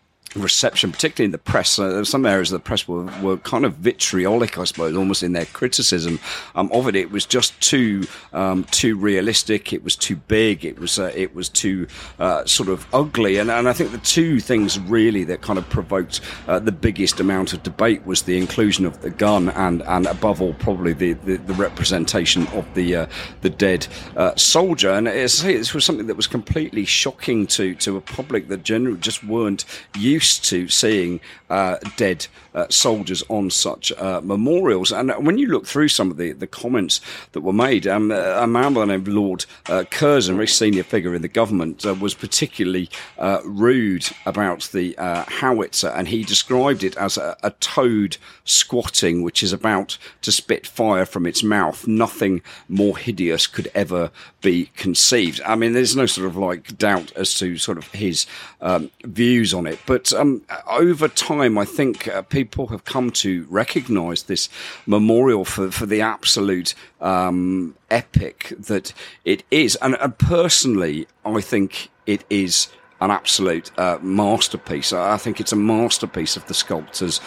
reception, 0.43 0.93
particularly 0.93 1.27
in 1.27 1.33
the 1.33 1.39
press. 1.39 1.79
Uh, 1.79 2.05
some 2.05 2.27
areas 2.27 2.53
of 2.53 2.61
the 2.61 2.65
press 2.65 2.87
were, 2.87 3.05
were 3.23 3.37
kind 3.39 3.65
of 3.65 3.75
vitriolic, 3.75 4.59
I 4.59 4.65
suppose, 4.65 4.97
almost 4.97 5.23
in 5.23 5.33
their 5.33 5.47
criticism 5.47 6.19
um, 6.55 6.71
of 6.73 6.89
it. 6.89 6.97
It 6.97 7.11
was 7.11 7.27
just 7.27 7.59
too 7.61 8.07
um, 8.33 8.65
too 8.65 8.97
realistic. 8.97 9.73
It 9.73 9.83
was 9.83 9.97
too 9.97 10.17
big. 10.17 10.65
It 10.65 10.79
was 10.79 10.99
uh, 10.99 11.13
it 11.15 11.35
was 11.35 11.49
too 11.49 11.87
uh, 12.19 12.45
sort 12.45 12.69
of 12.69 12.87
ugly. 12.93 13.39
And, 13.39 13.51
and 13.51 13.69
I 13.69 13.73
think 13.73 13.93
the 13.93 13.99
two 13.99 14.41
things 14.41 14.79
really 14.81 15.25
that 15.25 15.43
kind 15.43 15.59
of 15.59 15.69
provoked 15.69 16.21
uh, 16.49 16.59
the 16.59 16.73
biggest 16.73 17.21
amount 17.21 17.53
of 17.53 17.63
debate 17.63 18.05
was 18.07 18.23
the 18.23 18.39
inclusion 18.39 18.87
of 18.87 19.03
the 19.03 19.11
gun 19.11 19.51
and 19.51 19.83
and 19.83 20.07
above 20.07 20.41
all 20.43 20.55
probably 20.55 20.93
the, 20.93 21.15
the, 21.15 21.37
the 21.37 21.55
representation 21.55 22.47
of 22.49 22.67
the 22.75 22.95
uh, 22.95 23.07
the 23.43 23.51
dead 23.51 23.87
uh, 24.17 24.35
soldier. 24.37 24.91
And 24.91 25.09
as 25.09 25.45
I 25.45 25.55
this 25.55 25.75
was 25.75 25.85
something 25.85 26.07
that 26.07 26.17
was 26.17 26.27
completely 26.27 26.85
shocking 26.85 27.47
to 27.49 27.75
to 27.77 27.97
a 27.97 28.01
public 28.01 28.49
that 28.49 28.63
generally 28.63 28.99
just 28.99 29.25
weren't 29.25 29.65
used 29.97 30.26
used 30.27 30.45
to 30.45 30.69
seeing 30.69 31.21
uh, 31.51 31.77
dead 31.97 32.27
uh, 32.55 32.67
soldiers 32.69 33.23
on 33.29 33.51
such 33.51 33.93
uh, 33.93 34.21
memorials. 34.25 34.91
And 34.91 35.13
when 35.25 35.39
you 35.39 35.47
look 35.47 35.67
through 35.67 35.89
some 35.89 36.11
of 36.11 36.17
the, 36.17 36.33
the 36.33 36.47
comments 36.47 37.01
that 37.33 37.43
were 37.43 37.53
made, 37.53 37.87
um, 37.87 38.11
a 38.11 38.47
man 38.47 38.75
by 38.75 38.81
the 38.81 38.87
name 38.87 39.03
of 39.03 39.09
Lord 39.09 39.47
uh, 39.69 39.85
Curzon, 39.91 40.35
a 40.35 40.37
very 40.37 40.49
senior 40.49 40.83
figure 40.83 41.15
in 41.15 41.23
the 41.23 41.29
government, 41.29 41.87
uh, 41.87 41.95
was 41.95 42.15
particularly 42.15 42.89
uh, 43.19 43.41
rude 43.45 44.09
about 44.25 44.63
the 44.73 44.95
howitzer, 45.29 45.89
and 45.89 46.09
he 46.09 46.25
described 46.25 46.83
it 46.83 46.97
as 46.97 47.17
a, 47.17 47.37
a 47.43 47.51
toad 47.51 48.17
squatting, 48.45 49.23
which 49.23 49.43
is 49.43 49.53
about 49.53 49.99
to 50.23 50.33
spit 50.33 50.67
fire 50.67 51.07
from 51.07 51.27
its 51.27 51.43
mouth. 51.43 51.87
Nothing 51.87 52.43
more 52.69 52.97
hideous 52.99 53.47
could 53.47 53.71
ever 53.75 54.11
be 54.47 54.71
conceived. 54.77 55.41
I 55.45 55.57
mean, 55.57 55.73
there's 55.73 55.97
no 55.97 56.07
sort 56.07 56.29
of 56.29 56.37
like 56.37 56.79
doubt 56.79 57.11
as 57.17 57.35
to 57.41 57.59
sort 57.59 57.79
of 57.79 57.89
his 57.89 58.27
um, 58.61 58.93
views 59.03 59.53
on 59.53 59.67
it, 59.67 59.81
but 59.87 60.13
um, 60.13 60.43
over 60.69 61.09
time, 61.09 61.59
I 61.59 61.65
think 61.65 62.07
uh, 62.07 62.23
people 62.23 62.69
have 62.69 62.85
come 62.85 63.11
to 63.27 63.45
recognise 63.51 64.23
this 64.23 64.49
memorial 64.87 65.45
for, 65.45 65.73
for 65.73 65.85
the 65.85 66.01
absolute 66.01 66.77
um, 67.01 67.75
epic 67.91 68.53
that 68.57 68.93
it 69.25 69.43
is. 69.51 69.75
And, 69.83 69.97
and, 70.01 70.17
personally, 70.17 71.09
I 71.25 71.41
think 71.41 71.91
it 72.07 72.25
is 72.31 72.69
an 73.01 73.11
absolute 73.11 73.77
uh, 73.77 73.99
masterpiece. 74.01 74.93
I 74.93 75.17
think 75.17 75.41
it's 75.41 75.53
a 75.53 75.57
masterpiece 75.57 76.37
of 76.37 76.47
the 76.47 76.55
sculptor's 76.55 77.21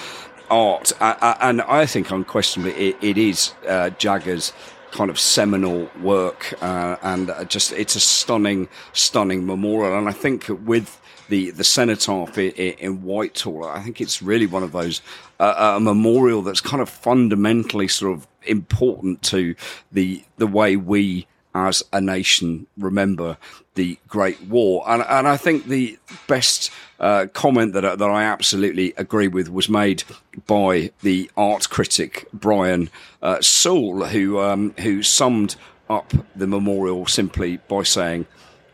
art. 0.50 0.94
and 1.02 1.62
I 1.64 1.86
think 1.86 2.12
unquestionably 2.12 2.72
it, 2.72 2.98
it 3.02 3.18
is 3.18 3.54
uh, 3.68 3.90
Jagger's 3.90 4.54
kind 4.92 5.10
of 5.10 5.20
seminal 5.20 5.90
work, 6.02 6.54
uh, 6.62 6.98
and 7.02 7.32
just 7.48 7.72
it's 7.74 7.96
a 7.96 8.00
stunning, 8.00 8.68
stunning 8.94 9.46
memorial. 9.46 9.98
And 9.98 10.10
I 10.10 10.14
think 10.14 10.48
with 10.66 11.00
the 11.30 11.52
the 11.52 11.64
cenotaph 11.64 12.38
in, 12.38 12.52
in 12.52 13.04
Whitehall. 13.04 13.66
I 13.66 13.82
think 13.82 14.02
it's 14.02 14.22
really 14.22 14.48
one 14.48 14.64
of 14.64 14.72
those 14.72 15.02
uh, 15.40 15.76
a 15.78 15.80
memorial 15.80 16.42
that's 16.42 16.62
kind 16.62 16.82
of 16.82 16.90
fundamentally 16.90 17.88
sort 17.88 18.18
of 18.18 18.28
important 18.44 19.22
to 19.24 19.56
the 19.92 20.24
the 20.38 20.48
way 20.48 20.76
we 20.76 21.28
as 21.56 21.84
a 21.91 22.00
nation 22.00 22.68
remember 22.78 23.38
the 23.76 23.97
Great 24.08 24.41
War. 24.43 24.84
And, 24.88 25.04
and 25.04 25.28
I 25.28 25.38
think 25.38 25.66
the 25.66 25.97
best 26.28 26.72
uh, 27.00 27.28
comment 27.34 27.74
that, 27.74 27.82
that 27.97 28.10
I 28.10 28.24
absolutely 28.24 28.93
agree 28.97 29.28
with 29.28 29.50
was 29.50 29.70
made 29.70 30.04
by 30.47 30.91
the 31.02 31.32
art 31.38 31.70
critic 31.70 32.28
Brian 32.34 32.89
uh, 33.22 33.41
Sewell, 33.41 34.06
who, 34.08 34.39
um, 34.39 34.74
who 34.80 35.02
summed 35.02 35.56
up 35.89 36.14
the 36.36 36.47
memorial 36.47 37.08
simply 37.08 37.58
by 37.68 37.84
saying, 37.84 38.28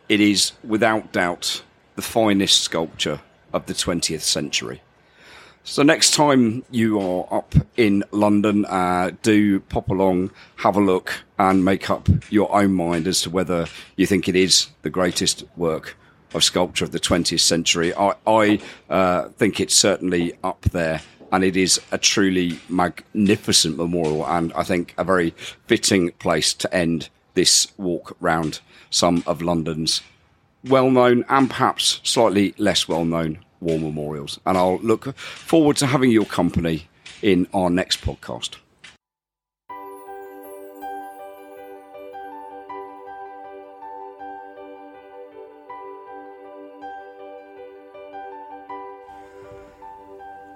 It 0.08 0.20
is 0.20 0.52
without 0.64 1.12
doubt 1.12 1.62
the 1.94 2.02
finest 2.02 2.60
sculpture 2.60 3.20
of 3.52 3.66
the 3.66 3.72
20th 3.72 4.20
century. 4.20 4.82
So 5.68 5.82
next 5.82 6.14
time 6.14 6.62
you 6.70 7.00
are 7.00 7.26
up 7.28 7.56
in 7.76 8.04
London, 8.12 8.64
uh, 8.66 9.10
do 9.22 9.58
pop 9.58 9.88
along, 9.88 10.30
have 10.58 10.76
a 10.76 10.80
look, 10.80 11.12
and 11.40 11.64
make 11.64 11.90
up 11.90 12.08
your 12.30 12.54
own 12.54 12.72
mind 12.72 13.08
as 13.08 13.22
to 13.22 13.30
whether 13.30 13.66
you 13.96 14.06
think 14.06 14.28
it 14.28 14.36
is 14.36 14.68
the 14.82 14.90
greatest 14.90 15.42
work 15.56 15.96
of 16.34 16.44
sculpture 16.44 16.84
of 16.84 16.92
the 16.92 17.00
20th 17.00 17.40
century. 17.40 17.92
I, 17.94 18.14
I 18.28 18.60
uh, 18.88 19.28
think 19.30 19.58
it's 19.58 19.74
certainly 19.74 20.38
up 20.44 20.62
there, 20.70 21.02
and 21.32 21.42
it 21.42 21.56
is 21.56 21.80
a 21.90 21.98
truly 21.98 22.60
magnificent 22.68 23.76
memorial, 23.76 24.24
and 24.24 24.52
I 24.52 24.62
think 24.62 24.94
a 24.96 25.02
very 25.02 25.30
fitting 25.66 26.12
place 26.12 26.54
to 26.54 26.72
end 26.72 27.08
this 27.34 27.66
walk 27.76 28.16
round 28.20 28.60
some 28.88 29.24
of 29.26 29.42
London's 29.42 30.00
well-known 30.62 31.24
and 31.28 31.50
perhaps 31.50 32.00
slightly 32.04 32.54
less 32.56 32.86
well-known 32.86 33.38
war 33.60 33.78
memorials. 33.78 34.38
And 34.46 34.56
I'll 34.56 34.78
look 34.78 35.16
forward 35.16 35.76
to 35.78 35.86
having 35.86 36.10
your 36.10 36.26
company 36.26 36.88
in 37.22 37.46
our 37.52 37.70
next 37.70 38.00
podcast. 38.02 38.56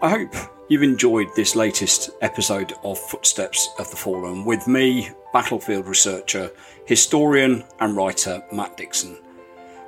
I 0.02 0.08
hope 0.08 0.34
you've 0.70 0.82
enjoyed 0.82 1.28
this 1.36 1.54
latest 1.54 2.08
episode 2.22 2.72
of 2.84 2.98
Footsteps 2.98 3.68
of 3.78 3.90
the 3.90 3.96
Fallen 3.96 4.46
with 4.46 4.66
me, 4.66 5.10
battlefield 5.34 5.86
researcher, 5.86 6.50
historian, 6.86 7.64
and 7.80 7.94
writer 7.94 8.42
Matt 8.50 8.78
Dixon. 8.78 9.18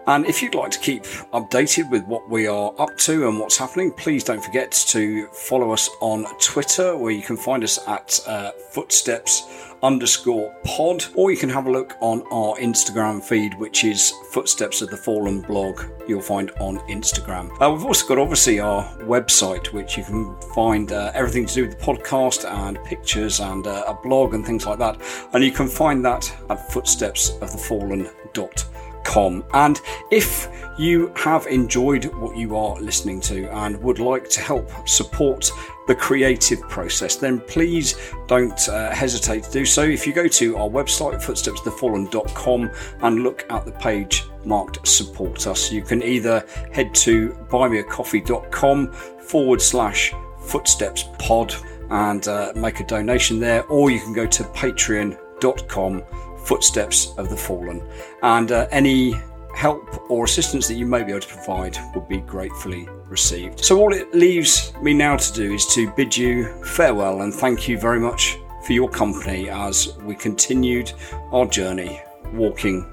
And 0.07 0.27
if 0.27 0.43
you'd 0.43 0.55
like 0.55 0.71
to 0.73 0.81
keep 0.81 1.05
updated 1.33 1.91
with 1.91 2.05
what 2.07 2.29
we 2.29 2.47
are 2.47 2.75
up 2.79 2.97
to 2.99 3.29
and 3.29 3.39
what's 3.39 3.57
happening, 3.57 3.93
please 3.93 4.25
don't 4.25 4.43
forget 4.43 4.73
to 4.89 5.27
follow 5.29 5.73
us 5.73 5.89
on 6.01 6.27
Twitter, 6.41 6.97
where 6.97 7.13
you 7.13 7.23
can 7.23 7.37
find 7.37 7.63
us 7.63 7.79
at 7.87 8.21
uh, 8.27 8.51
footsteps 8.71 9.69
underscore 9.83 10.55
pod, 10.65 11.05
or 11.15 11.31
you 11.31 11.37
can 11.37 11.49
have 11.49 11.67
a 11.67 11.71
look 11.71 11.97
on 12.01 12.23
our 12.33 12.57
Instagram 12.57 13.23
feed, 13.23 13.59
which 13.59 13.85
is 13.85 14.13
Footsteps 14.31 14.81
of 14.81 14.91
the 14.91 14.97
Fallen 14.97 15.41
blog, 15.41 15.83
you'll 16.07 16.21
find 16.21 16.53
on 16.61 16.79
Instagram. 16.89 17.51
Uh, 17.61 17.73
we've 17.73 17.85
also 17.85 18.07
got 18.07 18.19
obviously 18.19 18.61
our 18.61 18.85
website, 18.99 19.73
which 19.73 19.97
you 19.97 20.05
can 20.05 20.37
find 20.55 20.93
uh, 20.93 21.11
everything 21.15 21.47
to 21.47 21.55
do 21.55 21.67
with 21.67 21.79
the 21.79 21.85
podcast 21.85 22.49
and 22.49 22.83
pictures 22.85 23.41
and 23.41 23.67
uh, 23.67 23.85
a 23.89 23.95
blog 23.95 24.35
and 24.35 24.47
things 24.47 24.67
like 24.67 24.79
that. 24.79 25.01
And 25.33 25.43
you 25.43 25.51
can 25.51 25.69
find 25.69 26.05
that 26.05 26.33
at 26.49 26.71
footstepsofthefallen.com 26.71 28.82
com. 29.05 29.45
And 29.53 29.81
if 30.11 30.49
you 30.79 31.13
have 31.17 31.47
enjoyed 31.47 32.07
what 32.07 32.37
you 32.37 32.57
are 32.57 32.81
listening 32.81 33.21
to 33.23 33.49
and 33.53 33.81
would 33.83 33.99
like 33.99 34.29
to 34.31 34.41
help 34.41 34.71
support 34.89 35.51
the 35.87 35.95
creative 35.95 36.61
process, 36.69 37.17
then 37.17 37.41
please 37.41 37.95
don't 38.27 38.69
uh, 38.69 38.91
hesitate 38.91 39.45
to 39.45 39.51
do 39.51 39.65
so. 39.65 39.83
If 39.83 40.07
you 40.07 40.13
go 40.13 40.29
to 40.29 40.57
our 40.57 40.69
website, 40.69 41.23
footstepsthefallen.com, 41.23 42.71
and 43.03 43.23
look 43.23 43.45
at 43.51 43.65
the 43.65 43.73
page 43.73 44.25
marked 44.45 44.87
support 44.87 45.47
us, 45.47 45.71
you 45.71 45.83
can 45.83 46.03
either 46.03 46.45
head 46.73 46.95
to 46.97 47.31
buymeacoffee.com 47.51 48.93
forward 48.93 49.63
slash 49.63 50.15
footsteps 50.41 51.05
pod 51.19 51.55
and 51.91 52.27
uh, 52.27 52.53
make 52.57 52.81
a 52.81 52.85
donation 52.85 53.39
there, 53.39 53.65
or 53.67 53.91
you 53.91 54.01
can 54.01 54.13
go 54.13 54.27
to 54.27 54.45
patreon.com 54.45 56.03
footsteps 56.45 57.15
of 57.17 57.29
the 57.29 57.37
fallen. 57.37 57.87
And 58.23 58.53
uh, 58.53 58.69
any 58.71 59.15
help 59.55 60.11
or 60.11 60.25
assistance 60.25 60.67
that 60.69 60.75
you 60.75 60.87
may 60.87 61.03
be 61.03 61.11
able 61.11 61.21
to 61.21 61.29
provide 61.29 61.77
would 61.95 62.09
be 62.09 62.19
gratefully 62.19 62.89
received. 63.09 63.65
So, 63.65 63.79
all 63.79 63.93
it 63.93 64.15
leaves 64.15 64.73
me 64.83 64.95
now 64.95 65.17
to 65.17 65.33
do 65.33 65.55
is 65.55 65.67
to 65.75 65.93
bid 65.93 66.17
you 66.17 66.53
farewell 66.65 67.23
and 67.23 67.33
thank 67.33 67.69
you 67.69 67.79
very 67.79 68.01
much 68.01 68.39
for 68.65 68.73
your 68.73 68.89
company 68.89 69.49
as 69.49 69.97
we 69.99 70.15
continued 70.15 70.93
our 71.33 71.47
journey 71.47 72.01
walking 72.33 72.87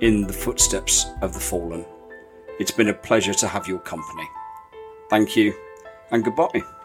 in 0.00 0.26
the 0.26 0.32
footsteps 0.32 1.06
of 1.20 1.34
the 1.34 1.40
fallen. 1.40 1.84
It's 2.58 2.70
been 2.70 2.88
a 2.88 2.94
pleasure 2.94 3.34
to 3.34 3.48
have 3.48 3.68
your 3.68 3.80
company. 3.80 4.28
Thank 5.10 5.36
you 5.36 5.54
and 6.10 6.24
goodbye. 6.24 6.79